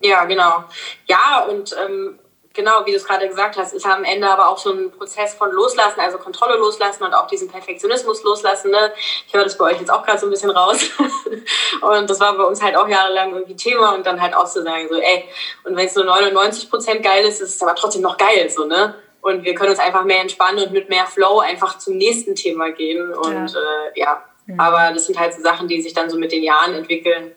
Ja, 0.00 0.24
genau. 0.24 0.64
Ja, 1.06 1.46
und 1.48 1.74
ähm, 1.84 2.18
genau, 2.58 2.84
wie 2.84 2.90
du 2.90 2.96
es 2.96 3.04
gerade 3.04 3.28
gesagt 3.28 3.56
hast, 3.56 3.72
ist 3.72 3.86
am 3.86 4.02
Ende 4.02 4.28
aber 4.28 4.48
auch 4.48 4.58
so 4.58 4.72
ein 4.72 4.90
Prozess 4.90 5.32
von 5.34 5.52
Loslassen, 5.52 6.00
also 6.00 6.18
Kontrolle 6.18 6.56
loslassen 6.56 7.04
und 7.04 7.14
auch 7.14 7.28
diesen 7.28 7.48
Perfektionismus 7.48 8.24
loslassen. 8.24 8.72
Ne? 8.72 8.92
Ich 9.28 9.32
höre 9.32 9.44
das 9.44 9.56
bei 9.56 9.66
euch 9.66 9.78
jetzt 9.78 9.92
auch 9.92 10.04
gerade 10.04 10.18
so 10.18 10.26
ein 10.26 10.30
bisschen 10.30 10.50
raus. 10.50 10.90
und 11.80 12.10
das 12.10 12.18
war 12.18 12.36
bei 12.36 12.42
uns 12.42 12.60
halt 12.60 12.76
auch 12.76 12.88
jahrelang 12.88 13.32
irgendwie 13.32 13.54
Thema 13.54 13.94
und 13.94 14.04
dann 14.04 14.20
halt 14.20 14.34
auch 14.34 14.46
zu 14.46 14.58
so 14.58 14.64
sagen, 14.64 14.88
so, 14.90 14.96
ey, 14.96 15.24
und 15.62 15.76
wenn 15.76 15.86
es 15.86 15.94
nur 15.94 16.04
99 16.04 16.68
Prozent 16.68 17.04
geil 17.04 17.24
ist, 17.24 17.40
ist 17.40 17.54
es 17.54 17.62
aber 17.62 17.76
trotzdem 17.76 18.02
noch 18.02 18.18
geil, 18.18 18.50
so, 18.50 18.64
ne? 18.64 18.96
Und 19.20 19.44
wir 19.44 19.54
können 19.54 19.70
uns 19.70 19.78
einfach 19.78 20.04
mehr 20.04 20.20
entspannen 20.20 20.64
und 20.64 20.72
mit 20.72 20.88
mehr 20.88 21.06
Flow 21.06 21.38
einfach 21.38 21.78
zum 21.78 21.96
nächsten 21.96 22.34
Thema 22.34 22.70
gehen. 22.70 23.12
Und 23.12 23.52
ja, 23.52 23.60
äh, 23.60 24.00
ja. 24.00 24.24
Mhm. 24.46 24.58
aber 24.58 24.92
das 24.92 25.06
sind 25.06 25.18
halt 25.18 25.34
so 25.34 25.42
Sachen, 25.42 25.68
die 25.68 25.80
sich 25.80 25.92
dann 25.92 26.10
so 26.10 26.18
mit 26.18 26.32
den 26.32 26.42
Jahren 26.42 26.74
entwickeln. 26.74 27.32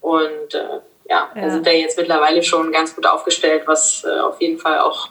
Und 0.00 0.54
äh, 0.54 0.80
ja, 1.10 1.28
ja. 1.34 1.42
da 1.42 1.50
sind 1.50 1.66
wir 1.66 1.76
jetzt 1.76 1.98
mittlerweile 1.98 2.42
schon 2.42 2.70
ganz 2.70 2.94
gut 2.94 3.04
aufgestellt, 3.04 3.64
was 3.66 4.04
äh, 4.04 4.20
auf 4.20 4.40
jeden 4.40 4.58
Fall 4.58 4.78
auch 4.78 5.10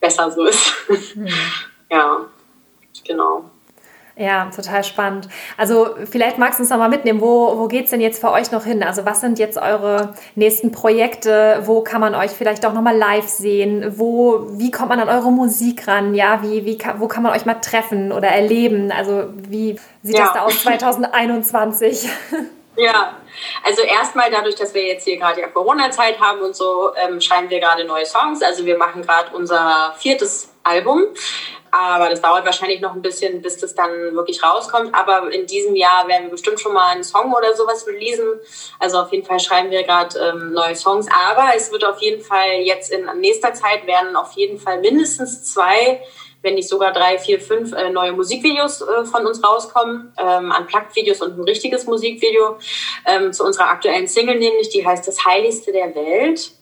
besser 0.00 0.30
so 0.30 0.46
ist. 0.46 0.72
Mhm. 0.88 1.28
ja, 1.90 2.20
genau. 3.06 3.44
Ja, 4.16 4.48
total 4.54 4.84
spannend. 4.84 5.28
Also 5.56 5.96
vielleicht 6.08 6.38
magst 6.38 6.60
du 6.60 6.62
uns 6.62 6.70
noch 6.70 6.78
mal 6.78 6.88
mitnehmen, 6.88 7.20
wo, 7.20 7.58
wo 7.58 7.66
geht 7.66 7.86
es 7.86 7.90
denn 7.90 8.00
jetzt 8.00 8.20
für 8.20 8.30
euch 8.30 8.52
noch 8.52 8.64
hin? 8.64 8.84
Also 8.84 9.04
was 9.04 9.20
sind 9.20 9.40
jetzt 9.40 9.58
eure 9.58 10.14
nächsten 10.36 10.70
Projekte? 10.70 11.62
Wo 11.64 11.82
kann 11.82 12.00
man 12.00 12.14
euch 12.14 12.30
vielleicht 12.30 12.64
auch 12.64 12.72
noch 12.72 12.80
mal 12.80 12.96
live 12.96 13.28
sehen? 13.28 13.98
Wo, 13.98 14.46
wie 14.52 14.70
kommt 14.70 14.90
man 14.90 15.00
an 15.00 15.08
eure 15.08 15.32
Musik 15.32 15.88
ran? 15.88 16.14
Ja, 16.14 16.42
wie, 16.42 16.64
wie, 16.64 16.78
wo 16.98 17.08
kann 17.08 17.24
man 17.24 17.32
euch 17.32 17.44
mal 17.44 17.54
treffen 17.54 18.12
oder 18.12 18.28
erleben? 18.28 18.92
Also 18.92 19.24
wie 19.48 19.80
sieht 20.04 20.16
ja. 20.16 20.26
das 20.26 20.32
da 20.34 20.42
aus 20.42 20.62
2021? 20.62 22.08
Ja, 22.76 23.14
also 23.64 23.82
erstmal 23.82 24.30
dadurch, 24.30 24.54
dass 24.54 24.74
wir 24.74 24.84
jetzt 24.84 25.04
hier 25.04 25.16
gerade 25.16 25.40
ja 25.40 25.48
Corona-Zeit 25.48 26.20
haben 26.20 26.40
und 26.40 26.54
so, 26.56 26.92
ähm, 26.96 27.20
schreiben 27.20 27.50
wir 27.50 27.60
gerade 27.60 27.84
neue 27.84 28.06
Songs. 28.06 28.42
Also 28.42 28.64
wir 28.64 28.78
machen 28.78 29.02
gerade 29.02 29.34
unser 29.34 29.94
viertes 29.98 30.50
Album. 30.62 31.06
Aber 31.70 32.08
das 32.08 32.22
dauert 32.22 32.44
wahrscheinlich 32.44 32.80
noch 32.80 32.94
ein 32.94 33.02
bisschen, 33.02 33.42
bis 33.42 33.58
das 33.58 33.74
dann 33.74 33.90
wirklich 34.14 34.44
rauskommt. 34.44 34.94
Aber 34.94 35.32
in 35.32 35.44
diesem 35.44 35.74
Jahr 35.74 36.06
werden 36.06 36.26
wir 36.26 36.30
bestimmt 36.30 36.60
schon 36.60 36.72
mal 36.72 36.92
einen 36.92 37.02
Song 37.02 37.32
oder 37.34 37.52
sowas 37.56 37.84
releasen. 37.88 38.38
Also 38.78 38.98
auf 38.98 39.10
jeden 39.10 39.26
Fall 39.26 39.40
schreiben 39.40 39.72
wir 39.72 39.82
gerade 39.82 40.16
ähm, 40.20 40.52
neue 40.52 40.76
Songs. 40.76 41.08
Aber 41.28 41.48
es 41.56 41.72
wird 41.72 41.84
auf 41.84 42.00
jeden 42.00 42.22
Fall 42.22 42.60
jetzt 42.62 42.92
in 42.92 43.04
nächster 43.18 43.54
Zeit 43.54 43.88
werden 43.88 44.14
auf 44.14 44.32
jeden 44.32 44.60
Fall 44.60 44.80
mindestens 44.80 45.52
zwei 45.52 46.00
wenn 46.44 46.54
nicht 46.54 46.68
sogar 46.68 46.92
drei, 46.92 47.18
vier, 47.18 47.40
fünf 47.40 47.72
äh, 47.72 47.90
neue 47.90 48.12
Musikvideos 48.12 48.82
äh, 48.82 49.04
von 49.04 49.26
uns 49.26 49.42
rauskommen, 49.42 50.12
ähm, 50.18 50.54
Unplugged-Videos 50.56 51.22
und 51.22 51.38
ein 51.38 51.44
richtiges 51.44 51.86
Musikvideo 51.86 52.58
ähm, 53.06 53.32
zu 53.32 53.44
unserer 53.44 53.70
aktuellen 53.70 54.06
Single, 54.06 54.38
nämlich 54.38 54.68
die 54.68 54.86
heißt 54.86 55.08
Das 55.08 55.24
Heiligste 55.24 55.72
der 55.72 55.94
Welt. 55.94 56.52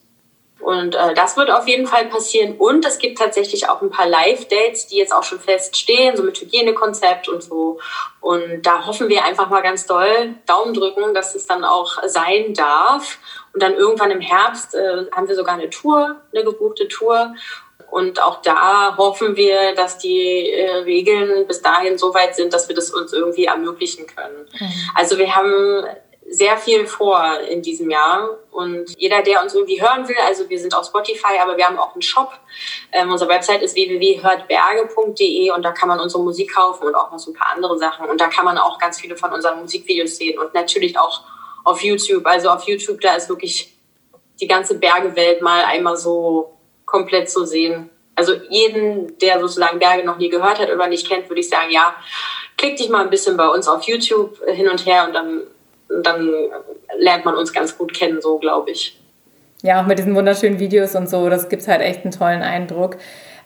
Und 0.62 0.94
äh, 0.94 1.12
das 1.14 1.36
wird 1.36 1.50
auf 1.50 1.66
jeden 1.66 1.88
Fall 1.88 2.06
passieren. 2.06 2.54
Und 2.56 2.86
es 2.86 2.98
gibt 2.98 3.18
tatsächlich 3.18 3.68
auch 3.68 3.82
ein 3.82 3.90
paar 3.90 4.06
Live-Dates, 4.06 4.86
die 4.86 4.96
jetzt 4.96 5.12
auch 5.12 5.24
schon 5.24 5.40
feststehen, 5.40 6.16
so 6.16 6.22
mit 6.22 6.40
Hygienekonzept 6.40 7.28
und 7.28 7.42
so. 7.42 7.80
Und 8.20 8.62
da 8.62 8.86
hoffen 8.86 9.08
wir 9.08 9.24
einfach 9.24 9.50
mal 9.50 9.62
ganz 9.62 9.86
doll, 9.86 10.36
Daumen 10.46 10.72
drücken, 10.72 11.14
dass 11.14 11.34
es 11.34 11.48
dann 11.48 11.64
auch 11.64 11.98
sein 12.06 12.54
darf. 12.54 13.18
Und 13.52 13.60
dann 13.62 13.74
irgendwann 13.74 14.12
im 14.12 14.20
Herbst 14.20 14.76
äh, 14.76 15.06
haben 15.10 15.26
wir 15.26 15.34
sogar 15.34 15.54
eine 15.54 15.68
Tour, 15.68 16.20
eine 16.32 16.44
gebuchte 16.44 16.86
Tour. 16.86 17.34
Und 17.92 18.22
auch 18.22 18.40
da 18.40 18.96
hoffen 18.96 19.36
wir, 19.36 19.74
dass 19.74 19.98
die 19.98 20.50
äh, 20.50 20.76
Regeln 20.76 21.46
bis 21.46 21.60
dahin 21.60 21.98
so 21.98 22.14
weit 22.14 22.34
sind, 22.34 22.54
dass 22.54 22.66
wir 22.66 22.74
das 22.74 22.90
uns 22.90 23.12
irgendwie 23.12 23.44
ermöglichen 23.44 24.06
können. 24.06 24.48
Mhm. 24.58 24.72
Also 24.94 25.18
wir 25.18 25.36
haben 25.36 25.84
sehr 26.26 26.56
viel 26.56 26.86
vor 26.86 27.22
in 27.50 27.60
diesem 27.60 27.90
Jahr. 27.90 28.38
Und 28.50 28.98
jeder, 28.98 29.20
der 29.20 29.42
uns 29.42 29.54
irgendwie 29.54 29.82
hören 29.82 30.08
will, 30.08 30.16
also 30.26 30.48
wir 30.48 30.58
sind 30.58 30.74
auf 30.74 30.86
Spotify, 30.86 31.38
aber 31.42 31.58
wir 31.58 31.66
haben 31.66 31.78
auch 31.78 31.92
einen 31.92 32.00
Shop. 32.00 32.32
Ähm, 32.92 33.10
unsere 33.10 33.28
Website 33.28 33.60
ist 33.60 33.74
www.hörtberge.de 33.74 35.50
und 35.50 35.62
da 35.62 35.72
kann 35.72 35.90
man 35.90 36.00
unsere 36.00 36.22
Musik 36.22 36.54
kaufen 36.54 36.86
und 36.86 36.94
auch 36.94 37.12
noch 37.12 37.18
so 37.18 37.30
ein 37.32 37.34
paar 37.34 37.54
andere 37.54 37.76
Sachen. 37.76 38.08
Und 38.08 38.22
da 38.22 38.28
kann 38.28 38.46
man 38.46 38.56
auch 38.56 38.78
ganz 38.78 39.02
viele 39.02 39.18
von 39.18 39.32
unseren 39.32 39.60
Musikvideos 39.60 40.16
sehen 40.16 40.38
und 40.38 40.54
natürlich 40.54 40.98
auch 40.98 41.20
auf 41.62 41.82
YouTube. 41.82 42.24
Also 42.24 42.48
auf 42.48 42.62
YouTube, 42.62 43.02
da 43.02 43.16
ist 43.16 43.28
wirklich 43.28 43.76
die 44.40 44.46
ganze 44.46 44.78
Bergewelt 44.78 45.42
mal 45.42 45.64
einmal 45.64 45.98
so 45.98 46.56
komplett 46.92 47.28
zu 47.28 47.44
sehen. 47.44 47.90
Also 48.14 48.34
jeden, 48.50 49.18
der 49.18 49.40
sozusagen 49.40 49.78
Berge 49.78 50.04
noch 50.04 50.18
nie 50.18 50.28
gehört 50.28 50.60
hat 50.60 50.70
oder 50.70 50.86
nicht 50.86 51.08
kennt, 51.08 51.28
würde 51.28 51.40
ich 51.40 51.48
sagen, 51.48 51.70
ja, 51.70 51.94
klick 52.56 52.76
dich 52.76 52.88
mal 52.88 53.02
ein 53.02 53.10
bisschen 53.10 53.36
bei 53.36 53.48
uns 53.48 53.66
auf 53.66 53.82
YouTube 53.84 54.38
hin 54.46 54.68
und 54.68 54.86
her 54.86 55.06
und 55.08 55.14
dann 55.14 55.42
dann 56.00 56.30
lernt 56.98 57.24
man 57.24 57.34
uns 57.34 57.52
ganz 57.52 57.76
gut 57.76 57.92
kennen, 57.92 58.20
so 58.20 58.38
glaube 58.38 58.70
ich. 58.70 58.98
Ja, 59.62 59.80
auch 59.82 59.86
mit 59.86 59.98
diesen 59.98 60.14
wunderschönen 60.14 60.58
Videos 60.58 60.94
und 60.94 61.08
so, 61.08 61.28
das 61.28 61.48
gibt 61.48 61.66
halt 61.68 61.82
echt 61.82 62.04
einen 62.04 62.12
tollen 62.12 62.42
Eindruck. 62.42 62.96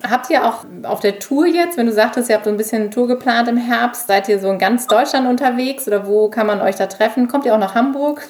Habt 0.03 0.29
ihr 0.31 0.45
auch 0.45 0.65
auf 0.83 1.01
der 1.01 1.19
Tour 1.19 1.47
jetzt, 1.47 1.79
wenn 1.79 1.87
du 1.87 1.93
sagtest, 1.93 2.29
ihr 2.29 2.37
habt 2.37 2.45
so 2.45 2.51
ein 2.51 2.57
bisschen 2.57 2.83
eine 2.83 2.91
Tour 2.91 3.09
geplant 3.09 3.49
im 3.49 3.57
Herbst, 3.57 4.07
seid 4.07 4.29
ihr 4.29 4.39
so 4.39 4.51
in 4.51 4.59
ganz 4.59 4.87
Deutschland 4.87 5.27
unterwegs 5.27 5.89
oder 5.89 6.07
wo 6.07 6.29
kann 6.29 6.47
man 6.47 6.61
euch 6.61 6.77
da 6.77 6.87
treffen? 6.87 7.29
Kommt 7.29 7.47
ihr 7.47 7.55
auch 7.55 7.59
nach 7.59 7.75
Hamburg? 7.75 8.23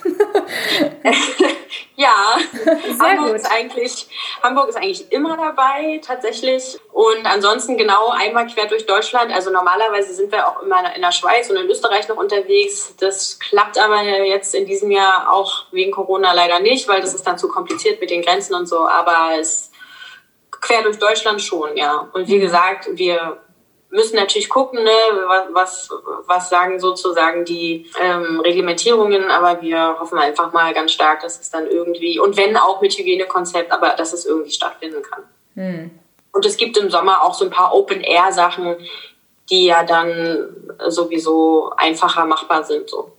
ja, 1.97 2.15
Sehr 2.65 3.09
Hamburg 3.09 3.29
gut. 3.29 3.37
ist 3.37 3.51
eigentlich 3.51 4.07
Hamburg 4.43 4.69
ist 4.69 4.77
eigentlich 4.77 5.11
immer 5.11 5.37
dabei 5.37 6.01
tatsächlich 6.05 6.79
und 6.93 7.27
ansonsten 7.27 7.77
genau 7.77 8.11
einmal 8.11 8.47
quer 8.47 8.67
durch 8.67 8.87
Deutschland. 8.87 9.35
Also 9.35 9.51
normalerweise 9.51 10.15
sind 10.15 10.31
wir 10.31 10.47
auch 10.47 10.63
immer 10.63 10.95
in 10.95 11.03
der 11.03 11.13
Schweiz 11.13 11.51
und 11.51 11.57
in 11.57 11.67
Österreich 11.69 12.07
noch 12.09 12.17
unterwegs. 12.17 12.95
Das 13.01 13.41
klappt 13.41 13.79
aber 13.79 14.03
jetzt 14.03 14.55
in 14.55 14.67
diesem 14.67 14.93
Jahr 14.93 15.33
auch 15.33 15.65
wegen 15.73 15.91
Corona 15.91 16.33
leider 16.33 16.61
nicht, 16.61 16.87
weil 16.89 17.01
das 17.01 17.13
ist 17.13 17.27
dann 17.27 17.39
zu 17.39 17.49
kompliziert 17.49 18.01
mit 18.01 18.11
den 18.11 18.23
Grenzen 18.23 18.55
und 18.55 18.67
so. 18.67 18.87
Aber 18.87 19.39
es 19.39 19.71
quer 20.67 20.83
durch 20.83 20.99
Deutschland 20.99 21.41
schon, 21.41 21.77
ja. 21.77 22.09
Und 22.13 22.29
wie 22.29 22.37
mhm. 22.37 22.41
gesagt, 22.41 22.89
wir 22.93 23.39
müssen 23.91 24.17
natürlich 24.17 24.49
gucken, 24.49 24.83
ne, 24.83 24.91
was, 25.53 25.91
was 26.27 26.49
sagen 26.49 26.81
sozusagen 26.81 27.45
die 27.45 27.87
ähm, 28.03 28.41
Reglementierungen, 28.41 29.31
aber 29.31 29.63
wir 29.63 29.99
hoffen 29.99 30.19
einfach 30.19 30.53
mal 30.53 30.75
ganz 30.75 30.93
stark, 30.93 31.21
dass 31.21 31.41
es 31.41 31.51
dann 31.51 31.67
irgendwie, 31.67 32.19
und 32.19 32.37
wenn 32.37 32.57
auch 32.57 32.81
mit 32.81 32.93
Hygienekonzept, 32.93 33.73
aber 33.73 33.91
dass 33.91 34.13
es 34.13 34.27
irgendwie 34.27 34.51
stattfinden 34.51 35.03
kann. 35.03 35.23
Mhm. 35.55 35.91
Und 36.33 36.45
es 36.45 36.57
gibt 36.57 36.77
im 36.77 36.91
Sommer 36.91 37.23
auch 37.23 37.33
so 37.33 37.45
ein 37.45 37.51
paar 37.51 37.75
Open-Air-Sachen, 37.75 38.77
die 39.49 39.67
ja 39.67 39.85
dann 39.85 40.49
sowieso 40.89 41.71
einfacher 41.77 42.27
machbar 42.27 42.65
sind. 42.65 42.91
So. 42.91 43.13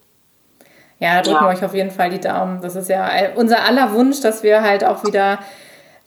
Ja, 0.99 1.21
drücken 1.21 1.37
ja. 1.37 1.41
wir 1.41 1.57
euch 1.57 1.63
auf 1.63 1.73
jeden 1.73 1.91
Fall 1.91 2.09
die 2.09 2.19
Daumen. 2.19 2.61
Das 2.61 2.75
ist 2.75 2.89
ja 2.89 3.09
unser 3.35 3.63
aller 3.63 3.93
Wunsch, 3.93 4.21
dass 4.21 4.43
wir 4.43 4.61
halt 4.61 4.83
auch 4.83 5.03
wieder 5.03 5.39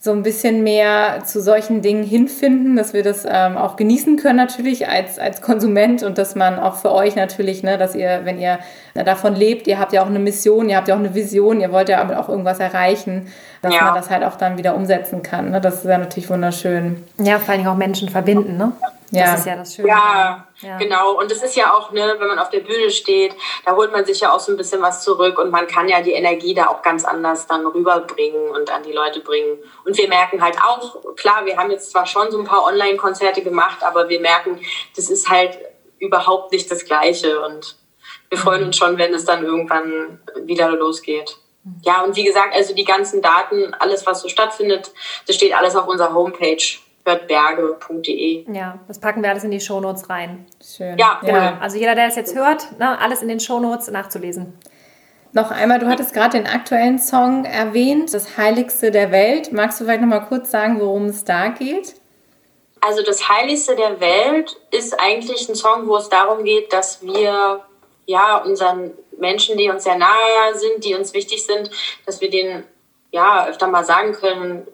so 0.03 0.11
ein 0.11 0.23
bisschen 0.23 0.63
mehr 0.63 1.23
zu 1.25 1.39
solchen 1.39 1.83
Dingen 1.83 2.03
hinfinden, 2.03 2.75
dass 2.75 2.91
wir 2.91 3.03
das 3.03 3.23
ähm, 3.29 3.55
auch 3.55 3.75
genießen 3.75 4.17
können 4.17 4.37
natürlich 4.37 4.87
als, 4.87 5.19
als 5.19 5.41
Konsument 5.41 6.01
und 6.01 6.17
dass 6.17 6.33
man 6.33 6.57
auch 6.57 6.77
für 6.77 6.91
euch 6.91 7.15
natürlich, 7.15 7.61
ne, 7.61 7.77
dass 7.77 7.93
ihr, 7.93 8.21
wenn 8.23 8.39
ihr 8.39 8.57
davon 8.95 9.35
lebt, 9.35 9.67
ihr 9.67 9.77
habt 9.77 9.93
ja 9.93 10.01
auch 10.01 10.07
eine 10.07 10.17
Mission, 10.17 10.69
ihr 10.69 10.77
habt 10.77 10.87
ja 10.87 10.95
auch 10.95 10.99
eine 10.99 11.13
Vision, 11.13 11.61
ihr 11.61 11.71
wollt 11.71 11.87
ja 11.87 12.19
auch 12.19 12.29
irgendwas 12.29 12.59
erreichen, 12.59 13.27
dass 13.61 13.75
ja. 13.75 13.83
man 13.83 13.93
das 13.93 14.09
halt 14.09 14.23
auch 14.23 14.37
dann 14.37 14.57
wieder 14.57 14.75
umsetzen 14.75 15.21
kann. 15.21 15.51
Ne? 15.51 15.61
Das 15.61 15.75
ist 15.75 15.85
ja 15.85 15.99
natürlich 15.99 16.31
wunderschön. 16.31 17.03
Ja, 17.19 17.37
vor 17.37 17.53
allem 17.53 17.67
auch 17.67 17.77
Menschen 17.77 18.09
verbinden, 18.09 18.57
ne? 18.57 18.71
Ja. 19.11 19.31
Das 19.31 19.41
ist 19.41 19.45
ja 19.45 19.55
das 19.57 19.75
Schöne. 19.75 19.89
Ja, 19.89 20.47
ja, 20.61 20.77
genau. 20.77 21.19
Und 21.19 21.29
es 21.31 21.43
ist 21.43 21.55
ja 21.55 21.73
auch, 21.73 21.91
ne, 21.91 22.15
wenn 22.17 22.27
man 22.27 22.39
auf 22.39 22.49
der 22.49 22.61
Bühne 22.61 22.89
steht, 22.89 23.35
da 23.65 23.75
holt 23.75 23.91
man 23.91 24.05
sich 24.05 24.21
ja 24.21 24.31
auch 24.31 24.39
so 24.39 24.53
ein 24.53 24.57
bisschen 24.57 24.81
was 24.81 25.03
zurück 25.03 25.37
und 25.37 25.51
man 25.51 25.67
kann 25.67 25.89
ja 25.89 26.01
die 26.01 26.13
Energie 26.13 26.53
da 26.53 26.67
auch 26.67 26.81
ganz 26.81 27.03
anders 27.03 27.45
dann 27.45 27.65
rüberbringen 27.65 28.49
und 28.49 28.71
an 28.71 28.83
die 28.83 28.93
Leute 28.93 29.19
bringen. 29.19 29.59
Und 29.85 29.97
wir 29.97 30.07
merken 30.07 30.41
halt 30.41 30.57
auch, 30.63 31.15
klar, 31.17 31.45
wir 31.45 31.57
haben 31.57 31.71
jetzt 31.71 31.91
zwar 31.91 32.05
schon 32.05 32.31
so 32.31 32.39
ein 32.39 32.45
paar 32.45 32.63
Online-Konzerte 32.63 33.41
gemacht, 33.41 33.83
aber 33.83 34.07
wir 34.07 34.21
merken, 34.21 34.61
das 34.95 35.09
ist 35.09 35.29
halt 35.29 35.59
überhaupt 35.99 36.53
nicht 36.53 36.71
das 36.71 36.85
Gleiche 36.85 37.41
und 37.45 37.75
wir 38.29 38.37
freuen 38.37 38.63
uns 38.63 38.77
schon, 38.77 38.97
wenn 38.97 39.13
es 39.13 39.25
dann 39.25 39.43
irgendwann 39.43 40.21
wieder 40.45 40.71
losgeht. 40.71 41.37
Ja, 41.83 42.01
und 42.01 42.15
wie 42.15 42.23
gesagt, 42.23 42.55
also 42.55 42.73
die 42.73 42.85
ganzen 42.85 43.21
Daten, 43.21 43.73
alles, 43.75 44.05
was 44.05 44.21
so 44.21 44.29
stattfindet, 44.29 44.91
das 45.27 45.35
steht 45.35 45.55
alles 45.55 45.75
auf 45.75 45.87
unserer 45.87 46.13
Homepage 46.13 46.63
hörtberge.de. 47.05 48.45
Ja, 48.53 48.79
das 48.87 48.99
packen 48.99 49.21
wir 49.23 49.29
alles 49.29 49.43
in 49.43 49.51
die 49.51 49.59
Shownotes 49.59 50.09
rein. 50.09 50.45
Schön. 50.63 50.97
Ja. 50.97 51.19
Ja. 51.23 51.57
Also 51.59 51.77
jeder, 51.77 51.95
der 51.95 52.07
es 52.07 52.15
jetzt 52.15 52.35
hört, 52.35 52.77
ne, 52.79 52.99
alles 52.99 53.21
in 53.21 53.27
den 53.27 53.39
Shownotes 53.39 53.89
nachzulesen. 53.89 54.53
Noch 55.33 55.49
einmal, 55.49 55.79
du 55.79 55.87
hattest 55.87 56.13
gerade 56.13 56.37
den 56.37 56.47
aktuellen 56.47 56.99
Song 56.99 57.45
erwähnt, 57.45 58.13
das 58.13 58.37
Heiligste 58.37 58.91
der 58.91 59.11
Welt. 59.11 59.53
Magst 59.53 59.79
du 59.79 59.85
vielleicht 59.85 60.01
noch 60.01 60.09
mal 60.09 60.19
kurz 60.19 60.51
sagen, 60.51 60.79
worum 60.81 61.05
es 61.05 61.23
da 61.23 61.47
geht? 61.47 61.95
Also 62.81 63.01
das 63.03 63.29
Heiligste 63.29 63.75
der 63.75 64.01
Welt 64.01 64.57
ist 64.71 64.99
eigentlich 64.99 65.47
ein 65.47 65.55
Song, 65.55 65.87
wo 65.87 65.95
es 65.95 66.09
darum 66.09 66.43
geht, 66.43 66.73
dass 66.73 67.01
wir 67.01 67.61
ja 68.07 68.37
unseren 68.37 68.91
Menschen, 69.17 69.57
die 69.57 69.69
uns 69.69 69.83
sehr 69.83 69.97
nahe 69.97 70.55
sind, 70.55 70.83
die 70.83 70.95
uns 70.95 71.13
wichtig 71.13 71.45
sind, 71.45 71.69
dass 72.05 72.19
wir 72.19 72.29
denen 72.29 72.65
ja 73.11 73.47
öfter 73.47 73.67
mal 73.67 73.85
sagen 73.85 74.13
können, 74.13 74.67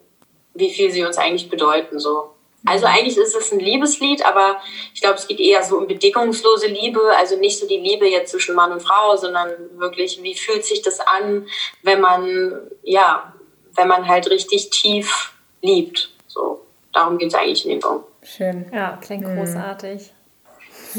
wie 0.57 0.69
viel 0.69 0.91
sie 0.91 1.05
uns 1.05 1.17
eigentlich 1.17 1.49
bedeuten. 1.49 1.99
So. 1.99 2.31
Also 2.65 2.87
mhm. 2.87 2.93
eigentlich 2.93 3.17
ist 3.17 3.35
es 3.35 3.51
ein 3.51 3.59
Liebeslied, 3.59 4.25
aber 4.25 4.57
ich 4.93 5.01
glaube, 5.01 5.15
es 5.15 5.27
geht 5.27 5.39
eher 5.39 5.63
so 5.63 5.77
um 5.77 5.87
bedingungslose 5.87 6.67
Liebe, 6.67 6.99
also 7.17 7.37
nicht 7.37 7.59
so 7.59 7.67
die 7.67 7.77
Liebe 7.77 8.07
jetzt 8.07 8.31
zwischen 8.31 8.55
Mann 8.55 8.71
und 8.71 8.81
Frau, 8.81 9.15
sondern 9.15 9.51
wirklich, 9.77 10.21
wie 10.23 10.35
fühlt 10.35 10.65
sich 10.65 10.81
das 10.81 10.99
an, 10.99 11.47
wenn 11.83 12.01
man, 12.01 12.59
ja, 12.83 13.33
wenn 13.75 13.87
man 13.87 14.07
halt 14.07 14.29
richtig 14.29 14.69
tief 14.71 15.33
liebt. 15.61 16.11
So, 16.27 16.61
darum 16.93 17.17
geht 17.17 17.29
es 17.29 17.35
eigentlich 17.35 17.65
in 17.65 17.71
dem 17.71 17.81
Song. 17.81 18.03
Schön. 18.23 18.65
Ja, 18.73 18.97
klingt 19.01 19.25
mhm. 19.25 19.37
großartig. 19.37 20.11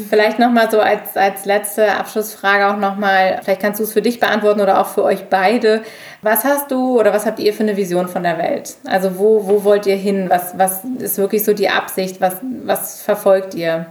Vielleicht 0.09 0.39
nochmal 0.39 0.69
so 0.69 0.79
als, 0.79 1.17
als 1.17 1.45
letzte 1.45 1.91
Abschlussfrage 1.93 2.67
auch 2.67 2.77
nochmal, 2.77 3.39
vielleicht 3.43 3.61
kannst 3.61 3.79
du 3.79 3.83
es 3.83 3.93
für 3.93 4.01
dich 4.01 4.19
beantworten 4.19 4.61
oder 4.61 4.79
auch 4.79 4.87
für 4.87 5.03
euch 5.03 5.25
beide. 5.29 5.83
Was 6.21 6.43
hast 6.43 6.71
du 6.71 6.99
oder 6.99 7.13
was 7.13 7.25
habt 7.25 7.39
ihr 7.39 7.53
für 7.53 7.63
eine 7.63 7.77
Vision 7.77 8.07
von 8.07 8.23
der 8.23 8.37
Welt? 8.37 8.75
Also 8.85 9.17
wo, 9.17 9.47
wo 9.47 9.63
wollt 9.63 9.85
ihr 9.85 9.95
hin? 9.95 10.29
Was, 10.29 10.57
was 10.57 10.81
ist 10.99 11.17
wirklich 11.17 11.43
so 11.43 11.53
die 11.53 11.69
Absicht? 11.69 12.21
Was, 12.21 12.37
was 12.41 13.01
verfolgt 13.01 13.55
ihr? 13.55 13.85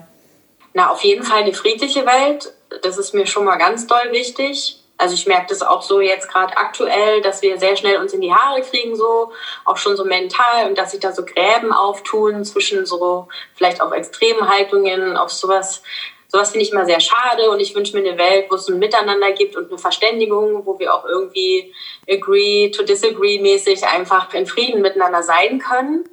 Na, 0.75 0.91
auf 0.91 1.03
jeden 1.03 1.25
Fall 1.25 1.43
eine 1.43 1.53
friedliche 1.53 2.07
Welt. 2.07 2.53
Das 2.83 2.99
ist 2.99 3.15
mir 3.15 3.27
schon 3.27 3.45
mal 3.45 3.57
ganz 3.57 3.87
doll 3.87 4.13
wichtig. 4.13 4.81
Also 4.99 5.15
ich 5.15 5.27
merke 5.27 5.47
das 5.49 5.63
auch 5.63 5.83
so 5.83 6.01
jetzt 6.01 6.29
gerade 6.29 6.57
aktuell, 6.57 7.21
dass 7.23 7.41
wir 7.41 7.57
sehr 7.59 7.77
schnell 7.77 7.99
uns 7.99 8.13
in 8.13 8.21
die 8.21 8.35
Haare 8.35 8.63
kriegen, 8.63 8.97
so 8.97 9.33
auch 9.65 9.77
schon 9.77 9.97
so 9.97 10.05
mental 10.05 10.67
und 10.67 10.77
dass 10.77 10.91
sich 10.91 10.99
da 10.99 11.13
so 11.13 11.25
Gräben 11.25 11.73
auftun 11.73 12.45
zwischen 12.45 12.85
so 12.85 13.29
vielleicht 13.55 13.81
auch 13.81 13.93
extremen 13.93 14.49
Haltungen, 14.49 15.17
auf 15.17 15.31
sowas. 15.31 15.83
Sowas 16.27 16.51
finde 16.51 16.67
ich 16.67 16.73
immer 16.73 16.85
sehr 16.85 17.01
schade 17.01 17.49
und 17.49 17.61
ich 17.61 17.75
wünsche 17.75 17.97
mir 17.97 18.07
eine 18.07 18.19
Welt, 18.19 18.47
wo 18.51 18.57
es 18.57 18.69
ein 18.69 18.79
Miteinander 18.79 19.33
gibt 19.33 19.57
und 19.57 19.69
eine 19.71 19.79
Verständigung, 19.79 20.67
wo 20.67 20.79
wir 20.79 20.93
auch 20.93 21.07
irgendwie 21.07 21.73
agree 22.11 22.71
to 22.71 22.83
disagree 22.83 23.39
mäßig 23.39 23.87
einfach 23.87 24.35
in 24.35 24.47
Frieden 24.47 24.83
miteinander 24.83 25.23
sein 25.23 25.59
können. 25.61 26.05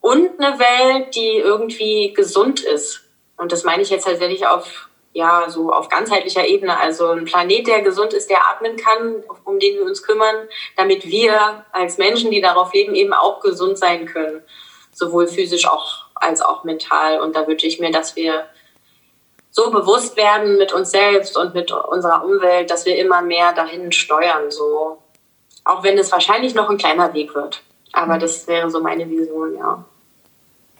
Und 0.00 0.40
eine 0.40 0.58
Welt, 0.58 1.14
die 1.16 1.38
irgendwie 1.38 2.14
gesund 2.14 2.60
ist. 2.60 3.02
Und 3.36 3.52
das 3.52 3.64
meine 3.64 3.82
ich 3.82 3.90
jetzt 3.90 4.04
tatsächlich 4.04 4.46
auf 4.46 4.88
ja, 5.16 5.48
so 5.48 5.72
auf 5.72 5.88
ganzheitlicher 5.88 6.46
Ebene. 6.46 6.78
Also 6.78 7.08
ein 7.08 7.24
Planet, 7.24 7.66
der 7.66 7.80
gesund 7.80 8.12
ist, 8.12 8.28
der 8.28 8.46
atmen 8.50 8.76
kann, 8.76 9.24
um 9.44 9.58
den 9.58 9.76
wir 9.76 9.84
uns 9.84 10.02
kümmern, 10.02 10.46
damit 10.76 11.06
wir 11.06 11.64
als 11.72 11.96
Menschen, 11.96 12.30
die 12.30 12.42
darauf 12.42 12.74
leben, 12.74 12.94
eben 12.94 13.14
auch 13.14 13.40
gesund 13.40 13.78
sein 13.78 14.04
können. 14.04 14.42
Sowohl 14.92 15.26
physisch 15.26 15.66
auch, 15.66 16.04
als 16.14 16.42
auch 16.42 16.64
mental. 16.64 17.20
Und 17.20 17.34
da 17.34 17.46
wünsche 17.46 17.66
ich 17.66 17.80
mir, 17.80 17.90
dass 17.90 18.14
wir 18.14 18.44
so 19.50 19.70
bewusst 19.70 20.18
werden 20.18 20.58
mit 20.58 20.74
uns 20.74 20.90
selbst 20.90 21.38
und 21.38 21.54
mit 21.54 21.72
unserer 21.72 22.22
Umwelt, 22.22 22.70
dass 22.70 22.84
wir 22.84 22.98
immer 22.98 23.22
mehr 23.22 23.54
dahin 23.54 23.92
steuern, 23.92 24.50
so. 24.50 24.98
Auch 25.64 25.82
wenn 25.82 25.96
es 25.96 26.12
wahrscheinlich 26.12 26.54
noch 26.54 26.68
ein 26.68 26.76
kleiner 26.76 27.14
Weg 27.14 27.34
wird. 27.34 27.62
Aber 27.94 28.18
das 28.18 28.46
wäre 28.48 28.70
so 28.70 28.82
meine 28.82 29.08
Vision, 29.08 29.56
ja. 29.56 29.82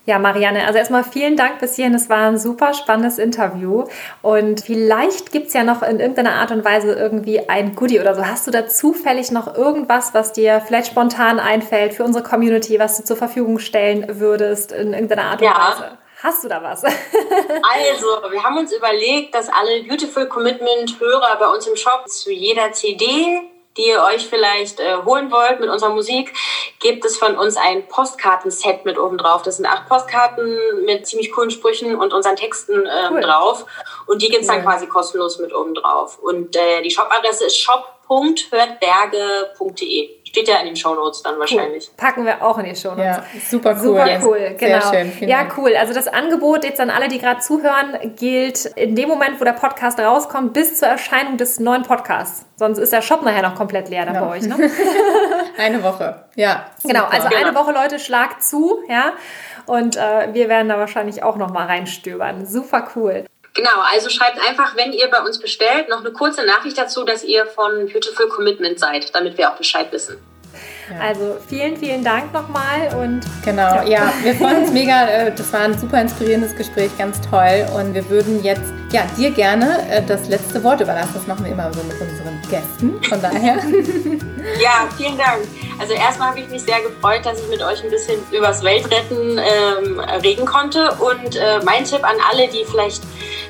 Ja, 0.07 0.19
Marianne, 0.19 0.65
also 0.65 0.79
erstmal 0.79 1.03
vielen 1.03 1.35
Dank 1.35 1.59
bis 1.59 1.75
hierhin. 1.75 1.93
Es 1.93 2.09
war 2.09 2.29
ein 2.29 2.39
super 2.39 2.73
spannendes 2.73 3.17
Interview. 3.17 3.83
Und 4.21 4.61
vielleicht 4.61 5.33
gibt 5.33 5.47
es 5.47 5.53
ja 5.53 5.65
noch 5.65 5.83
in 5.83 5.99
irgendeiner 5.99 6.35
Art 6.35 6.51
und 6.51 6.63
Weise 6.63 6.93
irgendwie 6.93 7.49
ein 7.49 7.75
Goodie 7.75 7.99
oder 7.99 8.15
so. 8.15 8.25
Hast 8.25 8.47
du 8.47 8.51
da 8.51 8.67
zufällig 8.67 9.31
noch 9.31 9.53
irgendwas, 9.53 10.13
was 10.13 10.31
dir 10.31 10.61
vielleicht 10.65 10.91
spontan 10.91 11.41
einfällt 11.41 11.93
für 11.93 12.05
unsere 12.05 12.23
Community, 12.23 12.79
was 12.79 12.95
du 12.95 13.03
zur 13.03 13.17
Verfügung 13.17 13.59
stellen 13.59 14.05
würdest 14.17 14.71
in 14.71 14.93
irgendeiner 14.93 15.25
Art 15.25 15.41
und 15.41 15.47
ja. 15.47 15.75
Weise? 15.75 15.97
Hast 16.23 16.41
du 16.45 16.47
da 16.47 16.63
was? 16.63 16.83
also, 16.85 18.31
wir 18.31 18.41
haben 18.41 18.57
uns 18.57 18.71
überlegt, 18.71 19.35
dass 19.35 19.49
alle 19.49 19.83
Beautiful 19.83 20.27
Commitment 20.27 21.01
Hörer 21.01 21.35
bei 21.37 21.47
uns 21.47 21.67
im 21.67 21.75
Shop 21.75 22.07
zu 22.07 22.31
jeder 22.31 22.71
CD 22.71 23.41
die 23.77 23.87
ihr 23.87 24.03
euch 24.03 24.27
vielleicht 24.27 24.79
äh, 24.79 24.97
holen 25.05 25.31
wollt 25.31 25.59
mit 25.59 25.69
unserer 25.69 25.91
Musik, 25.91 26.33
gibt 26.79 27.05
es 27.05 27.17
von 27.17 27.37
uns 27.37 27.57
ein 27.57 27.87
Postkartenset 27.87 28.85
mit 28.85 28.97
oben 28.97 29.17
drauf. 29.17 29.43
Das 29.43 29.57
sind 29.57 29.65
acht 29.65 29.87
Postkarten 29.87 30.57
mit 30.85 31.05
ziemlich 31.07 31.31
coolen 31.31 31.51
Sprüchen 31.51 31.95
und 31.95 32.13
unseren 32.13 32.35
Texten 32.35 32.85
ähm, 32.85 33.13
cool. 33.13 33.21
drauf. 33.21 33.65
Und 34.07 34.21
die 34.21 34.27
gibt's 34.29 34.49
cool. 34.49 34.55
dann 34.55 34.63
quasi 34.63 34.87
kostenlos 34.87 35.39
mit 35.39 35.53
oben 35.53 35.73
drauf. 35.73 36.19
Und 36.19 36.55
äh, 36.55 36.81
die 36.81 36.91
Shop-Adresse 36.91 37.45
ist 37.45 37.57
shop.hörtberge.de. 37.57 40.09
Steht 40.27 40.47
ja 40.49 40.57
in 40.59 40.65
den 40.65 40.75
Shownotes 40.75 41.23
dann 41.23 41.39
wahrscheinlich. 41.39 41.87
Cool. 41.87 41.93
Packen 41.95 42.25
wir 42.25 42.43
auch 42.43 42.57
in 42.57 42.65
die 42.65 42.75
Shownotes. 42.75 43.05
Ja, 43.05 43.23
super 43.49 43.71
cool. 43.71 43.81
Super 43.81 44.19
cool, 44.23 44.55
genau. 44.57 44.89
Sehr 44.89 45.05
schön, 45.05 45.27
ja, 45.29 45.47
cool. 45.57 45.73
Also 45.75 45.93
das 45.93 46.07
Angebot 46.07 46.65
jetzt 46.65 46.81
an 46.81 46.89
alle, 46.89 47.07
die 47.07 47.17
gerade 47.17 47.39
zuhören, 47.39 48.15
gilt 48.17 48.65
in 48.65 48.95
dem 48.95 49.07
Moment, 49.07 49.39
wo 49.39 49.45
der 49.45 49.53
Podcast 49.53 49.99
rauskommt, 49.99 50.51
bis 50.51 50.79
zur 50.79 50.89
Erscheinung 50.89 51.37
des 51.37 51.61
neuen 51.61 51.83
Podcasts. 51.83 52.45
Sonst 52.57 52.77
ist 52.77 52.91
der 52.91 53.01
Shop 53.01 53.21
nachher 53.21 53.41
noch 53.41 53.55
komplett 53.55 53.87
leer 53.87 54.05
dann 54.05 54.15
ja. 54.15 54.25
bei 54.25 54.37
euch. 54.37 54.43
Ne? 54.43 54.55
eine 55.57 55.81
Woche, 55.81 56.25
ja. 56.35 56.65
Genau, 56.83 57.05
also 57.05 57.27
eine 57.27 57.55
Woche, 57.55 57.71
Leute, 57.71 57.99
schlagt 57.99 58.43
zu, 58.43 58.79
ja. 58.89 59.13
Und 59.65 59.95
äh, 59.95 60.33
wir 60.33 60.49
werden 60.49 60.69
da 60.69 60.77
wahrscheinlich 60.77 61.23
auch 61.23 61.35
noch 61.37 61.51
mal 61.51 61.67
reinstöbern. 61.67 62.45
Super 62.45 62.89
cool. 62.95 63.25
Genau, 63.57 63.81
also 63.91 64.09
schreibt 64.09 64.39
einfach, 64.39 64.75
wenn 64.75 64.93
ihr 64.93 65.09
bei 65.09 65.19
uns 65.19 65.39
bestellt, 65.39 65.89
noch 65.89 66.01
eine 66.01 66.11
kurze 66.11 66.45
Nachricht 66.45 66.77
dazu, 66.77 67.03
dass 67.03 67.23
ihr 67.23 67.47
von 67.47 67.87
Beautiful 67.91 68.29
Commitment 68.29 68.79
seid, 68.79 69.15
damit 69.15 69.35
wir 69.39 69.51
auch 69.51 69.55
Bescheid 69.55 69.91
wissen. 69.91 70.23
Ja. 70.89 70.99
Also 71.01 71.37
vielen, 71.47 71.75
vielen 71.75 72.03
Dank 72.03 72.33
nochmal 72.33 72.93
und 72.97 73.21
genau, 73.43 73.83
ja. 73.83 73.83
ja. 73.83 74.13
wir 74.23 74.35
freuen 74.35 74.63
uns 74.63 74.71
mega. 74.71 75.07
Äh, 75.07 75.35
das 75.35 75.51
war 75.51 75.61
ein 75.61 75.77
super 75.77 75.99
inspirierendes 75.99 76.55
Gespräch, 76.55 76.91
ganz 76.97 77.19
toll. 77.29 77.65
Und 77.75 77.93
wir 77.93 78.09
würden 78.09 78.41
jetzt 78.43 78.73
ja 78.91 79.01
dir 79.17 79.31
gerne 79.31 79.85
äh, 79.89 80.01
das 80.01 80.29
letzte 80.29 80.63
Wort 80.63 80.79
überlassen. 80.79 81.11
Das 81.13 81.27
machen 81.27 81.43
wir 81.43 81.51
immer 81.51 81.71
so 81.73 81.81
mit 81.83 81.99
unseren 81.99 82.41
Gästen. 82.49 83.03
Von 83.03 83.21
daher. 83.21 83.55
ja, 84.61 84.87
vielen 84.95 85.17
Dank. 85.17 85.39
Also 85.79 85.93
erstmal 85.93 86.29
habe 86.29 86.39
ich 86.39 86.49
mich 86.49 86.63
sehr 86.63 86.81
gefreut, 86.81 87.25
dass 87.25 87.39
ich 87.39 87.49
mit 87.49 87.61
euch 87.61 87.83
ein 87.83 87.89
bisschen 87.89 88.19
übers 88.31 88.63
Weltretten 88.63 89.37
ähm, 89.37 89.99
reden 90.23 90.45
konnte. 90.45 90.91
Und 90.93 91.35
äh, 91.35 91.59
mein 91.65 91.83
Tipp 91.83 92.03
an 92.03 92.15
alle, 92.31 92.47
die 92.47 92.63
vielleicht 92.65 93.03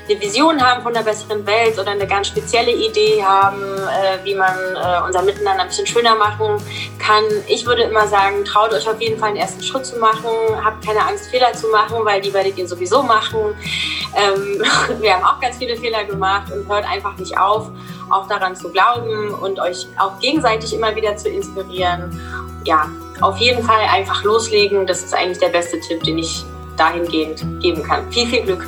eine 0.08 0.20
Vision 0.20 0.60
haben 0.60 0.82
von 0.82 0.94
einer 0.94 1.04
besseren 1.04 1.46
Welt 1.46 1.78
oder 1.78 1.90
eine 1.90 2.06
ganz 2.06 2.28
spezielle 2.28 2.72
Idee 2.72 3.22
haben, 3.22 3.62
äh, 3.62 4.24
wie 4.24 4.34
man 4.34 4.54
äh, 4.74 5.06
unser 5.06 5.22
Miteinander 5.22 5.62
ein 5.62 5.68
bisschen 5.68 5.86
schöner 5.86 6.14
machen 6.14 6.62
kann. 6.98 7.24
Ich 7.46 7.66
würde 7.66 7.82
immer 7.82 8.06
sagen, 8.06 8.44
traut 8.44 8.72
euch 8.72 8.88
auf 8.88 9.00
jeden 9.00 9.18
Fall 9.18 9.30
einen 9.30 9.38
ersten 9.38 9.62
Schritt 9.62 9.86
zu 9.86 9.98
machen, 9.98 10.30
habt 10.64 10.84
keine 10.84 11.00
Angst, 11.00 11.26
Fehler 11.30 11.52
zu 11.52 11.68
machen, 11.68 11.96
weil 12.04 12.20
die 12.20 12.32
werdet 12.32 12.58
ihr 12.58 12.66
sowieso 12.66 13.02
machen. 13.02 13.54
Ähm, 14.16 14.62
wir 15.00 15.14
haben 15.14 15.24
auch 15.24 15.40
ganz 15.40 15.56
viele 15.58 15.76
Fehler 15.76 16.04
gemacht 16.04 16.52
und 16.52 16.68
hört 16.68 16.88
einfach 16.88 17.16
nicht 17.16 17.38
auf, 17.38 17.70
auch 18.10 18.26
daran 18.28 18.56
zu 18.56 18.70
glauben 18.70 19.34
und 19.34 19.60
euch 19.60 19.86
auch 19.98 20.18
gegenseitig 20.18 20.74
immer 20.74 20.94
wieder 20.94 21.16
zu 21.16 21.28
inspirieren. 21.28 22.20
Ja, 22.64 22.86
auf 23.20 23.38
jeden 23.38 23.62
Fall 23.62 23.80
einfach 23.90 24.22
loslegen. 24.24 24.86
Das 24.86 25.02
ist 25.02 25.14
eigentlich 25.14 25.38
der 25.38 25.48
beste 25.48 25.80
Tipp, 25.80 26.02
den 26.04 26.18
ich 26.18 26.44
dahingehend 26.76 27.44
geben 27.60 27.82
kann. 27.82 28.10
Viel, 28.12 28.26
viel 28.26 28.42
Glück. 28.42 28.64